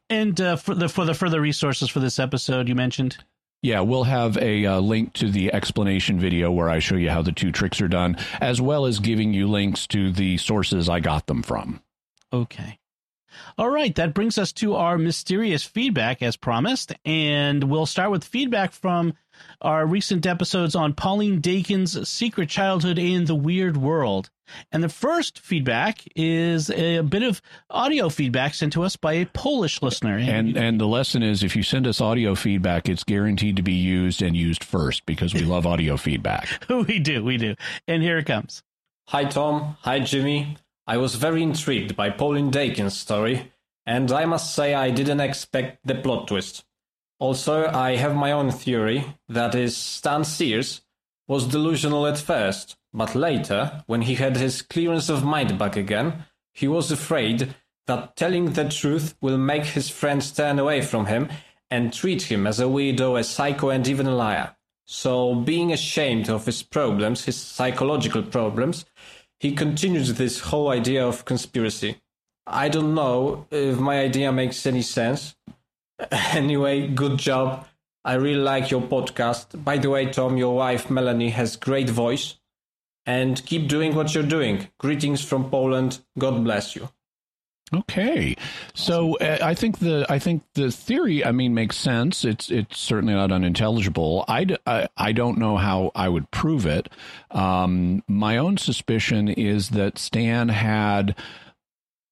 And 0.10 0.40
uh, 0.40 0.56
for 0.58 0.76
the 0.76 0.90
for 0.90 1.06
the 1.06 1.14
further 1.14 1.40
resources 1.40 1.90
for 1.90 2.00
this 2.00 2.20
episode, 2.20 2.68
you 2.68 2.76
mentioned. 2.76 3.18
Yeah, 3.62 3.82
we'll 3.82 4.04
have 4.04 4.38
a 4.38 4.66
uh, 4.66 4.80
link 4.80 5.14
to 5.14 5.32
the 5.32 5.52
explanation 5.54 6.20
video 6.20 6.52
where 6.52 6.70
I 6.70 6.80
show 6.80 6.96
you 6.96 7.10
how 7.10 7.24
the 7.24 7.32
two 7.32 7.52
tricks 7.52 7.82
are 7.82 7.88
done, 7.88 8.18
as 8.40 8.62
well 8.62 8.86
as 8.86 9.00
giving 9.00 9.34
you 9.34 9.48
links 9.48 9.88
to 9.88 10.12
the 10.12 10.38
sources 10.38 10.90
I 10.90 11.00
got 11.00 11.26
them 11.26 11.42
from. 11.42 11.82
Okay. 12.32 12.80
All 13.58 13.70
right, 13.70 13.94
that 13.96 14.14
brings 14.14 14.38
us 14.38 14.52
to 14.54 14.76
our 14.76 14.98
mysterious 14.98 15.64
feedback 15.64 16.22
as 16.22 16.36
promised. 16.36 16.94
And 17.06 17.64
we'll 17.66 17.86
start 17.86 18.12
with 18.12 18.24
feedback 18.24 18.72
from 18.72 19.14
our 19.62 19.86
recent 19.86 20.26
episodes 20.26 20.76
on 20.76 20.94
Pauline 20.94 21.42
Dakin's 21.42 22.08
Secret 22.08 22.50
Childhood 22.50 22.98
in 22.98 23.26
the 23.26 23.36
Weird 23.36 23.78
World. 23.78 24.30
And 24.72 24.84
the 24.84 24.90
first 24.90 25.40
feedback 25.40 26.04
is 26.16 26.70
a 26.70 27.02
bit 27.02 27.24
of 27.24 27.42
audio 27.70 28.10
feedback 28.10 28.54
sent 28.54 28.74
to 28.74 28.84
us 28.84 28.96
by 28.96 29.14
a 29.14 29.26
Polish 29.26 29.82
listener. 29.82 30.18
And 30.18 30.56
and 30.56 30.80
the 30.80 30.88
lesson 30.88 31.22
is 31.22 31.44
if 31.44 31.56
you 31.56 31.64
send 31.64 31.86
us 31.86 32.00
audio 32.00 32.34
feedback, 32.36 32.88
it's 32.88 33.04
guaranteed 33.04 33.58
to 33.58 33.62
be 33.62 33.74
used 33.74 34.22
and 34.22 34.36
used 34.36 34.64
first 34.64 35.06
because 35.06 35.34
we 35.34 35.42
love 35.42 35.66
audio 35.66 35.98
feedback. 35.98 36.48
we 36.70 37.00
do, 37.00 37.24
we 37.24 37.38
do. 37.38 37.56
And 37.88 38.02
here 38.02 38.18
it 38.18 38.26
comes. 38.26 38.64
Hi 39.10 39.26
Tom, 39.26 39.78
hi 39.82 40.00
Jimmy. 40.00 40.58
I 40.88 40.96
was 40.96 41.16
very 41.16 41.44
intrigued 41.44 41.98
by 41.98 42.10
Pauline 42.10 42.50
Dakin's 42.50 42.98
story, 42.98 43.52
and 43.86 44.10
I 44.10 44.24
must 44.24 44.56
say 44.56 44.74
I 44.74 44.90
didn't 44.90 45.20
expect 45.20 45.86
the 45.86 45.96
plot 45.96 46.30
twist. 46.30 46.64
Also, 47.20 47.68
I 47.68 47.98
have 47.98 48.16
my 48.16 48.32
own 48.32 48.52
theory 48.52 49.04
that 49.28 49.54
is, 49.54 49.76
Stan 49.76 50.24
Sears 50.24 50.82
was 51.28 51.48
delusional 51.48 52.08
at 52.08 52.18
first, 52.18 52.78
but 52.94 53.16
later, 53.16 53.84
when 53.88 54.04
he 54.04 54.16
had 54.16 54.38
his 54.38 54.62
clearance 54.62 55.10
of 55.10 55.26
mind 55.26 55.60
back 55.60 55.76
again, 55.76 56.26
he 56.54 56.70
was 56.70 56.90
afraid 56.90 57.54
that 57.88 58.16
telling 58.16 58.54
the 58.54 58.70
truth 58.70 59.16
will 59.20 59.38
make 59.38 59.66
his 59.66 59.90
friends 59.90 60.32
turn 60.32 60.58
away 60.58 60.82
from 60.82 61.08
him 61.08 61.28
and 61.70 61.92
treat 61.92 62.24
him 62.24 62.48
as 62.48 62.62
a 62.62 62.64
weirdo, 62.64 63.20
a 63.20 63.24
psycho, 63.26 63.70
and 63.70 63.88
even 63.90 64.08
a 64.08 64.16
liar. 64.16 64.56
So, 64.86 65.36
being 65.36 65.74
ashamed 65.74 66.30
of 66.30 66.46
his 66.46 66.64
problems, 66.64 67.26
his 67.26 67.36
psychological 67.36 68.24
problems, 68.24 68.86
he 69.40 69.54
continues 69.54 70.16
this 70.16 70.40
whole 70.40 70.70
idea 70.70 71.06
of 71.06 71.26
conspiracy. 71.26 71.98
I 72.46 72.70
don't 72.70 72.96
know 72.96 73.46
if 73.52 73.78
my 73.78 74.00
idea 74.00 74.32
makes 74.32 74.66
any 74.66 74.82
sense. 74.82 75.36
Anyway, 76.12 76.88
good 76.88 77.18
job. 77.18 77.66
I 78.06 78.14
really 78.14 78.40
like 78.40 78.70
your 78.70 78.82
podcast. 78.82 79.64
By 79.64 79.80
the 79.80 79.90
way, 79.90 80.06
Tom, 80.06 80.38
your 80.38 80.56
wife 80.56 80.90
Melanie 80.92 81.32
has 81.32 81.56
great 81.56 81.90
voice. 81.90 82.36
And 83.06 83.44
keep 83.46 83.68
doing 83.68 83.96
what 83.96 84.14
you're 84.14 84.24
doing. 84.24 84.68
Greetings 84.80 85.24
from 85.24 85.50
Poland. 85.50 86.00
God 86.20 86.44
bless 86.44 86.76
you. 86.76 86.90
Okay, 87.74 88.36
so 88.74 89.18
uh, 89.18 89.40
I 89.42 89.54
think 89.54 89.80
the 89.80 90.06
I 90.08 90.20
think 90.20 90.44
the 90.54 90.72
theory 90.72 91.26
I 91.26 91.34
mean 91.34 91.54
makes 91.54 91.76
sense. 91.76 92.24
It's 92.24 92.50
it's 92.50 92.80
certainly 92.80 93.14
not 93.14 93.30
unintelligible. 93.30 94.24
I, 94.30 94.46
d- 94.46 94.58
I, 94.66 94.88
I 94.96 95.12
don't 95.12 95.38
know 95.38 95.58
how 95.58 95.92
I 95.94 96.08
would 96.08 96.32
prove 96.32 96.66
it. 96.66 96.88
Um, 97.32 98.04
my 98.08 98.38
own 98.38 98.56
suspicion 98.56 99.28
is 99.28 99.72
that 99.72 99.98
Stan 99.98 100.48
had 100.48 101.16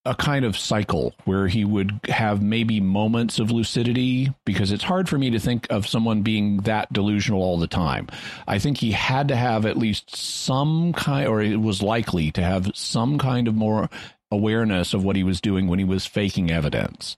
a 0.05 0.13
kind 0.13 0.45
of 0.45 0.55
cycle 0.55 1.15
where 1.23 1.47
he 1.47 1.65
would 1.65 1.99
have 2.09 2.41
maybe 2.41 2.79
moments 2.79 3.39
of 3.39 3.49
lucidity 3.49 4.31
because 4.45 4.71
it's 4.71 4.83
hard 4.83 5.09
for 5.09 5.17
me 5.17 5.31
to 5.31 5.39
think 5.39 5.65
of 5.71 5.87
someone 5.87 6.21
being 6.21 6.57
that 6.57 6.91
delusional 6.93 7.41
all 7.41 7.57
the 7.57 7.65
time. 7.65 8.07
I 8.47 8.59
think 8.59 8.77
he 8.77 8.91
had 8.91 9.29
to 9.29 9.35
have 9.35 9.65
at 9.65 9.77
least 9.77 10.15
some 10.15 10.93
kind, 10.93 11.27
or 11.27 11.41
it 11.41 11.59
was 11.59 11.81
likely 11.81 12.29
to 12.33 12.43
have 12.43 12.69
some 12.75 13.17
kind 13.17 13.47
of 13.47 13.55
more 13.55 13.89
awareness 14.35 14.93
of 14.93 15.03
what 15.03 15.15
he 15.15 15.23
was 15.23 15.41
doing 15.41 15.67
when 15.67 15.79
he 15.79 15.85
was 15.85 16.05
faking 16.05 16.51
evidence. 16.51 17.17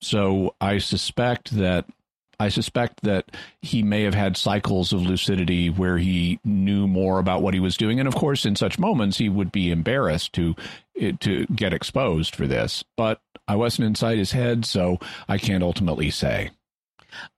So 0.00 0.54
I 0.60 0.78
suspect 0.78 1.56
that 1.56 1.86
I 2.38 2.48
suspect 2.50 3.02
that 3.02 3.30
he 3.62 3.82
may 3.82 4.02
have 4.02 4.14
had 4.14 4.36
cycles 4.36 4.92
of 4.92 5.02
lucidity 5.02 5.70
where 5.70 5.96
he 5.96 6.38
knew 6.44 6.86
more 6.86 7.18
about 7.18 7.40
what 7.40 7.54
he 7.54 7.60
was 7.60 7.78
doing, 7.78 7.98
and 7.98 8.06
of 8.06 8.14
course, 8.14 8.44
in 8.44 8.56
such 8.56 8.78
moments, 8.78 9.16
he 9.16 9.28
would 9.28 9.50
be 9.50 9.70
embarrassed 9.70 10.34
to 10.34 10.54
eh, 11.00 11.12
to 11.20 11.46
get 11.46 11.72
exposed 11.72 12.36
for 12.36 12.46
this. 12.46 12.84
But 12.96 13.20
I 13.48 13.56
wasn't 13.56 13.86
inside 13.86 14.18
his 14.18 14.32
head, 14.32 14.66
so 14.66 14.98
I 15.28 15.38
can't 15.38 15.62
ultimately 15.62 16.10
say. 16.10 16.50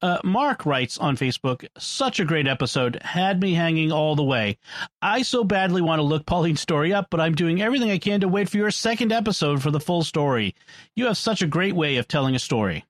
Uh, 0.02 0.18
Mark 0.24 0.66
writes 0.66 0.98
on 0.98 1.16
Facebook, 1.16 1.66
such 1.78 2.20
a 2.20 2.24
great 2.24 2.46
episode, 2.46 3.00
had 3.02 3.40
me 3.40 3.54
hanging 3.54 3.92
all 3.92 4.16
the 4.16 4.22
way. 4.22 4.58
I 5.02 5.22
so 5.22 5.44
badly 5.44 5.82
want 5.82 5.98
to 5.98 6.04
look 6.04 6.26
Pauline's 6.26 6.60
story 6.60 6.92
up, 6.92 7.08
but 7.10 7.20
I'm 7.20 7.34
doing 7.34 7.62
everything 7.62 7.90
I 7.90 7.98
can 7.98 8.20
to 8.20 8.28
wait 8.28 8.48
for 8.48 8.56
your 8.56 8.70
second 8.70 9.12
episode 9.12 9.62
for 9.62 9.70
the 9.70 9.80
full 9.80 10.02
story. 10.02 10.54
You 10.94 11.06
have 11.06 11.16
such 11.16 11.42
a 11.42 11.46
great 11.46 11.74
way 11.74 11.96
of 11.96 12.08
telling 12.08 12.34
a 12.34 12.38
story. 12.38 12.84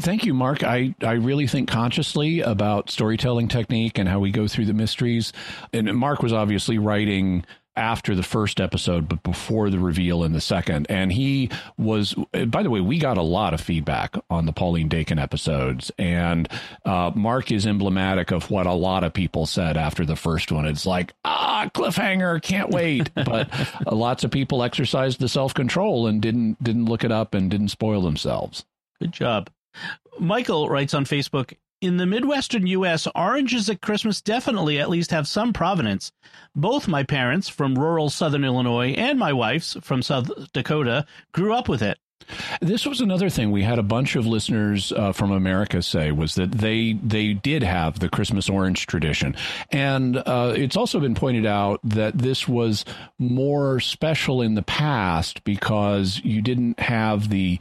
Thank 0.00 0.24
you, 0.24 0.34
Mark. 0.34 0.62
I, 0.62 0.94
I 1.02 1.12
really 1.12 1.46
think 1.46 1.68
consciously 1.68 2.40
about 2.40 2.90
storytelling 2.90 3.48
technique 3.48 3.98
and 3.98 4.08
how 4.08 4.20
we 4.20 4.30
go 4.30 4.46
through 4.46 4.66
the 4.66 4.74
mysteries. 4.74 5.32
And 5.72 5.92
Mark 5.96 6.22
was 6.22 6.32
obviously 6.32 6.78
writing 6.78 7.44
after 7.78 8.14
the 8.14 8.22
first 8.22 8.60
episode, 8.60 9.08
but 9.08 9.22
before 9.22 9.70
the 9.70 9.78
reveal 9.78 10.24
in 10.24 10.32
the 10.32 10.40
second. 10.40 10.86
And 10.90 11.12
he 11.12 11.48
was, 11.78 12.14
by 12.46 12.62
the 12.62 12.70
way, 12.70 12.80
we 12.80 12.98
got 12.98 13.16
a 13.16 13.22
lot 13.22 13.54
of 13.54 13.60
feedback 13.60 14.16
on 14.28 14.46
the 14.46 14.52
Pauline 14.52 14.88
Dakin 14.88 15.18
episodes. 15.18 15.92
And 15.96 16.48
uh, 16.84 17.12
Mark 17.14 17.52
is 17.52 17.66
emblematic 17.66 18.32
of 18.32 18.50
what 18.50 18.66
a 18.66 18.72
lot 18.72 19.04
of 19.04 19.14
people 19.14 19.46
said 19.46 19.76
after 19.76 20.04
the 20.04 20.16
first 20.16 20.50
one. 20.50 20.66
It's 20.66 20.84
like, 20.84 21.14
ah, 21.24 21.70
cliffhanger, 21.72 22.42
can't 22.42 22.70
wait. 22.70 23.10
but 23.14 23.48
uh, 23.86 23.94
lots 23.94 24.24
of 24.24 24.30
people 24.32 24.62
exercised 24.62 25.20
the 25.20 25.28
self 25.28 25.54
control 25.54 26.06
and 26.08 26.20
didn't 26.20 26.62
didn't 26.62 26.86
look 26.86 27.04
it 27.04 27.12
up 27.12 27.34
and 27.34 27.50
didn't 27.50 27.68
spoil 27.68 28.02
themselves. 28.02 28.64
Good 29.00 29.12
job. 29.12 29.50
Michael 30.18 30.68
writes 30.68 30.94
on 30.94 31.04
Facebook 31.04 31.54
in 31.80 31.96
the 31.96 32.06
Midwestern 32.06 32.66
U.S., 32.66 33.06
oranges 33.14 33.70
at 33.70 33.80
Christmas 33.80 34.20
definitely 34.20 34.78
at 34.78 34.90
least 34.90 35.10
have 35.10 35.28
some 35.28 35.52
provenance. 35.52 36.12
Both 36.54 36.88
my 36.88 37.02
parents, 37.02 37.48
from 37.48 37.78
rural 37.78 38.10
southern 38.10 38.44
Illinois, 38.44 38.92
and 38.92 39.18
my 39.18 39.32
wife's, 39.32 39.76
from 39.80 40.02
South 40.02 40.30
Dakota, 40.52 41.06
grew 41.32 41.54
up 41.54 41.68
with 41.68 41.82
it. 41.82 41.98
This 42.60 42.84
was 42.84 43.00
another 43.00 43.30
thing 43.30 43.50
we 43.50 43.62
had 43.62 43.78
a 43.78 43.82
bunch 43.82 44.16
of 44.16 44.26
listeners 44.26 44.92
uh, 44.92 45.12
from 45.12 45.30
America 45.30 45.82
say 45.82 46.12
was 46.12 46.34
that 46.34 46.52
they 46.52 46.94
they 46.94 47.32
did 47.32 47.62
have 47.62 47.98
the 48.00 48.08
Christmas 48.08 48.48
orange 48.50 48.86
tradition, 48.86 49.34
and 49.70 50.16
uh, 50.16 50.52
it's 50.54 50.76
also 50.76 51.00
been 51.00 51.14
pointed 51.14 51.46
out 51.46 51.80
that 51.84 52.18
this 52.18 52.46
was 52.46 52.84
more 53.18 53.80
special 53.80 54.42
in 54.42 54.54
the 54.54 54.62
past 54.62 55.42
because 55.44 56.20
you 56.22 56.42
didn't 56.42 56.78
have 56.80 57.30
the 57.30 57.58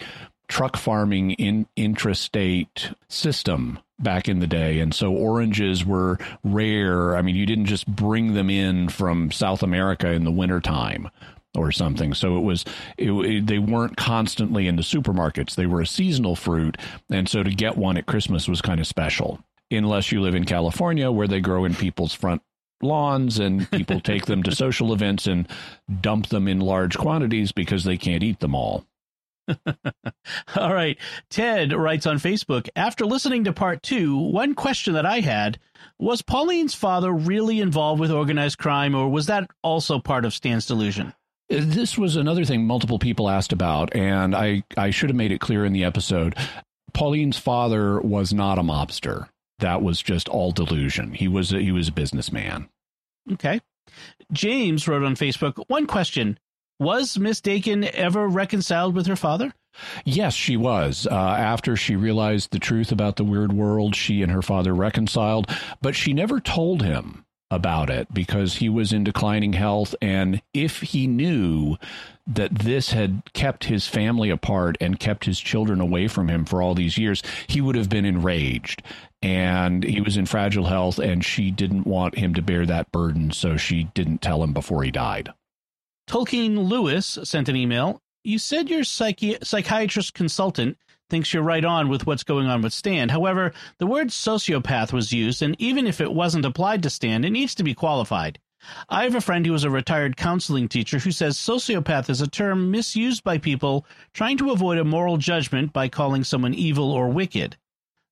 truck 0.48 0.78
farming 0.78 1.32
in 1.32 1.68
intrastate 1.76 2.96
system 3.10 3.80
back 4.00 4.30
in 4.30 4.40
the 4.40 4.48
day. 4.48 4.80
And 4.80 4.94
so 4.94 5.12
oranges 5.12 5.86
were 5.86 6.20
rare. 6.44 7.16
I 7.16 7.22
mean 7.22 7.36
you 7.36 7.46
didn't 7.46 7.66
just 7.66 7.88
bring 7.88 8.34
them 8.34 8.50
in 8.50 8.90
from 8.90 9.32
south 9.32 9.64
america 9.64 10.12
in 10.12 10.24
the 10.24 10.32
wintertime 10.32 11.10
or 11.56 11.72
something. 11.72 12.14
So 12.14 12.38
it 12.38 12.42
was 12.42 12.66
it, 12.98 13.12
it, 13.12 13.48
they 13.48 13.60
weren't 13.60 13.98
constantly 13.98 14.68
in 14.68 14.76
the 14.76 14.84
supermarkets. 14.84 15.56
They 15.56 15.66
were 15.66 15.82
a 15.82 15.88
seasonal 15.88 16.36
fruit. 16.36 16.78
And 17.10 17.28
so 17.28 17.44
to 17.44 17.50
get 17.50 17.78
one 17.78 17.98
at 17.98 18.06
christmas 18.06 18.48
was 18.48 18.62
kind 18.62 18.80
of 18.80 18.88
special. 18.88 19.40
Unless 19.70 20.12
you 20.12 20.22
live 20.22 20.36
in 20.36 20.46
california 20.46 21.12
where 21.12 21.28
they 21.28 21.42
grow 21.42 21.66
in 21.66 21.76
people's 21.76 22.14
front 22.14 22.42
lawns 22.82 23.40
and 23.40 23.70
people 23.72 24.00
take 24.02 24.28
them 24.28 24.44
to 24.44 24.56
social 24.56 24.94
events 24.94 25.26
and 25.26 25.48
dump 26.00 26.28
them 26.28 26.48
in 26.48 26.60
large 26.60 26.96
quantities 26.98 27.52
because 27.52 27.84
they 27.84 27.98
can't 27.98 28.24
eat 28.24 28.40
them 28.40 28.54
all 28.54 28.86
All 30.56 30.74
right. 30.74 30.98
Ted 31.30 31.74
writes 31.74 32.06
on 32.06 32.18
Facebook 32.18 32.70
After 32.76 33.06
listening 33.06 33.44
to 33.46 33.54
part 33.54 33.84
two, 33.84 34.18
one 34.18 34.56
question 34.56 34.94
that 34.94 35.06
I 35.06 35.20
had 35.20 35.60
was 36.00 36.22
Pauline's 36.22 36.76
father 36.76 37.12
really 37.12 37.62
involved 37.62 38.00
with 38.00 38.12
organized 38.12 38.58
crime, 38.58 38.96
or 38.96 39.10
was 39.10 39.28
that 39.28 39.50
also 39.64 40.00
part 40.00 40.26
of 40.26 40.34
Stan's 40.34 40.66
delusion? 40.66 41.14
Uh, 41.52 41.62
this 41.62 41.98
was 41.98 42.16
another 42.16 42.46
thing 42.46 42.66
multiple 42.66 43.00
people 43.00 43.30
asked 43.30 43.54
about, 43.54 43.96
and 43.96 44.36
I, 44.36 44.64
I 44.76 44.90
should 44.90 45.10
have 45.10 45.16
made 45.16 45.32
it 45.32 45.40
clear 45.40 45.66
in 45.66 45.74
the 45.74 45.84
episode. 45.84 46.36
Pauline's 46.94 47.38
father 47.38 48.02
was 48.02 48.34
not 48.34 48.60
a 48.60 48.64
mobster. 48.64 49.30
That 49.60 49.82
was 49.82 50.02
just 50.02 50.30
all 50.30 50.52
delusion. 50.52 51.14
He 51.14 51.28
was 51.28 51.52
a, 51.52 51.60
he 51.60 51.72
was 51.72 51.88
a 51.88 51.94
businessman. 51.94 52.70
Okay. 53.34 53.62
James 54.32 54.88
wrote 54.88 55.04
on 55.04 55.16
Facebook 55.16 55.64
one 55.68 55.88
question 55.88 56.38
was 56.80 57.18
Miss 57.18 57.42
Dakin 57.42 57.84
ever 57.84 58.28
reconciled 58.28 58.96
with 58.96 59.08
her 59.08 59.16
father? 59.16 59.54
Yes, 60.06 60.34
she 60.34 60.58
was. 60.58 61.08
Uh, 61.10 61.16
after 61.16 61.76
she 61.76 61.96
realized 61.96 62.52
the 62.52 62.60
truth 62.60 62.92
about 62.92 63.16
the 63.16 63.24
weird 63.24 63.54
world, 63.54 63.96
she 63.96 64.22
and 64.22 64.32
her 64.32 64.42
father 64.42 64.74
reconciled, 64.74 65.50
but 65.82 65.96
she 65.96 66.14
never 66.14 66.40
told 66.40 66.82
him 66.82 67.26
about 67.50 67.90
it 67.90 68.14
because 68.14 68.56
he 68.56 68.68
was 68.68 68.92
in 68.92 69.04
declining 69.04 69.54
health. 69.54 69.96
And 70.02 70.42
if 70.54 70.82
he 70.82 71.08
knew 71.08 71.78
that 72.26 72.54
this 72.54 72.92
had 72.92 73.22
kept 73.34 73.66
his 73.66 73.88
family 73.88 74.30
apart 74.30 74.78
and 74.82 75.00
kept 75.00 75.26
his 75.26 75.40
children 75.40 75.80
away 75.80 76.08
from 76.08 76.28
him 76.28 76.44
for 76.44 76.62
all 76.62 76.76
these 76.76 76.98
years, 76.98 77.24
he 77.48 77.62
would 77.62 77.76
have 77.76 77.90
been 77.90 78.06
enraged. 78.06 78.84
And 79.22 79.84
he 79.84 80.02
was 80.02 80.18
in 80.18 80.26
fragile 80.26 80.66
health, 80.66 81.00
and 81.00 81.24
she 81.24 81.52
didn't 81.52 81.88
want 81.88 82.18
him 82.18 82.34
to 82.34 82.42
bear 82.42 82.66
that 82.66 82.92
burden, 82.92 83.32
so 83.32 83.58
she 83.58 83.86
didn't 83.94 84.22
tell 84.22 84.44
him 84.44 84.54
before 84.54 84.84
he 84.84 84.92
died. 84.92 85.32
Tolkien 86.08 86.70
Lewis 86.70 87.20
sent 87.24 87.50
an 87.50 87.58
email. 87.58 88.02
You 88.24 88.40
said 88.40 88.70
your 88.70 88.82
psychi- 88.82 89.44
psychiatrist 89.46 90.14
consultant 90.14 90.78
thinks 91.10 91.34
you're 91.34 91.44
right 91.44 91.66
on 91.66 91.90
with 91.90 92.06
what's 92.06 92.24
going 92.24 92.48
on 92.48 92.62
with 92.62 92.74
Stan. 92.74 93.10
However, 93.10 93.54
the 93.78 93.88
word 93.88 94.08
sociopath 94.08 94.94
was 94.94 95.12
used, 95.12 95.42
and 95.42 95.56
even 95.60 95.86
if 95.86 96.00
it 96.00 96.14
wasn't 96.14 96.46
applied 96.46 96.84
to 96.84 96.90
Stan, 96.90 97.26
it 97.26 97.32
needs 97.32 97.54
to 97.56 97.64
be 97.64 97.74
qualified. 97.74 98.40
I 98.90 99.04
have 99.04 99.16
a 99.16 99.22
friend 99.22 99.46
who 99.46 99.54
is 99.54 99.66
a 99.66 99.70
retired 99.70 100.18
counseling 100.18 100.68
teacher 100.68 101.00
who 101.00 101.12
says 101.12 101.38
sociopath 101.38 102.10
is 102.10 102.22
a 102.22 102.28
term 102.28 102.72
misused 102.72 103.24
by 103.24 103.38
people 103.38 103.86
trying 104.14 104.38
to 104.38 104.52
avoid 104.52 104.78
a 104.78 104.86
moral 104.86 105.18
judgment 105.18 105.74
by 105.74 105.90
calling 105.90 106.24
someone 106.24 106.54
evil 106.54 106.92
or 106.92 107.10
wicked. 107.10 107.58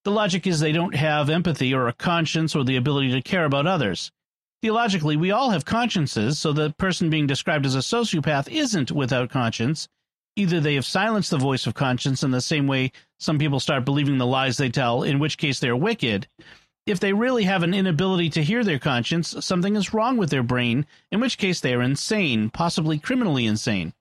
The 0.03 0.11
logic 0.11 0.45
is 0.45 0.59
they 0.59 0.71
don't 0.71 0.95
have 0.95 1.29
empathy 1.29 1.73
or 1.73 1.87
a 1.87 1.93
conscience 1.93 2.55
or 2.55 2.63
the 2.63 2.75
ability 2.75 3.11
to 3.13 3.21
care 3.21 3.45
about 3.45 3.67
others. 3.67 4.11
Theologically, 4.66 5.16
we 5.16 5.30
all 5.30 5.51
have 5.51 5.63
consciences, 5.63 6.39
so 6.39 6.51
the 6.51 6.72
person 6.72 7.11
being 7.11 7.28
described 7.28 7.68
as 7.68 7.76
a 7.76 7.82
sociopath 7.82 8.49
isn't 8.49 8.91
without 8.91 9.30
conscience. 9.30 9.88
Either 10.36 10.59
they 10.59 10.74
have 10.74 10.88
silenced 10.88 11.30
the 11.30 11.38
voice 11.38 11.68
of 11.68 11.76
conscience 11.76 12.24
in 12.24 12.32
the 12.32 12.41
same 12.41 12.66
way 12.66 12.91
some 13.20 13.38
people 13.38 13.59
start 13.59 13.86
believing 13.86 14.18
the 14.18 14.26
lies 14.26 14.57
they 14.57 14.70
tell, 14.70 15.03
in 15.03 15.20
which 15.20 15.38
case 15.38 15.59
they're 15.59 15.76
wicked. 15.76 16.28
If 16.88 16.99
they 16.99 17.13
really 17.13 17.43
have 17.43 17.61
an 17.61 17.76
inability 17.76 18.32
to 18.32 18.43
hear 18.43 18.63
their 18.63 18.80
conscience, 18.80 19.36
something 19.45 19.76
is 19.76 19.93
wrong 19.93 20.18
with 20.18 20.32
their 20.32 20.41
brain, 20.41 20.88
in 21.11 21.20
which 21.20 21.38
case 21.38 21.59
they 21.59 21.76
are 21.76 21.84
insane, 21.84 22.49
possibly 22.49 22.97
criminally 22.97 23.45
insane. 23.45 23.93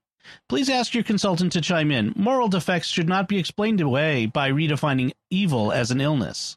Please 0.48 0.70
ask 0.70 0.94
your 0.94 1.04
consultant 1.04 1.52
to 1.52 1.60
chime 1.60 1.90
in. 1.90 2.14
Moral 2.16 2.48
defects 2.48 2.88
should 2.88 3.06
not 3.06 3.28
be 3.28 3.38
explained 3.38 3.82
away 3.82 4.24
by 4.24 4.50
redefining 4.50 5.12
evil 5.28 5.70
as 5.70 5.90
an 5.90 6.00
illness. 6.00 6.56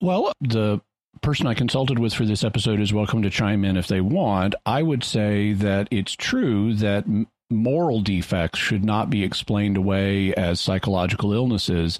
Well, 0.00 0.32
the 0.40 0.80
person 1.24 1.46
I 1.46 1.54
consulted 1.54 1.98
with 1.98 2.12
for 2.12 2.26
this 2.26 2.44
episode 2.44 2.80
is 2.80 2.92
welcome 2.92 3.22
to 3.22 3.30
chime 3.30 3.64
in 3.64 3.78
if 3.78 3.86
they 3.86 4.02
want. 4.02 4.54
I 4.66 4.82
would 4.82 5.02
say 5.02 5.54
that 5.54 5.88
it's 5.90 6.12
true 6.12 6.74
that 6.74 7.06
moral 7.48 8.02
defects 8.02 8.58
should 8.58 8.84
not 8.84 9.08
be 9.08 9.24
explained 9.24 9.78
away 9.78 10.34
as 10.34 10.60
psychological 10.60 11.32
illnesses, 11.32 11.98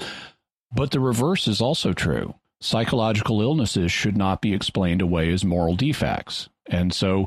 but 0.76 0.90
the 0.90 1.00
reverse 1.00 1.48
is 1.48 1.62
also 1.62 1.94
true. 1.94 2.34
Psychological 2.60 3.40
illnesses 3.40 3.90
should 3.90 4.18
not 4.18 4.42
be 4.42 4.52
explained 4.52 5.00
away 5.00 5.32
as 5.32 5.42
moral 5.42 5.74
defects. 5.74 6.50
And 6.66 6.92
so 6.92 7.26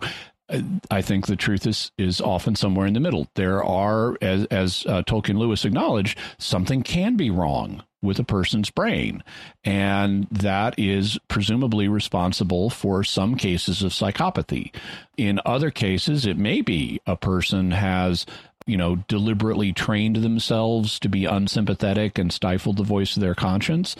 I 0.89 1.02
think 1.02 1.28
the 1.28 1.36
truth 1.36 1.68
is 1.68 1.91
is 1.98 2.22
often 2.22 2.56
somewhere 2.56 2.88
in 2.88 2.93
the 2.93 3.00
middle. 3.00 3.28
There 3.36 3.64
are, 3.64 4.18
as 4.22 4.45
as 4.45 4.86
uh, 4.88 5.04
Tolkien 5.04 5.38
Lewis 5.38 5.66
acknowledged, 5.66 6.18
something 6.38 6.84
can 6.84 7.18
be 7.18 7.30
wrong 7.30 7.84
with 8.02 8.20
a 8.20 8.24
person's 8.24 8.70
brain, 8.70 9.24
and 9.66 10.28
that 10.32 10.78
is 10.78 11.18
presumably 11.28 11.88
responsible 11.88 12.70
for 12.70 13.04
some 13.04 13.36
cases 13.36 13.84
of 13.84 13.91
psychopathy. 13.91 14.74
In 15.18 15.41
other 15.45 15.72
cases, 15.72 16.26
it 16.26 16.38
may 16.38 16.62
be 16.62 17.02
a 17.06 17.18
person 17.18 17.72
has 17.72 18.26
you 18.68 18.78
know, 18.78 18.98
deliberately 19.08 19.72
trained 19.72 20.18
themselves 20.18 21.00
to 21.00 21.08
be 21.08 21.26
unsympathetic 21.26 22.20
and 22.20 22.32
stifled 22.32 22.76
the 22.76 22.84
voice 22.84 23.16
of 23.16 23.22
their 23.22 23.34
conscience. 23.34 23.95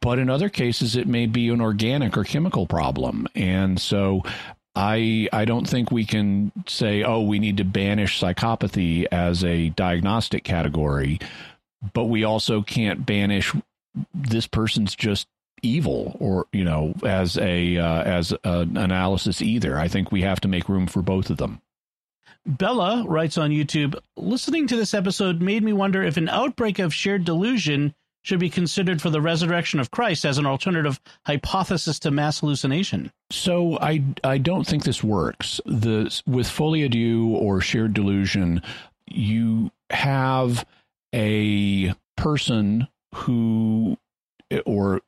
But 0.00 0.18
in 0.18 0.30
other 0.30 0.48
cases, 0.48 0.94
it 0.94 1.08
may 1.08 1.26
be 1.26 1.48
an 1.48 1.60
organic 1.60 2.16
or 2.16 2.24
chemical 2.24 2.66
problem. 2.66 3.26
And 3.34 3.80
so 3.80 4.22
I 4.74 5.28
I 5.32 5.44
don't 5.44 5.68
think 5.68 5.90
we 5.90 6.04
can 6.04 6.52
say, 6.66 7.02
oh, 7.02 7.22
we 7.22 7.38
need 7.38 7.58
to 7.58 7.64
banish 7.64 8.20
psychopathy 8.20 9.06
as 9.10 9.44
a 9.44 9.68
diagnostic 9.70 10.44
category, 10.44 11.20
but 11.92 12.04
we 12.04 12.24
also 12.24 12.62
can't 12.62 13.06
banish 13.06 13.52
this 14.12 14.46
person's 14.46 14.96
just 14.96 15.28
evil 15.62 16.16
or 16.20 16.46
you 16.52 16.64
know 16.64 16.94
as 17.04 17.38
a 17.38 17.78
uh, 17.78 18.02
as 18.02 18.32
an 18.44 18.76
analysis 18.76 19.40
either. 19.40 19.78
I 19.78 19.88
think 19.88 20.10
we 20.10 20.22
have 20.22 20.40
to 20.40 20.48
make 20.48 20.68
room 20.68 20.86
for 20.86 21.02
both 21.02 21.30
of 21.30 21.36
them. 21.36 21.60
Bella 22.46 23.04
writes 23.06 23.38
on 23.38 23.50
YouTube, 23.50 23.94
listening 24.16 24.66
to 24.66 24.76
this 24.76 24.92
episode 24.92 25.40
made 25.40 25.62
me 25.62 25.72
wonder 25.72 26.02
if 26.02 26.18
an 26.18 26.28
outbreak 26.28 26.78
of 26.78 26.92
shared 26.92 27.24
delusion 27.24 27.94
should 28.24 28.40
be 28.40 28.50
considered 28.50 29.00
for 29.00 29.10
the 29.10 29.20
resurrection 29.20 29.78
of 29.78 29.90
Christ 29.90 30.24
as 30.24 30.38
an 30.38 30.46
alternative 30.46 30.98
hypothesis 31.26 31.98
to 32.00 32.10
mass 32.10 32.40
hallucination. 32.40 33.12
So 33.30 33.78
I 33.80 34.02
I 34.24 34.38
don't 34.38 34.66
think 34.66 34.82
this 34.82 35.04
works. 35.04 35.60
The 35.66 36.20
with 36.26 36.48
folie 36.48 36.88
à 36.88 36.90
deux 36.90 37.36
or 37.36 37.60
shared 37.60 37.94
delusion, 37.94 38.62
you 39.06 39.70
have 39.90 40.66
a 41.14 41.94
person 42.16 42.88
who 43.14 43.98
or 44.66 45.02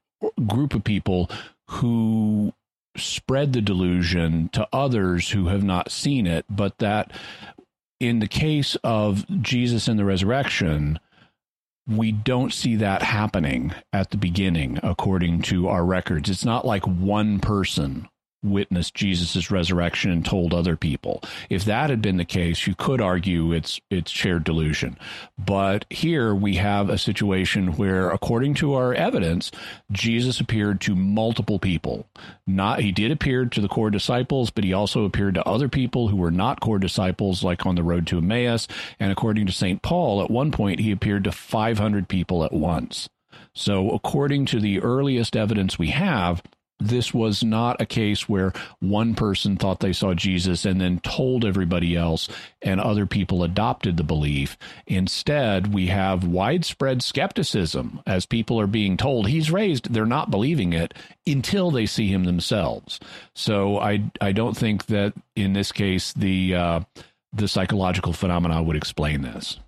group 0.47 0.75
of 0.75 0.85
people 0.85 1.31
who 1.69 2.53
spread 2.97 3.53
the 3.53 3.61
delusion 3.61 4.49
to 4.51 4.69
others 4.73 5.31
who 5.31 5.49
have 5.49 5.65
not 5.65 5.91
seen 5.91 6.27
it, 6.27 6.45
but 6.49 6.79
that 6.79 7.13
in 7.99 8.19
the 8.19 8.29
case 8.29 8.77
of 8.85 9.27
Jesus 9.43 9.89
and 9.89 9.99
the 9.99 10.05
resurrection, 10.05 10.99
we 11.89 12.13
don't 12.13 12.53
see 12.53 12.77
that 12.77 13.03
happening 13.03 13.73
at 13.93 14.11
the 14.11 14.17
beginning, 14.17 14.79
according 14.83 15.43
to 15.43 15.69
our 15.69 15.85
records. 15.85 16.29
It's 16.29 16.45
not 16.45 16.67
like 16.67 16.87
one 16.87 17.39
person 17.39 18.09
witnessed 18.47 18.95
Jesus' 18.95 19.51
resurrection 19.51 20.11
and 20.11 20.25
told 20.25 20.55
other 20.55 20.77
people. 20.77 21.23
If 21.51 21.65
that 21.65 21.91
had 21.91 22.03
been 22.03 22.17
the 22.17 22.25
case, 22.25 22.67
you 22.67 22.75
could 22.75 23.01
argue 23.01 23.53
it's 23.53 23.81
it's 23.91 24.11
shared 24.11 24.45
delusion. 24.45 24.99
But 25.39 25.85
here 25.91 26.35
we 26.35 26.57
have 26.57 26.89
a 26.89 26.99
situation 26.99 27.77
where 27.77 28.11
according 28.11 28.55
to 28.55 28.75
our 28.75 28.95
evidence, 28.95 29.51
Jesus 29.93 30.41
appeared 30.41 30.81
to 30.83 30.95
multiple 30.95 31.59
people. 31.59 32.07
Not 32.47 32.81
he 32.81 32.93
did 32.93 33.11
appear 33.11 33.47
to 33.47 33.61
the 33.61 33.69
core 33.69 33.91
disciples, 33.91 34.51
but 34.51 34.65
he 34.65 34.73
also 34.73 35.05
appeared 35.05 35.35
to 35.35 35.49
other 35.49 35.69
people 35.69 36.09
who 36.09 36.17
were 36.17 36.31
not 36.31 36.61
core 36.61 36.79
disciples 36.79 37.43
like 37.43 37.67
on 37.67 37.75
the 37.75 37.83
road 37.83 38.07
to 38.09 38.19
Emmaus, 38.19 38.69
and 38.99 39.13
according 39.13 39.47
to 39.47 39.53
St. 39.53 39.83
Paul, 39.83 40.23
at 40.23 40.31
one 40.31 40.53
point 40.53 40.81
he 40.81 40.91
appeared 40.91 41.25
to 41.25 41.33
500 41.33 42.09
people 42.09 42.45
at 42.45 42.53
once. 42.53 43.09
So, 43.55 43.91
according 43.91 44.47
to 44.47 44.61
the 44.61 44.81
earliest 44.81 45.35
evidence 45.35 45.79
we 45.79 45.89
have, 45.89 46.43
this 46.79 47.15
was 47.15 47.43
not 47.43 47.81
a 47.81 47.87
case 47.87 48.29
where 48.29 48.53
one 48.81 49.15
person 49.15 49.57
thought 49.57 49.81
they 49.81 49.93
saw 49.93 50.15
Jesus 50.15 50.65
and 50.65 50.81
then 50.81 51.01
told 51.01 51.45
everybody 51.45 51.97
else 51.97 52.29
and 52.61 52.81
other 52.81 53.07
people 53.07 53.43
adopted 53.43 53.97
the 53.97 54.05
belief. 54.05 54.59
Instead, 54.87 55.73
we 55.73 55.87
have 55.87 56.27
widespread 56.27 57.03
skepticism 57.03 58.01
as 58.07 58.27
people 58.27 58.61
are 58.61 58.67
being 58.67 58.97
told 58.97 59.29
he's 59.29 59.51
raised, 59.51 59.93
they're 59.93 60.05
not 60.05 60.31
believing 60.31 60.73
it 60.73 60.93
until 61.27 61.71
they 61.71 61.87
see 61.87 62.09
him 62.09 62.25
themselves. 62.25 63.01
So 63.35 63.79
I 63.79 64.11
I 64.21 64.33
don't 64.33 64.57
think 64.57 64.87
that 64.87 65.15
in 65.35 65.55
this 65.55 65.73
case 65.73 66.13
the 66.13 66.55
uh, 66.55 66.81
the 67.33 67.49
psychological 67.49 68.13
phenomena 68.13 68.63
would 68.63 68.77
explain 68.77 69.23
this. 69.23 69.59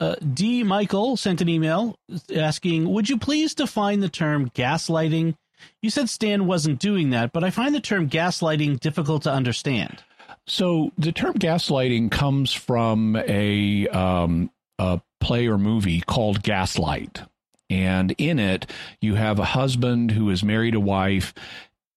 Uh, 0.00 0.16
D. 0.34 0.64
Michael 0.64 1.16
sent 1.16 1.40
an 1.40 1.48
email 1.48 1.96
asking, 2.34 2.88
"Would 2.90 3.08
you 3.08 3.18
please 3.18 3.54
define 3.54 4.00
the 4.00 4.08
term 4.08 4.50
gaslighting 4.50 5.36
you 5.80 5.90
said 5.90 6.08
Stan 6.08 6.46
wasn't 6.46 6.78
doing 6.78 7.10
that, 7.10 7.32
but 7.32 7.44
I 7.44 7.50
find 7.50 7.74
the 7.74 7.80
term 7.80 8.08
gaslighting 8.08 8.80
difficult 8.80 9.22
to 9.22 9.32
understand. 9.32 10.02
So 10.46 10.92
the 10.98 11.12
term 11.12 11.34
gaslighting 11.34 12.10
comes 12.10 12.52
from 12.52 13.16
a, 13.16 13.88
um, 13.88 14.50
a 14.78 15.00
play 15.20 15.46
or 15.46 15.58
movie 15.58 16.00
called 16.00 16.42
Gaslight. 16.42 17.22
And 17.70 18.14
in 18.18 18.38
it, 18.38 18.70
you 19.00 19.14
have 19.14 19.38
a 19.38 19.44
husband 19.44 20.10
who 20.10 20.28
is 20.30 20.44
married 20.44 20.74
a 20.74 20.80
wife, 20.80 21.32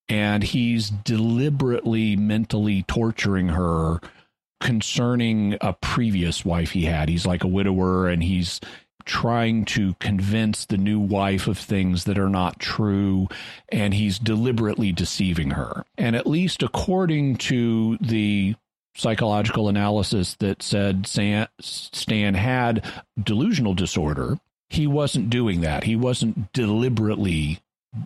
and 0.08 0.44
he's 0.44 0.90
deliberately 0.90 2.16
mentally 2.16 2.84
torturing 2.84 3.50
her 3.50 4.00
concerning 4.62 5.58
a 5.62 5.74
previous 5.74 6.46
wife 6.46 6.72
he 6.72 6.86
had. 6.86 7.10
He's 7.10 7.26
like 7.26 7.44
a 7.44 7.48
widower 7.48 8.08
and 8.08 8.24
he's 8.24 8.62
trying 9.06 9.66
to 9.66 9.96
convince 10.00 10.66
the 10.66 10.78
new 10.78 11.00
wife 11.00 11.48
of 11.48 11.58
things 11.58 12.04
that 12.06 12.18
are 12.18 12.30
not 12.30 12.60
true, 12.60 13.28
and 13.70 13.94
he's 13.94 14.20
deliberately 14.20 14.92
deceiving 14.92 15.52
her. 15.52 15.86
And 15.98 16.16
at 16.16 16.28
least 16.28 16.64
according 16.64 17.38
to 17.38 17.98
the 18.02 18.56
psychological 18.96 19.68
analysis 19.68 20.36
that 20.36 20.64
said 20.64 21.06
Stan 21.08 22.34
had 22.34 22.86
delusional 23.22 23.74
disorder, 23.74 24.40
he 24.70 24.88
wasn't 24.88 25.30
doing 25.30 25.62
that. 25.62 25.84
He 25.84 25.96
wasn't 25.96 26.52
deliberately 26.54 27.60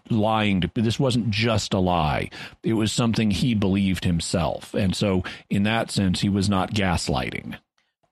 lying 0.09 0.61
to 0.61 0.69
this 0.75 0.99
wasn't 0.99 1.31
just 1.31 1.73
a 1.73 1.79
lie 1.79 2.29
it 2.61 2.73
was 2.73 2.91
something 2.91 3.31
he 3.31 3.55
believed 3.55 4.03
himself 4.03 4.75
and 4.75 4.95
so 4.95 5.23
in 5.49 5.63
that 5.63 5.89
sense 5.89 6.21
he 6.21 6.29
was 6.29 6.47
not 6.47 6.75
gaslighting 6.75 7.57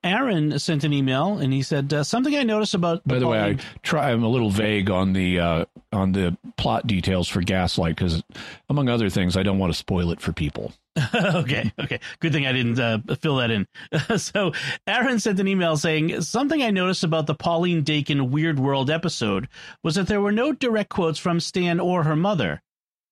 Aaron 0.04 0.58
sent 0.58 0.84
an 0.84 0.92
email 0.92 1.38
and 1.38 1.52
he 1.52 1.62
said 1.62 1.92
uh, 1.92 2.04
something 2.04 2.34
I 2.36 2.44
noticed 2.44 2.74
about. 2.74 3.06
By 3.06 3.18
the 3.18 3.26
way, 3.26 3.40
I 3.40 3.56
try. 3.82 4.12
I'm 4.12 4.22
a 4.22 4.28
little 4.28 4.50
vague 4.50 4.90
on 4.90 5.12
the 5.12 5.40
uh, 5.40 5.64
on 5.92 6.12
the 6.12 6.36
plot 6.56 6.86
details 6.86 7.28
for 7.28 7.40
Gaslight 7.42 7.96
because, 7.96 8.22
among 8.68 8.88
other 8.88 9.10
things, 9.10 9.36
I 9.36 9.42
don't 9.42 9.58
want 9.58 9.72
to 9.72 9.78
spoil 9.78 10.12
it 10.12 10.20
for 10.20 10.32
people. 10.32 10.72
okay, 11.14 11.72
okay. 11.78 12.00
Good 12.20 12.32
thing 12.32 12.46
I 12.46 12.52
didn't 12.52 12.78
uh, 12.78 12.98
fill 13.20 13.36
that 13.36 13.50
in. 13.50 13.66
so, 14.18 14.52
Aaron 14.86 15.18
sent 15.18 15.40
an 15.40 15.48
email 15.48 15.76
saying 15.76 16.22
something 16.22 16.62
I 16.62 16.70
noticed 16.70 17.04
about 17.04 17.26
the 17.26 17.34
Pauline 17.34 17.82
Dakin 17.82 18.30
Weird 18.30 18.58
World 18.58 18.90
episode 18.90 19.48
was 19.82 19.96
that 19.96 20.06
there 20.06 20.20
were 20.20 20.32
no 20.32 20.52
direct 20.52 20.90
quotes 20.90 21.18
from 21.18 21.40
Stan 21.40 21.80
or 21.80 22.04
her 22.04 22.16
mother. 22.16 22.62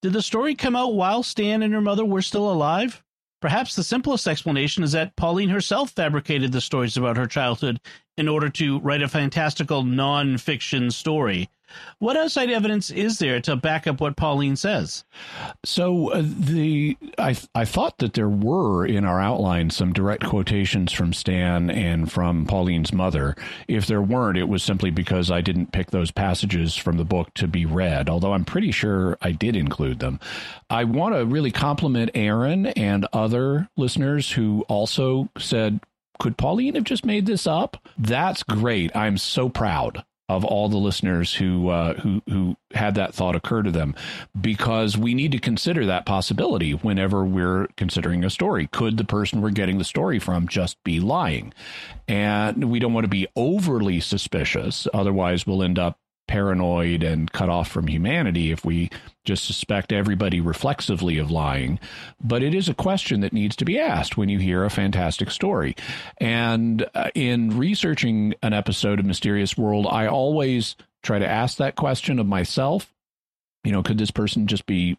Did 0.02 0.12
the 0.12 0.22
story 0.22 0.54
come 0.54 0.76
out 0.76 0.94
while 0.94 1.22
Stan 1.22 1.62
and 1.62 1.74
her 1.74 1.80
mother 1.80 2.04
were 2.04 2.22
still 2.22 2.50
alive? 2.50 3.02
Perhaps 3.40 3.76
the 3.76 3.84
simplest 3.84 4.26
explanation 4.26 4.82
is 4.82 4.92
that 4.92 5.14
Pauline 5.16 5.50
herself 5.50 5.90
fabricated 5.90 6.52
the 6.52 6.60
stories 6.60 6.96
about 6.96 7.16
her 7.16 7.26
childhood 7.26 7.80
in 8.16 8.28
order 8.28 8.48
to 8.48 8.80
write 8.80 9.02
a 9.02 9.08
fantastical 9.08 9.82
non 9.82 10.38
fiction 10.38 10.90
story. 10.90 11.50
What 11.98 12.16
outside 12.16 12.50
evidence 12.50 12.90
is 12.90 13.18
there 13.18 13.40
to 13.40 13.56
back 13.56 13.86
up 13.86 14.00
what 14.00 14.16
Pauline 14.16 14.56
says? 14.56 15.04
So 15.64 16.10
uh, 16.12 16.22
the 16.22 16.96
I 17.18 17.36
I 17.54 17.64
thought 17.64 17.98
that 17.98 18.12
there 18.12 18.28
were 18.28 18.84
in 18.84 19.04
our 19.04 19.20
outline 19.20 19.70
some 19.70 19.94
direct 19.94 20.24
quotations 20.24 20.92
from 20.92 21.14
Stan 21.14 21.70
and 21.70 22.12
from 22.12 22.44
Pauline's 22.44 22.92
mother. 22.92 23.34
If 23.66 23.86
there 23.86 24.02
weren't, 24.02 24.36
it 24.36 24.48
was 24.48 24.62
simply 24.62 24.90
because 24.90 25.30
I 25.30 25.40
didn't 25.40 25.72
pick 25.72 25.90
those 25.90 26.10
passages 26.10 26.76
from 26.76 26.98
the 26.98 27.04
book 27.04 27.32
to 27.34 27.48
be 27.48 27.64
read. 27.64 28.10
Although 28.10 28.34
I'm 28.34 28.44
pretty 28.44 28.72
sure 28.72 29.16
I 29.22 29.32
did 29.32 29.56
include 29.56 29.98
them. 29.98 30.20
I 30.68 30.84
want 30.84 31.14
to 31.14 31.24
really 31.24 31.50
compliment 31.50 32.10
Aaron 32.14 32.66
and 32.66 33.06
other 33.12 33.68
listeners 33.76 34.32
who 34.32 34.66
also 34.68 35.30
said 35.38 35.80
could 36.18 36.36
Pauline 36.36 36.74
have 36.74 36.84
just 36.84 37.04
made 37.04 37.26
this 37.26 37.46
up? 37.46 37.76
That's 37.98 38.42
great. 38.42 38.94
I'm 38.96 39.18
so 39.18 39.48
proud 39.48 40.04
of 40.28 40.44
all 40.44 40.68
the 40.68 40.76
listeners 40.76 41.34
who 41.34 41.68
uh, 41.68 41.94
who 41.94 42.22
who 42.28 42.56
had 42.72 42.96
that 42.96 43.14
thought 43.14 43.36
occur 43.36 43.62
to 43.62 43.70
them, 43.70 43.94
because 44.40 44.96
we 44.96 45.14
need 45.14 45.32
to 45.32 45.38
consider 45.38 45.86
that 45.86 46.06
possibility 46.06 46.72
whenever 46.72 47.24
we're 47.24 47.68
considering 47.76 48.24
a 48.24 48.30
story. 48.30 48.66
Could 48.66 48.96
the 48.96 49.04
person 49.04 49.40
we're 49.40 49.50
getting 49.50 49.78
the 49.78 49.84
story 49.84 50.18
from 50.18 50.48
just 50.48 50.82
be 50.84 50.98
lying? 51.00 51.52
And 52.08 52.70
we 52.70 52.78
don't 52.78 52.92
want 52.92 53.04
to 53.04 53.08
be 53.08 53.28
overly 53.36 54.00
suspicious, 54.00 54.88
otherwise 54.92 55.46
we'll 55.46 55.62
end 55.62 55.78
up 55.78 55.98
paranoid 56.26 57.02
and 57.02 57.30
cut 57.32 57.48
off 57.48 57.68
from 57.68 57.86
humanity 57.86 58.50
if 58.50 58.64
we 58.64 58.90
just 59.24 59.44
suspect 59.44 59.92
everybody 59.92 60.40
reflexively 60.40 61.18
of 61.18 61.30
lying. 61.30 61.78
But 62.20 62.42
it 62.42 62.54
is 62.54 62.68
a 62.68 62.74
question 62.74 63.20
that 63.20 63.32
needs 63.32 63.56
to 63.56 63.64
be 63.64 63.78
asked 63.78 64.16
when 64.16 64.28
you 64.28 64.38
hear 64.38 64.64
a 64.64 64.70
fantastic 64.70 65.30
story. 65.30 65.76
And 66.18 66.86
uh, 66.94 67.10
in 67.14 67.56
researching 67.58 68.34
an 68.42 68.52
episode 68.52 68.98
of 68.98 69.06
Mysterious 69.06 69.56
World, 69.56 69.86
I 69.90 70.06
always 70.06 70.76
try 71.02 71.18
to 71.18 71.28
ask 71.28 71.58
that 71.58 71.76
question 71.76 72.18
of 72.18 72.26
myself. 72.26 72.92
You 73.64 73.72
know, 73.72 73.82
could 73.82 73.98
this 73.98 74.10
person 74.10 74.46
just 74.46 74.66
be 74.66 74.96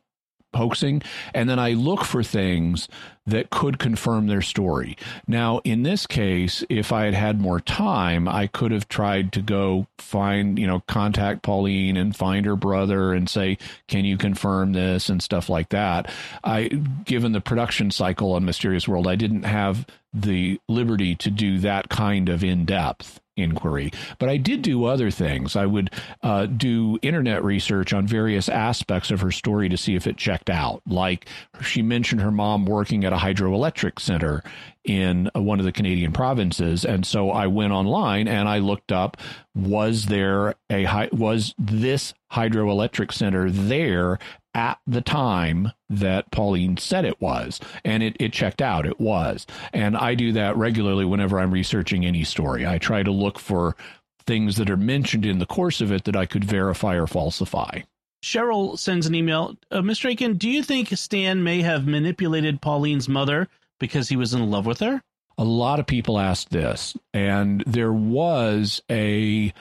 hoaxing, 0.55 1.01
and 1.33 1.49
then 1.49 1.59
I 1.59 1.73
look 1.73 2.03
for 2.03 2.23
things 2.23 2.87
that 3.25 3.49
could 3.49 3.77
confirm 3.77 4.27
their 4.27 4.41
story. 4.41 4.97
Now, 5.27 5.59
in 5.63 5.83
this 5.83 6.07
case, 6.07 6.63
if 6.69 6.91
I 6.91 7.05
had 7.05 7.13
had 7.13 7.41
more 7.41 7.59
time, 7.59 8.27
I 8.27 8.47
could 8.47 8.71
have 8.71 8.87
tried 8.87 9.31
to 9.33 9.41
go 9.41 9.87
find, 9.97 10.57
you 10.57 10.65
know, 10.65 10.81
contact 10.87 11.43
Pauline 11.43 11.97
and 11.97 12.15
find 12.15 12.45
her 12.45 12.55
brother 12.55 13.13
and 13.13 13.29
say, 13.29 13.57
"Can 13.87 14.05
you 14.05 14.17
confirm 14.17 14.73
this?" 14.73 15.09
and 15.09 15.21
stuff 15.21 15.49
like 15.49 15.69
that. 15.69 16.09
I, 16.43 16.67
given 17.05 17.33
the 17.33 17.41
production 17.41 17.91
cycle 17.91 18.33
on 18.33 18.45
Mysterious 18.45 18.87
World, 18.87 19.07
I 19.07 19.15
didn't 19.15 19.43
have 19.43 19.85
the 20.13 20.59
liberty 20.69 21.15
to 21.15 21.29
do 21.29 21.59
that 21.59 21.89
kind 21.89 22.29
of 22.29 22.43
in 22.43 22.65
depth 22.65 23.19
inquiry. 23.37 23.91
But 24.19 24.29
I 24.29 24.37
did 24.37 24.61
do 24.61 24.85
other 24.85 25.11
things. 25.11 25.55
I 25.55 25.65
would 25.65 25.91
uh, 26.23 26.47
do 26.47 26.99
internet 27.01 27.43
research 27.43 27.93
on 27.93 28.07
various 28.07 28.49
aspects 28.49 29.11
of 29.11 29.21
her 29.21 29.31
story 29.31 29.69
to 29.69 29.77
see 29.77 29.95
if 29.95 30.07
it 30.07 30.17
checked 30.17 30.49
out. 30.49 30.81
Like 30.87 31.29
she 31.61 31.81
mentioned 31.81 32.21
her 32.21 32.31
mom 32.31 32.65
working 32.65 33.05
at 33.05 33.13
a 33.13 33.17
hydroelectric 33.17 33.99
center 33.99 34.43
in 34.83 35.29
one 35.33 35.59
of 35.59 35.65
the 35.65 35.71
Canadian 35.71 36.13
provinces, 36.13 36.85
and 36.85 37.05
so 37.05 37.29
I 37.29 37.47
went 37.47 37.73
online 37.73 38.27
and 38.27 38.47
I 38.47 38.59
looked 38.59 38.91
up 38.91 39.17
was 39.53 40.05
there 40.05 40.55
a 40.69 41.09
was 41.11 41.55
this 41.57 42.13
hydroelectric 42.31 43.11
center 43.11 43.49
there 43.49 44.19
at 44.57 44.79
the 44.87 45.01
time 45.01 45.71
that 45.87 46.31
Pauline 46.31 46.77
said 46.77 47.05
it 47.05 47.21
was. 47.21 47.59
And 47.85 48.01
it, 48.01 48.17
it 48.19 48.33
checked 48.33 48.61
out, 48.61 48.87
it 48.87 48.99
was. 48.99 49.45
And 49.71 49.95
I 49.95 50.15
do 50.15 50.31
that 50.33 50.57
regularly 50.57 51.05
whenever 51.05 51.39
I'm 51.39 51.53
researching 51.53 52.05
any 52.05 52.23
story. 52.23 52.65
I 52.65 52.79
try 52.79 53.03
to 53.03 53.11
look 53.11 53.37
for 53.37 53.77
things 54.25 54.57
that 54.57 54.69
are 54.69 54.75
mentioned 54.75 55.25
in 55.25 55.37
the 55.37 55.45
course 55.45 55.79
of 55.79 55.91
it 55.91 56.05
that 56.05 56.15
I 56.15 56.25
could 56.25 56.43
verify 56.43 56.95
or 56.95 57.05
falsify. 57.05 57.81
Cheryl 58.23 58.77
sends 58.79 59.05
an 59.05 59.13
email 59.13 59.55
uh, 59.71 59.81
Mr. 59.81 60.11
Akin, 60.11 60.37
do 60.37 60.49
you 60.49 60.63
think 60.63 60.89
Stan 60.89 61.43
may 61.43 61.61
have 61.61 61.85
manipulated 61.85 62.59
Pauline's 62.59 63.07
mother 63.07 63.47
because 63.79 64.09
he 64.09 64.17
was 64.17 64.33
in 64.33 64.49
love 64.49 64.65
with 64.65 64.79
her? 64.79 65.03
A 65.37 65.43
lot 65.43 65.79
of 65.79 65.85
people 65.85 66.17
asked 66.17 66.49
this, 66.49 66.97
and 67.13 67.63
there 67.67 67.93
was 67.93 68.81
a 68.89 69.53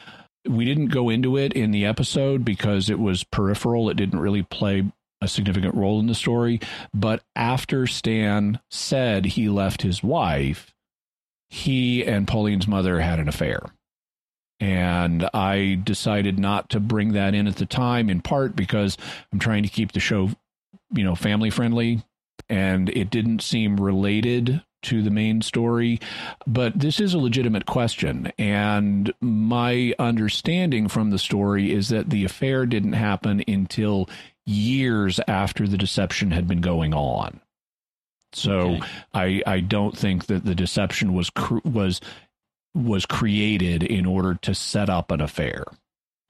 we 0.49 0.65
didn't 0.65 0.89
go 0.89 1.09
into 1.09 1.37
it 1.37 1.53
in 1.53 1.71
the 1.71 1.85
episode 1.85 2.45
because 2.45 2.91
it 2.91 2.99
was 2.99 3.25
peripheral. 3.25 3.91
It 3.91 3.97
didn't 3.97 4.21
really 4.21 4.43
play 4.43 4.85
a 5.21 5.29
significant 5.29 5.75
role 5.75 5.99
in 6.01 6.07
the 6.07 6.15
story. 6.15 6.61
But 6.93 7.23
after 7.35 7.87
Stan 7.87 8.61
said 8.71 9.25
he 9.25 9.49
left 9.49 9.83
his 9.83 10.03
wife, 10.03 10.75
he 11.49 12.05
and 12.05 12.29
Pauline's 12.29 12.69
mother 12.69 13.01
had 13.01 13.19
an 13.19 13.29
affair. 13.29 13.63
And 14.59 15.29
I 15.35 15.81
decided 15.85 16.39
not 16.39 16.71
to 16.71 16.81
bring 16.81 17.13
that 17.13 17.35
in 17.35 17.47
at 17.47 17.57
the 17.57 17.67
time, 17.67 18.09
in 18.09 18.21
part 18.21 18.57
because 18.57 18.97
I'm 19.33 19.39
trying 19.39 19.63
to 19.63 19.69
keep 19.69 19.93
the 19.93 20.01
show, 20.01 20.31
you 20.95 21.05
know, 21.05 21.15
family 21.15 21.51
friendly. 21.51 22.03
And 22.49 22.89
it 22.91 23.11
didn't 23.11 23.43
seem 23.43 23.77
related 23.77 24.63
to 24.87 25.03
the 25.03 25.11
main 25.11 25.43
story. 25.43 26.01
But 26.47 26.79
this 26.79 27.01
is 27.01 27.15
a 27.15 27.19
legitimate 27.19 27.67
question. 27.67 28.33
And 28.39 29.13
my 29.21 29.95
understanding 29.99 30.89
from 30.89 31.11
the 31.11 31.19
story 31.19 31.73
is 31.73 31.89
that 31.91 32.11
the 32.11 32.25
affair 32.25 32.67
didn't 32.67 32.95
happen 32.95 33.43
until 33.47 34.09
years 34.45 35.21
after 35.29 35.67
the 35.67 35.79
deception 35.79 36.31
had 36.31 36.47
been 36.49 36.61
going 36.61 36.95
on. 36.95 37.41
So 38.33 38.53
okay. 38.53 38.83
I 39.15 39.43
I 39.47 39.61
don't 39.61 39.97
think 39.97 40.27
that 40.27 40.45
the 40.45 40.55
deception 40.55 41.15
was 41.15 41.31
was 41.65 42.01
was 42.75 43.07
created 43.07 43.83
in 43.83 44.05
order 44.07 44.35
to 44.43 44.55
set 44.55 44.91
up 44.91 45.11
an 45.11 45.21
affair. 45.21 45.65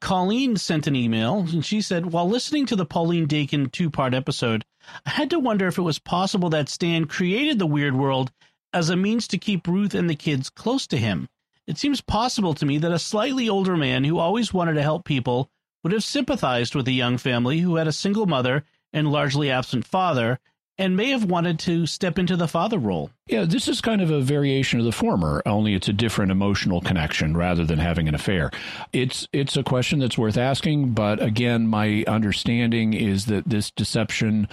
Colleen 0.06 0.56
sent 0.56 0.86
an 0.86 0.94
email 0.94 1.40
and 1.50 1.64
she 1.64 1.80
said, 1.80 2.12
while 2.12 2.28
listening 2.28 2.64
to 2.66 2.76
the 2.76 2.86
Pauline 2.86 3.26
Dakin 3.26 3.68
two 3.70 3.90
part 3.90 4.14
episode, 4.14 4.64
I 5.04 5.10
had 5.10 5.30
to 5.30 5.40
wonder 5.40 5.66
if 5.66 5.78
it 5.78 5.82
was 5.82 5.98
possible 5.98 6.48
that 6.50 6.68
Stan 6.68 7.06
created 7.06 7.58
the 7.58 7.66
weird 7.66 7.96
world 7.96 8.30
as 8.72 8.88
a 8.88 8.94
means 8.94 9.26
to 9.26 9.36
keep 9.36 9.66
Ruth 9.66 9.96
and 9.96 10.08
the 10.08 10.14
kids 10.14 10.48
close 10.48 10.86
to 10.86 10.96
him. 10.96 11.28
It 11.66 11.76
seems 11.76 12.00
possible 12.00 12.54
to 12.54 12.64
me 12.64 12.78
that 12.78 12.92
a 12.92 13.00
slightly 13.00 13.48
older 13.48 13.76
man 13.76 14.04
who 14.04 14.20
always 14.20 14.54
wanted 14.54 14.74
to 14.74 14.82
help 14.82 15.04
people 15.04 15.50
would 15.82 15.92
have 15.92 16.04
sympathized 16.04 16.76
with 16.76 16.86
a 16.86 16.92
young 16.92 17.18
family 17.18 17.58
who 17.58 17.74
had 17.74 17.88
a 17.88 17.92
single 17.92 18.26
mother 18.26 18.62
and 18.92 19.10
largely 19.10 19.50
absent 19.50 19.84
father 19.84 20.38
and 20.78 20.96
may 20.96 21.10
have 21.10 21.24
wanted 21.24 21.58
to 21.60 21.86
step 21.86 22.18
into 22.18 22.36
the 22.36 22.48
father 22.48 22.78
role. 22.78 23.10
Yeah, 23.26 23.44
this 23.44 23.68
is 23.68 23.80
kind 23.80 24.00
of 24.00 24.10
a 24.10 24.20
variation 24.20 24.78
of 24.78 24.84
the 24.84 24.92
former, 24.92 25.42
only 25.46 25.74
it's 25.74 25.88
a 25.88 25.92
different 25.92 26.30
emotional 26.30 26.80
connection 26.80 27.36
rather 27.36 27.64
than 27.64 27.78
having 27.78 28.08
an 28.08 28.14
affair. 28.14 28.50
It's 28.92 29.26
it's 29.32 29.56
a 29.56 29.62
question 29.62 29.98
that's 29.98 30.18
worth 30.18 30.36
asking, 30.36 30.90
but 30.92 31.22
again, 31.22 31.66
my 31.66 32.04
understanding 32.06 32.94
is 32.94 33.26
that 33.26 33.48
this 33.48 33.70
deception 33.70 34.48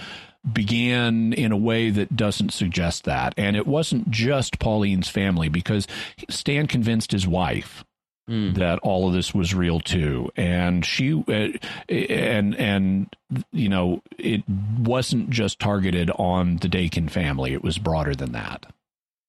began 0.52 1.32
in 1.32 1.52
a 1.52 1.56
way 1.56 1.90
that 1.90 2.16
doesn't 2.16 2.52
suggest 2.52 3.04
that. 3.04 3.34
And 3.38 3.56
it 3.56 3.66
wasn't 3.66 4.10
just 4.10 4.58
Pauline's 4.58 5.08
family 5.08 5.48
because 5.48 5.86
Stan 6.28 6.66
convinced 6.66 7.12
his 7.12 7.26
wife 7.26 7.84
Mm. 8.28 8.54
that 8.54 8.78
all 8.78 9.06
of 9.06 9.12
this 9.12 9.34
was 9.34 9.54
real 9.54 9.80
too. 9.80 10.30
And 10.34 10.84
she 10.84 11.12
uh, 11.12 11.48
and 11.88 12.54
and 12.56 13.14
you 13.52 13.68
know 13.68 14.02
it 14.16 14.48
wasn't 14.48 15.30
just 15.30 15.58
targeted 15.58 16.10
on 16.12 16.56
the 16.56 16.68
Dakin 16.68 17.08
family. 17.08 17.52
It 17.52 17.62
was 17.62 17.76
broader 17.76 18.14
than 18.14 18.32
that. 18.32 18.66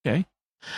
Okay 0.05 0.25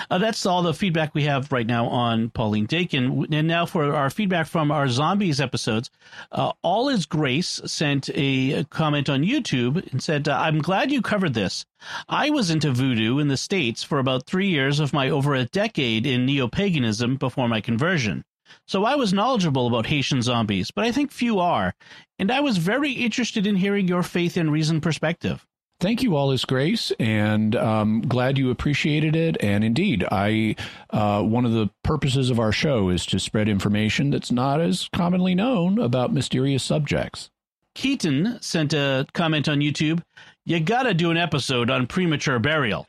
uh, 0.10 0.18
that's 0.18 0.46
all 0.46 0.62
the 0.62 0.74
feedback 0.74 1.14
we 1.14 1.24
have 1.24 1.52
right 1.52 1.68
now 1.68 1.88
on 1.88 2.30
Pauline 2.30 2.66
Dakin. 2.66 3.28
And 3.32 3.48
now 3.48 3.66
for 3.66 3.94
our 3.94 4.10
feedback 4.10 4.48
from 4.48 4.72
our 4.72 4.88
zombies 4.88 5.42
episodes. 5.42 5.90
Uh, 6.32 6.52
all 6.62 6.90
is 6.90 7.06
Grace 7.06 7.62
sent 7.66 8.10
a, 8.14 8.64
comment 8.66 9.10
on 9.10 9.24
YouTube 9.24 9.92
and 9.92 10.02
said, 10.02 10.28
uh, 10.28 10.38
I'm 10.38 10.60
glad 10.60 10.92
you 10.92 11.02
covered 11.02 11.34
this. 11.34 11.66
I 12.10 12.30
was 12.30 12.50
into 12.50 12.72
voodoo 12.72 13.20
in 13.20 13.28
the 13.28 13.38
States 13.38 13.84
for 13.84 14.00
about 14.00 14.26
three 14.26 14.50
years 14.50 14.80
of 14.80 14.94
my 14.94 15.10
over 15.10 15.36
a 15.36 15.46
decade 15.46 16.06
in 16.06 16.26
neo 16.26 16.48
paganism 16.48 17.16
before 17.16 17.48
my 17.48 17.62
conversion. 17.62 18.24
So 18.66 18.86
I 18.86 18.96
was 18.96 19.14
knowledgeable 19.14 19.68
about 19.68 19.88
Haitian 19.88 20.22
zombies, 20.22 20.72
but 20.72 20.86
I 20.86 20.92
think 20.92 21.12
few 21.12 21.40
are. 21.40 21.74
And 22.20 22.32
I 22.32 22.40
was 22.40 22.58
very 22.58 22.92
interested 22.92 23.46
in 23.46 23.56
hearing 23.56 23.88
your 23.88 24.04
faith 24.04 24.38
and 24.38 24.52
reason 24.52 24.82
perspective. 24.82 25.46
Thank 25.80 26.02
you, 26.02 26.16
all 26.16 26.32
is 26.32 26.44
grace, 26.44 26.92
and 27.00 27.56
um, 27.56 28.02
glad 28.02 28.40
you 28.40 28.50
appreciated 28.50 29.16
it. 29.16 29.38
And 29.42 29.64
indeed, 29.64 30.04
I 30.12 30.56
uh, 30.90 31.22
one 31.22 31.46
of 31.46 31.52
the 31.52 31.70
purposes 31.84 32.32
of 32.32 32.40
our 32.40 32.52
show 32.52 32.90
is 32.90 33.06
to 33.08 33.20
spread 33.20 33.48
information 33.48 34.10
that's 34.10 34.32
not 34.32 34.60
as 34.60 34.90
commonly 34.92 35.36
known 35.36 35.78
about 35.78 36.12
mysterious 36.12 36.64
subjects. 36.64 37.30
Keaton 37.76 38.40
sent 38.42 38.74
a 38.74 39.06
comment 39.14 39.48
on 39.48 39.60
YouTube. 39.60 40.02
You 40.46 40.60
got 40.60 40.84
to 40.84 40.96
do 40.96 41.12
an 41.12 41.18
episode 41.18 41.70
on 41.70 41.86
premature 41.86 42.40
burial. 42.40 42.88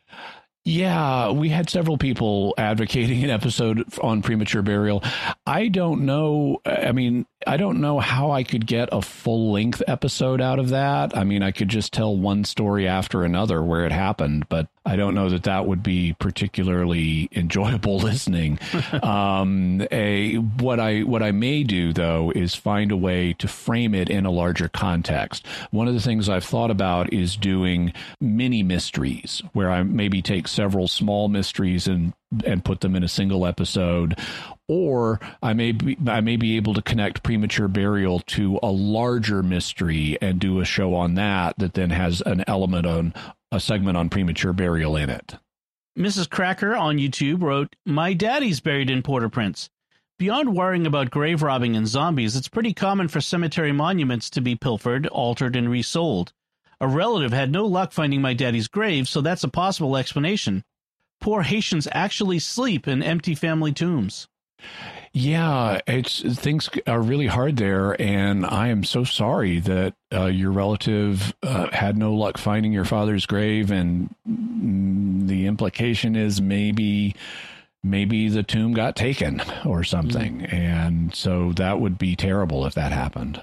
Yeah, 0.65 1.31
we 1.31 1.49
had 1.49 1.71
several 1.71 1.97
people 1.97 2.55
advocating 2.59 3.25
an 3.25 3.31
episode 3.31 3.85
on 4.03 4.23
premature 4.23 4.63
burial. 4.63 5.03
I 5.47 5.69
don't 5.69 6.07
know. 6.07 6.61
I 6.67 6.93
mean, 6.93 7.27
I 7.49 7.57
don't 7.57 7.81
know 7.81 7.99
how 7.99 8.31
I 8.31 8.43
could 8.43 8.67
get 8.67 8.91
a 8.93 9.01
full 9.01 9.53
length 9.53 9.83
episode 9.87 10.43
out 10.43 10.59
of 10.59 10.69
that. 10.69 11.17
I 11.17 11.25
mean, 11.25 11.43
I 11.43 11.51
could 11.51 11.71
just 11.71 11.95
tell 11.95 12.15
one 12.15 12.45
story 12.45 12.87
after 12.87 13.25
another 13.25 13.63
where 13.63 13.87
it 13.87 13.93
happened, 13.93 14.47
but 14.51 14.69
I 14.85 14.97
don't 14.97 15.15
know 15.15 15.31
that 15.31 15.45
that 15.45 15.67
would 15.67 15.83
be 15.83 16.15
particularly 16.19 17.31
enjoyable 17.33 17.99
listening. 18.01 18.59
um, 19.03 19.87
a 19.91 20.35
what 20.35 20.79
I 20.79 21.01
what 21.01 21.23
I 21.23 21.33
may 21.33 21.63
do 21.63 21.95
though 21.95 22.31
is 22.37 22.55
find 22.55 22.93
a 22.93 22.97
way 22.99 23.33
to 23.39 23.49
frame 23.49 23.95
it 23.95 24.11
in 24.11 24.27
a 24.27 24.31
larger 24.31 24.69
context. 24.69 25.47
One 25.71 25.89
of 25.89 25.95
the 25.95 26.03
things 26.03 26.29
I've 26.29 26.45
thought 26.45 26.71
about 26.71 27.15
is 27.15 27.35
doing 27.35 27.95
mini 28.21 28.63
mysteries 28.63 29.43
where 29.55 29.71
I 29.71 29.83
maybe 29.85 30.21
take 30.21 30.49
several 30.49 30.87
small 30.87 31.29
mysteries 31.29 31.89
and 31.89 32.13
and 32.45 32.63
put 32.63 32.83
them 32.83 32.95
in 32.95 33.03
a 33.03 33.09
single 33.09 33.47
episode 33.47 34.19
or 34.69 35.19
I 35.43 35.55
may 35.55 35.73
be 35.73 35.97
I 36.07 36.21
may 36.21 36.37
be 36.37 36.57
able 36.57 36.75
to 36.75 36.83
connect 36.83 37.23
premature 37.23 37.69
burial 37.69 38.21
to 38.21 38.61
a 38.63 38.71
larger 38.71 39.43
mystery 39.43 40.19
and 40.21 40.39
do 40.39 40.61
a 40.61 40.65
show 40.65 40.95
on 40.95 41.15
that 41.15 41.59
that 41.59 41.75
then 41.75 41.91
has 41.91 42.21
an 42.21 42.45
element 42.47 42.87
on 42.87 43.15
a 43.51 43.59
segment 43.59 43.97
on 43.97 44.11
premature 44.11 44.53
burial 44.53 44.95
in 44.95 45.09
it. 45.09 45.37
Mrs. 45.99 46.29
Cracker 46.31 46.77
on 46.77 46.99
YouTube 46.99 47.43
wrote, 47.43 47.75
"My 47.85 48.13
daddy's 48.13 48.61
buried 48.61 48.91
in 48.91 49.03
Port-au-Prince. 49.03 49.71
Beyond 50.19 50.55
worrying 50.55 50.87
about 50.87 51.11
grave 51.11 51.43
robbing 51.43 51.75
and 51.75 51.89
zombies, 51.89 52.37
it's 52.37 52.49
pretty 52.49 52.75
common 52.75 53.09
for 53.09 53.21
cemetery 53.21 53.73
monuments 53.73 54.29
to 54.31 54.41
be 54.41 54.55
pilfered, 54.55 55.07
altered, 55.07 55.57
and 55.57 55.71
resold. 55.71 56.33
A 56.81 56.87
relative 56.87 57.33
had 57.33 57.51
no 57.51 57.67
luck 57.67 57.93
finding 57.93 58.21
my 58.21 58.35
daddy's 58.35 58.69
grave, 58.69 59.09
so 59.09 59.21
that's 59.21 59.45
a 59.45 59.49
possible 59.49 59.97
explanation. 59.97 60.63
Poor 61.21 61.43
Haitians 61.43 61.89
actually 61.91 62.39
sleep 62.39 62.87
in 62.87 63.03
empty 63.03 63.35
family 63.35 63.73
tombs." 63.73 64.29
Yeah, 65.13 65.81
it's 65.87 66.21
things 66.39 66.69
are 66.87 67.01
really 67.01 67.27
hard 67.27 67.57
there, 67.57 68.01
and 68.01 68.45
I 68.45 68.69
am 68.69 68.85
so 68.85 69.05
sorry 69.05 69.59
that 69.61 69.95
uh, 70.13 70.27
your 70.27 70.53
relative 70.53 71.35
uh, 71.43 71.69
had 71.73 71.97
no 71.97 72.15
luck 72.15 72.39
finding 72.39 72.73
your 72.73 72.85
father's 72.85 73.27
grave, 73.27 73.71
and 73.71 74.15
the 74.27 75.47
implication 75.47 76.15
is 76.15 76.41
maybe 76.41 77.17
maybe 77.83 78.29
the 78.29 78.43
tomb 78.43 78.75
got 78.75 78.97
taken 78.97 79.43
or 79.65 79.83
something, 79.83 80.41
mm. 80.41 80.53
and 80.53 81.15
so 81.15 81.53
that 81.55 81.81
would 81.81 81.99
be 81.99 82.15
terrible 82.15 82.67
if 82.67 82.75
that 82.75 82.93
happened. 82.93 83.43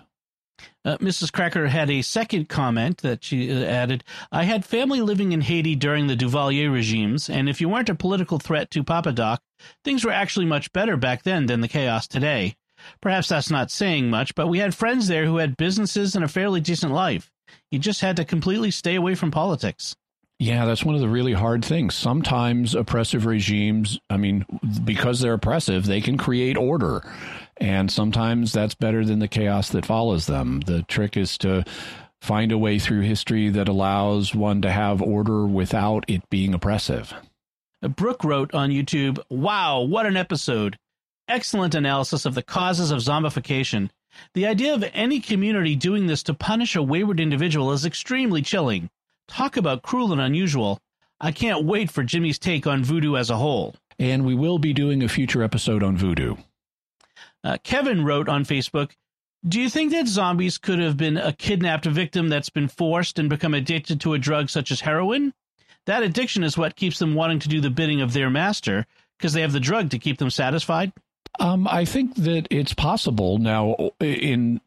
Uh, 0.85 0.97
Mrs. 0.99 1.31
Cracker 1.33 1.67
had 1.67 1.89
a 1.89 2.03
second 2.03 2.47
comment 2.47 2.99
that 2.99 3.23
she 3.23 3.51
uh, 3.51 3.65
added 3.65 4.03
I 4.31 4.43
had 4.43 4.63
family 4.63 5.01
living 5.01 5.31
in 5.31 5.41
Haiti 5.41 5.75
during 5.75 6.05
the 6.05 6.15
Duvalier 6.15 6.71
regimes, 6.71 7.27
and 7.27 7.49
if 7.49 7.59
you 7.59 7.67
weren't 7.67 7.89
a 7.89 7.95
political 7.95 8.37
threat 8.37 8.69
to 8.71 8.83
Papa 8.83 9.11
Doc, 9.11 9.41
things 9.83 10.05
were 10.05 10.11
actually 10.11 10.45
much 10.45 10.71
better 10.73 10.95
back 10.95 11.23
then 11.23 11.47
than 11.47 11.61
the 11.61 11.67
chaos 11.67 12.07
today. 12.07 12.55
Perhaps 13.01 13.29
that's 13.29 13.49
not 13.49 13.71
saying 13.71 14.11
much, 14.11 14.35
but 14.35 14.47
we 14.47 14.59
had 14.59 14.75
friends 14.75 15.07
there 15.07 15.25
who 15.25 15.37
had 15.37 15.57
businesses 15.57 16.15
and 16.15 16.23
a 16.23 16.27
fairly 16.27 16.61
decent 16.61 16.91
life. 16.91 17.31
You 17.71 17.79
just 17.79 18.01
had 18.01 18.17
to 18.17 18.25
completely 18.25 18.69
stay 18.69 18.95
away 18.95 19.15
from 19.15 19.31
politics. 19.31 19.95
Yeah, 20.37 20.65
that's 20.65 20.83
one 20.83 20.95
of 20.95 21.01
the 21.01 21.07
really 21.07 21.31
hard 21.31 21.63
things. 21.63 21.95
Sometimes 21.95 22.75
oppressive 22.75 23.25
regimes, 23.25 23.99
I 24.09 24.17
mean, 24.17 24.45
because 24.83 25.21
they're 25.21 25.33
oppressive, 25.33 25.85
they 25.85 26.01
can 26.01 26.17
create 26.17 26.57
order. 26.57 27.01
And 27.57 27.89
sometimes 27.89 28.51
that's 28.51 28.75
better 28.75 29.05
than 29.05 29.19
the 29.19 29.29
chaos 29.29 29.69
that 29.69 29.85
follows 29.85 30.25
them. 30.27 30.59
The 30.61 30.83
trick 30.83 31.15
is 31.15 31.37
to 31.39 31.63
find 32.21 32.51
a 32.51 32.57
way 32.57 32.79
through 32.79 33.01
history 33.01 33.49
that 33.49 33.69
allows 33.69 34.35
one 34.35 34.61
to 34.63 34.71
have 34.71 35.01
order 35.01 35.45
without 35.45 36.03
it 36.09 36.29
being 36.29 36.53
oppressive. 36.53 37.13
Brooke 37.81 38.23
wrote 38.23 38.53
on 38.53 38.71
YouTube, 38.71 39.19
Wow, 39.29 39.81
what 39.81 40.05
an 40.05 40.17
episode! 40.17 40.77
Excellent 41.29 41.75
analysis 41.75 42.25
of 42.25 42.35
the 42.35 42.43
causes 42.43 42.91
of 42.91 42.99
zombification. 42.99 43.89
The 44.33 44.47
idea 44.47 44.73
of 44.73 44.83
any 44.93 45.19
community 45.19 45.75
doing 45.75 46.07
this 46.07 46.23
to 46.23 46.33
punish 46.33 46.75
a 46.75 46.83
wayward 46.83 47.19
individual 47.19 47.71
is 47.71 47.85
extremely 47.85 48.41
chilling. 48.41 48.89
Talk 49.27 49.57
about 49.57 49.81
cruel 49.81 50.11
and 50.11 50.21
unusual. 50.21 50.79
I 51.19 51.31
can't 51.31 51.65
wait 51.65 51.89
for 51.89 52.03
Jimmy's 52.03 52.39
take 52.39 52.67
on 52.67 52.83
voodoo 52.83 53.15
as 53.15 53.29
a 53.29 53.37
whole. 53.37 53.75
And 53.97 54.25
we 54.25 54.35
will 54.35 54.59
be 54.59 54.73
doing 54.73 55.03
a 55.03 55.07
future 55.09 55.41
episode 55.41 55.81
on 55.81 55.97
voodoo. 55.97 56.35
Uh, 57.43 57.57
Kevin 57.63 58.03
wrote 58.03 58.27
on 58.27 58.43
Facebook 58.43 58.91
Do 59.47 59.61
you 59.61 59.69
think 59.69 59.91
that 59.91 60.07
zombies 60.07 60.57
could 60.57 60.79
have 60.79 60.97
been 60.97 61.17
a 61.17 61.31
kidnapped 61.31 61.85
victim 61.85 62.29
that's 62.29 62.49
been 62.49 62.67
forced 62.67 63.19
and 63.19 63.29
become 63.29 63.53
addicted 63.53 64.01
to 64.01 64.13
a 64.13 64.19
drug 64.19 64.49
such 64.49 64.71
as 64.71 64.81
heroin? 64.81 65.33
That 65.85 66.03
addiction 66.03 66.43
is 66.43 66.57
what 66.57 66.75
keeps 66.75 66.99
them 66.99 67.13
wanting 67.13 67.39
to 67.39 67.49
do 67.49 67.61
the 67.61 67.69
bidding 67.69 68.01
of 68.01 68.13
their 68.13 68.29
master 68.29 68.85
because 69.17 69.33
they 69.33 69.41
have 69.41 69.53
the 69.53 69.59
drug 69.59 69.91
to 69.91 69.99
keep 69.99 70.17
them 70.17 70.31
satisfied? 70.31 70.91
Um, 71.39 71.67
I 71.67 71.85
think 71.85 72.15
that 72.15 72.47
it's 72.49 72.73
possible 72.73 73.37
now 73.37 73.91
in 73.99 74.61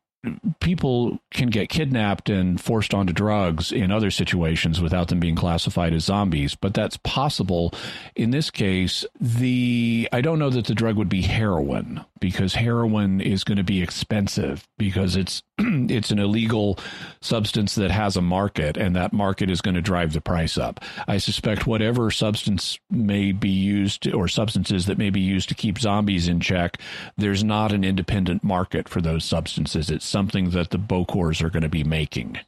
people 0.61 1.21
can 1.31 1.49
get 1.49 1.69
kidnapped 1.69 2.29
and 2.29 2.61
forced 2.61 2.93
onto 2.93 3.13
drugs 3.13 3.71
in 3.71 3.93
other 3.93 4.11
situations 4.11 4.81
without 4.81 5.09
them 5.09 5.21
being 5.21 5.37
classified 5.37 5.93
as 5.93 6.05
zombies 6.05 6.57
but 6.57 6.75
that's 6.75 6.97
possible 6.99 7.73
in 8.17 8.31
this 8.31 8.51
case 8.51 9.05
the 9.21 10.09
i 10.13 10.21
don't 10.21 10.41
know 10.41 10.51
that 10.51 10.67
the 10.67 10.75
drug 10.75 10.97
would 10.97 11.09
be 11.09 11.23
heroin 11.23 12.05
because 12.21 12.55
heroin 12.55 13.21
is 13.21 13.45
going 13.45 13.59
to 13.59 13.65
be 13.65 13.83
expensive 13.83 14.67
because 14.77 15.17
it's 15.17 15.43
it's 15.59 16.11
an 16.11 16.19
illegal 16.19 16.79
substance 17.21 17.75
that 17.75 17.91
has 17.91 18.17
a 18.17 18.23
market 18.23 18.77
and 18.77 18.95
that 18.97 19.13
market 19.13 19.51
is 19.51 19.61
going 19.61 19.75
to 19.75 19.83
drive 19.83 20.13
the 20.13 20.21
price 20.21 20.57
up. 20.57 20.81
I 21.07 21.19
suspect 21.19 21.67
whatever 21.67 22.11
substance 22.11 22.79
may 22.91 23.33
be 23.33 23.49
used 23.49 24.13
or 24.13 24.29
substances 24.29 24.87
that 24.87 24.99
may 24.99 25.11
be 25.11 25.21
used 25.21 25.49
to 25.49 25.55
keep 25.55 25.79
zombies 25.79 26.29
in 26.29 26.41
check, 26.41 26.79
there's 27.17 27.45
not 27.45 27.73
an 27.73 27.85
independent 27.85 28.45
market 28.45 28.89
for 28.89 29.01
those 29.01 29.25
substances. 29.25 29.91
Something 30.09 30.51
that 30.51 30.71
the 30.71 30.79
Bokors 30.79 31.43
are 31.43 31.51
going 31.51 31.63
to 31.63 31.69
be 31.69 31.85
making. 31.85 32.39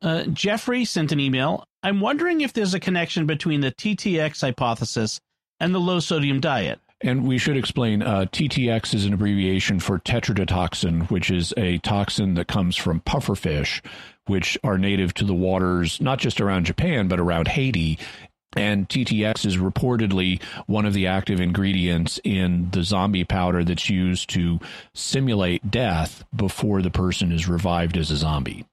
Uh, 0.00 0.24
Jeffrey 0.24 0.84
sent 0.84 1.12
an 1.12 1.20
email. 1.20 1.66
I'm 1.82 2.00
wondering 2.00 2.42
if 2.42 2.52
there's 2.52 2.74
a 2.74 2.80
connection 2.80 3.26
between 3.26 3.60
the 3.60 3.72
TTX 3.72 4.40
hypothesis 4.40 5.20
and 5.60 5.74
the 5.74 5.80
low 5.80 6.00
sodium 6.00 6.40
diet. 6.40 6.80
And 7.00 7.26
we 7.26 7.38
should 7.38 7.56
explain 7.56 8.02
uh, 8.02 8.26
TTX 8.32 8.94
is 8.94 9.04
an 9.04 9.12
abbreviation 9.12 9.80
for 9.80 9.98
tetrodotoxin, 9.98 11.10
which 11.10 11.30
is 11.30 11.52
a 11.56 11.78
toxin 11.78 12.34
that 12.34 12.48
comes 12.48 12.76
from 12.76 13.00
pufferfish, 13.00 13.84
which 14.26 14.56
are 14.64 14.78
native 14.78 15.12
to 15.14 15.24
the 15.24 15.34
waters, 15.34 16.00
not 16.00 16.18
just 16.18 16.40
around 16.40 16.64
Japan, 16.64 17.08
but 17.08 17.20
around 17.20 17.48
Haiti. 17.48 17.98
And 18.56 18.88
TTX 18.88 19.46
is 19.46 19.56
reportedly 19.56 20.42
one 20.66 20.86
of 20.86 20.94
the 20.94 21.06
active 21.06 21.40
ingredients 21.40 22.20
in 22.24 22.70
the 22.70 22.82
zombie 22.82 23.24
powder 23.24 23.64
that's 23.64 23.90
used 23.90 24.30
to 24.30 24.60
simulate 24.94 25.70
death 25.70 26.24
before 26.34 26.82
the 26.82 26.90
person 26.90 27.32
is 27.32 27.48
revived 27.48 27.96
as 27.96 28.10
a 28.10 28.16
zombie. 28.16 28.64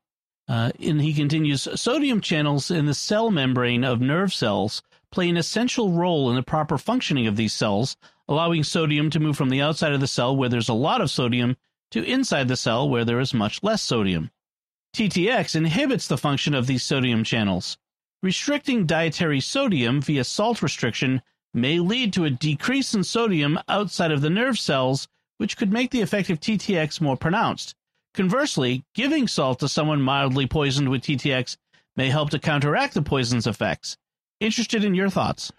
Uh, 0.48 0.72
and 0.80 1.02
he 1.02 1.14
continues 1.14 1.68
sodium 1.80 2.20
channels 2.20 2.72
in 2.72 2.86
the 2.86 2.94
cell 2.94 3.32
membrane 3.32 3.84
of 3.84 4.02
nerve 4.02 4.34
cells 4.34 4.82
play 5.12 5.30
an 5.30 5.38
essential 5.38 5.92
role 5.92 6.30
in 6.30 6.36
the 6.36 6.44
proper 6.44 6.78
functioning 6.78 7.28
of 7.28 7.36
these 7.36 7.54
cells, 7.54 7.96
allowing 8.28 8.64
sodium 8.64 9.10
to 9.10 9.20
move 9.20 9.38
from 9.38 9.50
the 9.50 9.62
outside 9.62 9.94
of 9.94 10.00
the 10.00 10.08
cell 10.08 10.36
where 10.36 10.50
there's 10.50 10.70
a 10.70 10.74
lot 10.74 11.02
of 11.02 11.12
sodium 11.12 11.58
to 11.92 12.04
inside 12.04 12.48
the 12.48 12.56
cell 12.56 12.90
where 12.90 13.06
there 13.06 13.20
is 13.20 13.34
much 13.34 13.62
less 13.62 13.82
sodium. 13.82 14.32
TTX 14.96 15.56
inhibits 15.56 16.08
the 16.08 16.18
function 16.18 16.54
of 16.54 16.68
these 16.68 16.84
sodium 16.84 17.24
channels. 17.24 17.78
Restricting 18.24 18.86
dietary 18.86 19.40
sodium 19.40 20.00
via 20.00 20.24
salt 20.24 20.62
restriction 20.62 21.22
may 21.54 21.80
lead 21.80 22.14
to 22.14 22.26
a 22.26 22.30
decrease 22.30 22.94
in 22.94 23.04
sodium 23.04 23.60
outside 23.68 24.12
of 24.12 24.22
the 24.22 24.30
nerve 24.30 24.60
cells, 24.60 25.08
which 25.38 25.58
could 25.58 25.74
make 25.74 25.90
the 25.90 26.02
effect 26.02 26.30
of 26.30 26.40
TTX 26.40 27.02
more 27.02 27.18
pronounced. 27.18 27.74
Conversely, 28.14 28.84
giving 28.94 29.28
salt 29.28 29.60
to 29.60 29.68
someone 29.68 30.02
mildly 30.02 30.46
poisoned 30.46 30.90
with 30.90 31.02
TTX 31.02 31.58
may 31.96 32.10
help 32.10 32.30
to 32.30 32.40
counteract 32.40 32.94
the 32.94 33.02
poison's 33.02 33.48
effects 33.48 33.98
interested 34.42 34.84
in 34.84 34.96
your 34.96 35.10
thoughts. 35.10 35.52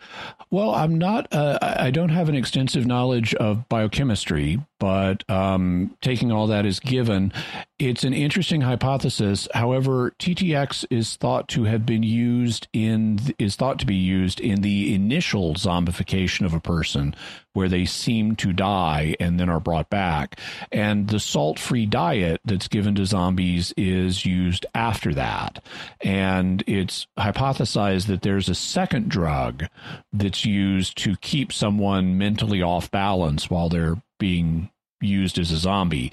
Well, 0.51 0.75
I'm 0.75 0.99
not, 0.99 1.33
uh, 1.33 1.59
I 1.63 1.91
don't 1.91 2.11
have 2.11 2.29
an 2.29 2.35
extensive 2.35 2.85
knowledge 2.85 3.33
of 3.35 3.69
biochemistry, 3.69 4.61
but 4.83 5.23
um, 5.31 5.97
taking 6.01 6.33
all 6.33 6.49
that 6.49 6.67
as 6.67 6.81
given, 6.81 7.33
it's 7.79 8.03
an 8.03 8.13
interesting 8.13 8.63
hypothesis. 8.63 9.47
However, 9.55 10.13
TTX 10.19 10.85
is 10.91 11.15
thought 11.15 11.47
to 11.51 11.63
have 11.63 11.87
been 11.87 12.03
used 12.03 12.67
in 12.73 13.21
is 13.39 13.55
thought 13.55 13.79
to 13.79 13.87
be 13.87 13.95
used 13.95 14.41
in 14.41 14.63
the 14.63 14.93
initial 14.93 15.55
zombification 15.55 16.45
of 16.45 16.53
a 16.53 16.59
person, 16.59 17.15
where 17.53 17.69
they 17.69 17.85
seem 17.85 18.35
to 18.35 18.53
die 18.53 19.15
and 19.21 19.39
then 19.39 19.49
are 19.49 19.61
brought 19.61 19.89
back. 19.89 20.41
And 20.73 21.07
the 21.07 21.21
salt-free 21.21 21.87
diet 21.87 22.41
that's 22.45 22.67
given 22.67 22.97
to 22.97 23.07
zombies 23.07 23.73
is 23.77 24.27
used 24.27 24.67
after 24.75 25.15
that. 25.15 25.65
And 26.01 26.65
it's 26.67 27.07
hypothesized 27.17 28.09
that 28.09 28.23
there's 28.23 28.49
a 28.49 28.55
second 28.57 29.11
drug 29.11 29.67
that's 30.13 30.45
used 30.45 30.99
to 30.99 31.15
keep 31.19 31.53
someone 31.53 32.19
mentally 32.19 32.63
off 32.63 32.91
balance 32.91 33.49
while 33.49 33.69
they're 33.69 34.03
being 34.23 34.71
used 35.01 35.37
as 35.37 35.51
a 35.51 35.57
zombie. 35.57 36.13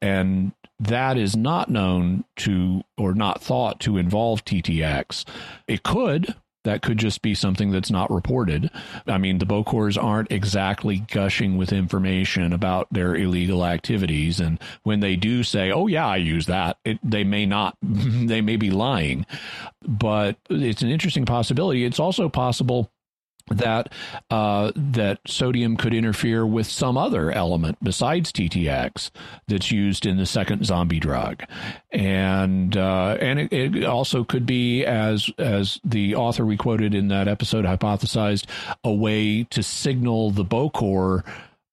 And 0.00 0.52
that 0.80 1.18
is 1.18 1.36
not 1.36 1.68
known 1.68 2.24
to 2.38 2.80
or 2.96 3.12
not 3.12 3.42
thought 3.42 3.78
to 3.80 3.98
involve 3.98 4.42
TTX. 4.46 5.26
It 5.68 5.82
could. 5.82 6.34
That 6.64 6.80
could 6.80 6.96
just 6.96 7.20
be 7.20 7.34
something 7.34 7.72
that's 7.72 7.90
not 7.90 8.10
reported. 8.10 8.70
I 9.06 9.18
mean, 9.18 9.38
the 9.38 9.44
Bokors 9.44 10.02
aren't 10.02 10.32
exactly 10.32 11.04
gushing 11.12 11.58
with 11.58 11.74
information 11.74 12.54
about 12.54 12.86
their 12.90 13.14
illegal 13.16 13.66
activities. 13.66 14.40
And 14.40 14.58
when 14.82 15.00
they 15.00 15.16
do 15.16 15.42
say, 15.42 15.72
oh, 15.72 15.88
yeah, 15.88 16.06
I 16.06 16.16
use 16.16 16.46
that, 16.46 16.78
it, 16.86 16.98
they 17.02 17.24
may 17.24 17.44
not, 17.44 17.76
they 17.82 18.40
may 18.40 18.56
be 18.56 18.70
lying. 18.70 19.26
But 19.86 20.38
it's 20.48 20.82
an 20.82 20.88
interesting 20.88 21.26
possibility. 21.26 21.84
It's 21.84 22.00
also 22.00 22.30
possible 22.30 22.90
that 23.48 23.92
uh, 24.30 24.72
that 24.74 25.20
sodium 25.26 25.76
could 25.76 25.94
interfere 25.94 26.46
with 26.46 26.66
some 26.66 26.96
other 26.96 27.30
element 27.30 27.78
besides 27.82 28.32
TTX 28.32 29.10
that's 29.48 29.70
used 29.70 30.06
in 30.06 30.16
the 30.16 30.26
second 30.26 30.64
zombie 30.64 31.00
drug, 31.00 31.42
and 31.90 32.76
uh, 32.76 33.16
and 33.20 33.40
it, 33.40 33.52
it, 33.52 33.84
also 33.84 34.24
could 34.24 34.46
be 34.46 34.84
as 34.84 35.30
as 35.38 35.80
the 35.84 36.14
author 36.14 36.44
we 36.44 36.56
quoted 36.56 36.94
in 36.94 37.08
that 37.08 37.28
episode 37.28 37.64
hypothesized 37.64 38.46
a 38.84 38.92
way 38.92 39.44
to 39.44 39.62
signal 39.62 40.30
the 40.30 40.44
Bokor 40.44 41.24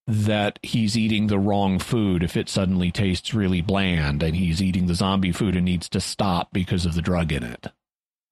that 0.10 0.58
he's 0.64 0.98
eating 0.98 1.28
the 1.28 1.38
wrong 1.38 1.78
food 1.78 2.24
if 2.24 2.36
it 2.36 2.50
suddenly 2.50 2.92
tastes 2.92 3.34
really 3.36 3.62
bland 3.62 4.24
and 4.24 4.36
he's 4.36 4.60
eating 4.60 4.88
the 4.88 4.96
zombie 4.96 5.32
food 5.32 5.56
and 5.56 5.66
needs 5.66 5.88
to 5.88 6.02
stop 6.02 6.52
because 6.52 6.84
of 6.84 6.96
the 6.96 7.02
drug 7.02 7.32
in 7.32 7.44
it. 7.44 7.68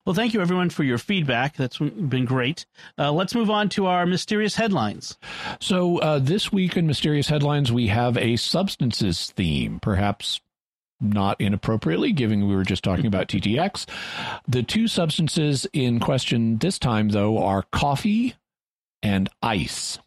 Well, 0.07 0.13
thank 0.13 0.33
you 0.33 0.39
everyone 0.39 0.69
for 0.69 0.85
your 0.85 0.97
feedback. 0.97 1.57
That's 1.57 1.79
been 1.79 2.23
great. 2.23 2.65
Uh, 2.97 3.11
let's 3.11 3.35
move 3.35 3.49
on 3.49 3.67
to 3.71 3.87
our 3.87 4.05
mysterious 4.05 4.55
headlines. 4.55 5.17
So, 5.59 5.97
uh, 5.97 6.19
this 6.19 6.49
week 6.49 6.77
in 6.77 6.87
Mysterious 6.87 7.27
Headlines, 7.27 7.73
we 7.73 7.87
have 7.87 8.17
a 8.17 8.37
substances 8.37 9.31
theme, 9.31 9.81
perhaps 9.81 10.39
not 11.01 11.41
inappropriately, 11.41 12.13
given 12.13 12.47
we 12.47 12.55
were 12.55 12.63
just 12.63 12.85
talking 12.85 13.05
about 13.05 13.27
TTX. 13.27 13.85
The 14.47 14.63
two 14.63 14.87
substances 14.87 15.67
in 15.73 15.99
question 15.99 16.59
this 16.59 16.79
time, 16.79 17.09
though, 17.09 17.43
are 17.43 17.63
coffee 17.63 18.35
and 19.03 19.29
ice. 19.43 19.99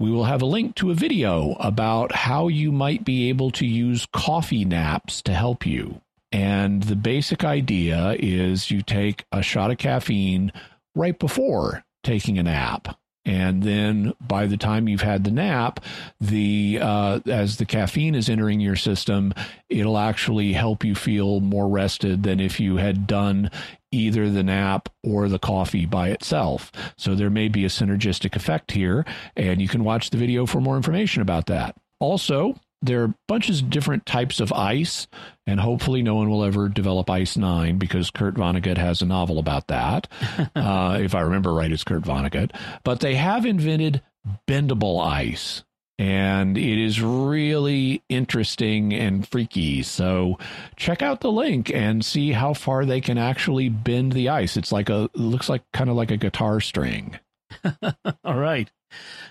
We 0.00 0.10
will 0.10 0.24
have 0.24 0.42
a 0.42 0.46
link 0.46 0.74
to 0.76 0.90
a 0.90 0.94
video 0.94 1.52
about 1.60 2.10
how 2.10 2.48
you 2.48 2.72
might 2.72 3.04
be 3.04 3.28
able 3.28 3.52
to 3.52 3.66
use 3.66 4.04
coffee 4.12 4.64
naps 4.64 5.22
to 5.22 5.32
help 5.32 5.64
you. 5.64 6.00
And 6.32 6.82
the 6.84 6.96
basic 6.96 7.44
idea 7.44 8.16
is 8.18 8.70
you 8.70 8.82
take 8.82 9.24
a 9.32 9.42
shot 9.42 9.70
of 9.70 9.78
caffeine 9.78 10.52
right 10.94 11.18
before 11.18 11.84
taking 12.02 12.38
a 12.38 12.42
nap. 12.42 12.96
and 13.24 13.62
then 13.62 14.12
by 14.20 14.46
the 14.46 14.56
time 14.56 14.88
you've 14.88 15.02
had 15.02 15.22
the 15.22 15.30
nap, 15.30 15.78
the 16.20 16.78
uh, 16.82 17.20
as 17.26 17.56
the 17.56 17.64
caffeine 17.64 18.16
is 18.16 18.28
entering 18.28 18.58
your 18.58 18.74
system, 18.74 19.32
it'll 19.68 19.98
actually 19.98 20.52
help 20.52 20.84
you 20.84 20.94
feel 20.94 21.38
more 21.40 21.68
rested 21.68 22.24
than 22.24 22.40
if 22.40 22.58
you 22.58 22.76
had 22.78 23.06
done 23.06 23.48
either 23.92 24.28
the 24.28 24.42
nap 24.42 24.88
or 25.04 25.28
the 25.28 25.38
coffee 25.38 25.86
by 25.86 26.08
itself. 26.08 26.72
So 26.96 27.14
there 27.14 27.30
may 27.30 27.46
be 27.48 27.64
a 27.64 27.68
synergistic 27.68 28.34
effect 28.34 28.72
here, 28.72 29.04
and 29.36 29.62
you 29.62 29.68
can 29.68 29.84
watch 29.84 30.10
the 30.10 30.18
video 30.18 30.46
for 30.46 30.60
more 30.60 30.76
information 30.76 31.22
about 31.22 31.46
that. 31.46 31.76
Also, 32.00 32.56
there 32.82 33.04
are 33.04 33.14
bunches 33.28 33.60
of 33.60 33.70
different 33.70 34.04
types 34.04 34.40
of 34.40 34.52
ice, 34.52 35.06
and 35.46 35.60
hopefully 35.60 36.02
no 36.02 36.16
one 36.16 36.28
will 36.28 36.44
ever 36.44 36.68
develop 36.68 37.08
Ice 37.08 37.36
9 37.36 37.78
because 37.78 38.10
Kurt 38.10 38.34
Vonnegut 38.34 38.76
has 38.76 39.00
a 39.00 39.06
novel 39.06 39.38
about 39.38 39.68
that. 39.68 40.08
uh, 40.56 40.98
if 41.00 41.14
I 41.14 41.20
remember 41.20 41.54
right, 41.54 41.70
it's 41.70 41.84
Kurt 41.84 42.02
Vonnegut. 42.02 42.50
But 42.84 43.00
they 43.00 43.14
have 43.14 43.46
invented 43.46 44.02
bendable 44.48 45.04
ice, 45.04 45.62
and 45.98 46.58
it 46.58 46.84
is 46.84 47.00
really 47.00 48.02
interesting 48.08 48.92
and 48.92 49.26
freaky. 49.26 49.84
So 49.84 50.38
check 50.76 51.02
out 51.02 51.20
the 51.20 51.32
link 51.32 51.70
and 51.72 52.04
see 52.04 52.32
how 52.32 52.52
far 52.52 52.84
they 52.84 53.00
can 53.00 53.16
actually 53.16 53.68
bend 53.68 54.12
the 54.12 54.28
ice. 54.28 54.56
It's 54.56 54.72
like 54.72 54.90
a, 54.90 55.08
looks 55.14 55.48
like 55.48 55.62
kind 55.72 55.88
of 55.88 55.94
like 55.94 56.10
a 56.10 56.16
guitar 56.16 56.60
string. 56.60 57.18
All 58.24 58.38
right. 58.38 58.70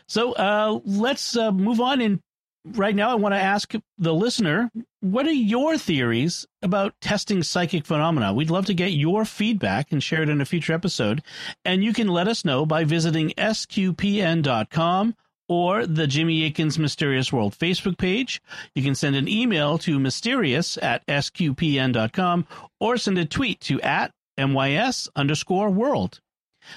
So 0.08 0.34
uh, 0.34 0.80
let's 0.86 1.36
uh, 1.36 1.52
move 1.52 1.82
on 1.82 2.02
and 2.02 2.22
right 2.66 2.96
now 2.96 3.10
I 3.10 3.16
want 3.16 3.34
to 3.34 3.40
ask 3.40 3.74
the 3.98 4.14
listener, 4.14 4.72
what 5.00 5.28
are 5.28 5.32
your 5.32 5.78
theories 5.78 6.46
about 6.62 6.94
testing 7.02 7.44
psychic 7.44 7.86
phenomena? 7.86 8.34
We'd 8.34 8.50
love 8.50 8.66
to 8.68 8.74
get 8.74 8.92
your 8.92 9.26
feedback 9.26 9.92
and 9.92 10.02
share 10.02 10.24
it 10.24 10.30
in 10.30 10.42
a 10.42 10.46
future 10.46 10.74
episode. 10.74 11.22
And 11.66 11.84
you 11.84 11.94
can 11.94 12.08
let 12.08 12.28
us 12.28 12.46
know 12.46 12.66
by 12.66 12.84
visiting 12.84 13.30
sqpn.com 13.38 15.16
or 15.48 15.86
the 15.86 16.08
Jimmy 16.08 16.46
Akin's 16.46 16.80
Mysterious 16.80 17.34
World 17.34 17.58
Facebook 17.58 17.98
page. 17.98 18.42
You 18.74 18.84
can 18.84 18.96
send 18.96 19.16
an 19.16 19.28
email 19.28 19.78
to 19.80 20.00
mysterious 20.00 20.78
at 20.78 21.06
sqpn.com 21.08 22.48
or 22.80 22.98
send 22.98 23.18
a 23.18 23.26
tweet 23.26 23.60
to 23.62 23.82
at 23.82 24.14
mys 24.38 25.10
underscore 25.16 25.70
world. 25.70 26.22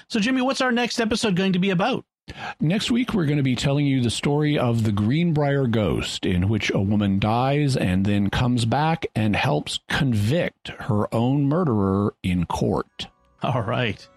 So, 0.09 0.19
Jimmy, 0.19 0.41
what's 0.41 0.61
our 0.61 0.71
next 0.71 0.99
episode 0.99 1.35
going 1.35 1.53
to 1.53 1.59
be 1.59 1.69
about? 1.69 2.05
Next 2.59 2.89
week, 2.89 3.13
we're 3.13 3.25
going 3.25 3.37
to 3.37 3.43
be 3.43 3.55
telling 3.55 3.85
you 3.85 4.01
the 4.01 4.09
story 4.09 4.57
of 4.57 4.83
the 4.83 4.91
Greenbrier 4.91 5.67
Ghost, 5.67 6.25
in 6.25 6.49
which 6.49 6.71
a 6.71 6.79
woman 6.79 7.19
dies 7.19 7.77
and 7.77 8.05
then 8.05 8.29
comes 8.29 8.65
back 8.65 9.05
and 9.15 9.35
helps 9.35 9.79
convict 9.89 10.69
her 10.69 11.13
own 11.13 11.43
murderer 11.45 12.15
in 12.23 12.45
court. 12.45 13.07
All 13.43 13.61
right. 13.61 14.07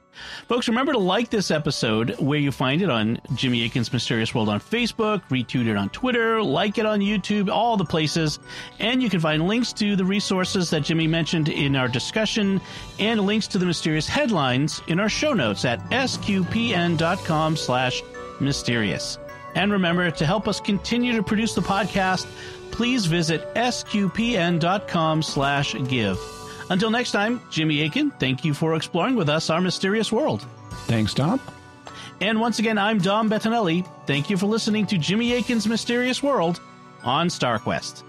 Folks, 0.48 0.68
remember 0.68 0.92
to 0.92 0.98
like 0.98 1.30
this 1.30 1.50
episode 1.50 2.18
where 2.18 2.38
you 2.38 2.50
find 2.50 2.82
it 2.82 2.90
on 2.90 3.20
Jimmy 3.34 3.64
Akin's 3.64 3.92
Mysterious 3.92 4.34
World 4.34 4.48
on 4.48 4.60
Facebook, 4.60 5.22
retweet 5.28 5.66
it 5.66 5.76
on 5.76 5.90
Twitter, 5.90 6.42
like 6.42 6.78
it 6.78 6.86
on 6.86 7.00
YouTube, 7.00 7.50
all 7.50 7.76
the 7.76 7.84
places. 7.84 8.38
And 8.78 9.02
you 9.02 9.10
can 9.10 9.20
find 9.20 9.46
links 9.46 9.72
to 9.74 9.96
the 9.96 10.04
resources 10.04 10.70
that 10.70 10.84
Jimmy 10.84 11.06
mentioned 11.06 11.48
in 11.48 11.76
our 11.76 11.88
discussion 11.88 12.60
and 12.98 13.20
links 13.20 13.46
to 13.48 13.58
the 13.58 13.66
mysterious 13.66 14.08
headlines 14.08 14.80
in 14.88 15.00
our 15.00 15.08
show 15.08 15.32
notes 15.32 15.64
at 15.64 15.80
sqpn.com 15.90 17.56
slash 17.56 18.02
mysterious. 18.40 19.18
And 19.54 19.72
remember, 19.72 20.10
to 20.10 20.26
help 20.26 20.46
us 20.46 20.60
continue 20.60 21.12
to 21.16 21.22
produce 21.22 21.54
the 21.54 21.62
podcast, 21.62 22.26
please 22.70 23.06
visit 23.06 23.54
sqpn.com 23.54 25.22
slash 25.22 25.74
give. 25.88 26.38
Until 26.70 26.90
next 26.90 27.12
time, 27.12 27.40
Jimmy 27.50 27.82
Akin, 27.82 28.10
thank 28.12 28.44
you 28.44 28.52
for 28.54 28.74
exploring 28.74 29.16
with 29.16 29.28
us 29.28 29.50
our 29.50 29.60
mysterious 29.60 30.12
world. 30.12 30.46
Thanks, 30.86 31.14
Dom. 31.14 31.40
And 32.20 32.40
once 32.40 32.58
again, 32.58 32.78
I'm 32.78 32.98
Dom 32.98 33.30
Bettinelli. 33.30 33.86
Thank 34.06 34.28
you 34.28 34.36
for 34.36 34.46
listening 34.46 34.86
to 34.86 34.98
Jimmy 34.98 35.34
Akin's 35.34 35.66
Mysterious 35.66 36.22
World 36.22 36.60
on 37.04 37.28
StarQuest. 37.28 38.02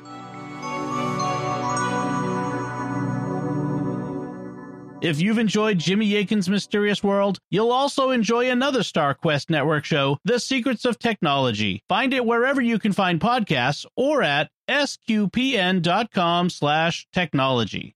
If 5.02 5.22
you've 5.22 5.38
enjoyed 5.38 5.78
Jimmy 5.80 6.18
Akin's 6.18 6.50
Mysterious 6.50 7.02
World, 7.02 7.40
you'll 7.50 7.72
also 7.72 8.10
enjoy 8.10 8.50
another 8.50 8.82
StarQuest 8.82 9.50
network 9.50 9.86
show, 9.86 10.18
The 10.26 10.40
Secrets 10.40 10.84
of 10.84 11.00
Technology. 11.00 11.84
Find 11.88 12.14
it 12.14 12.26
wherever 12.26 12.60
you 12.60 12.80
can 12.80 12.92
find 12.92 13.22
podcasts 13.22 13.86
or 13.96 14.22
at 14.22 14.50
sqpn.com 14.68 16.50
slash 16.50 17.08
technology. 17.14 17.96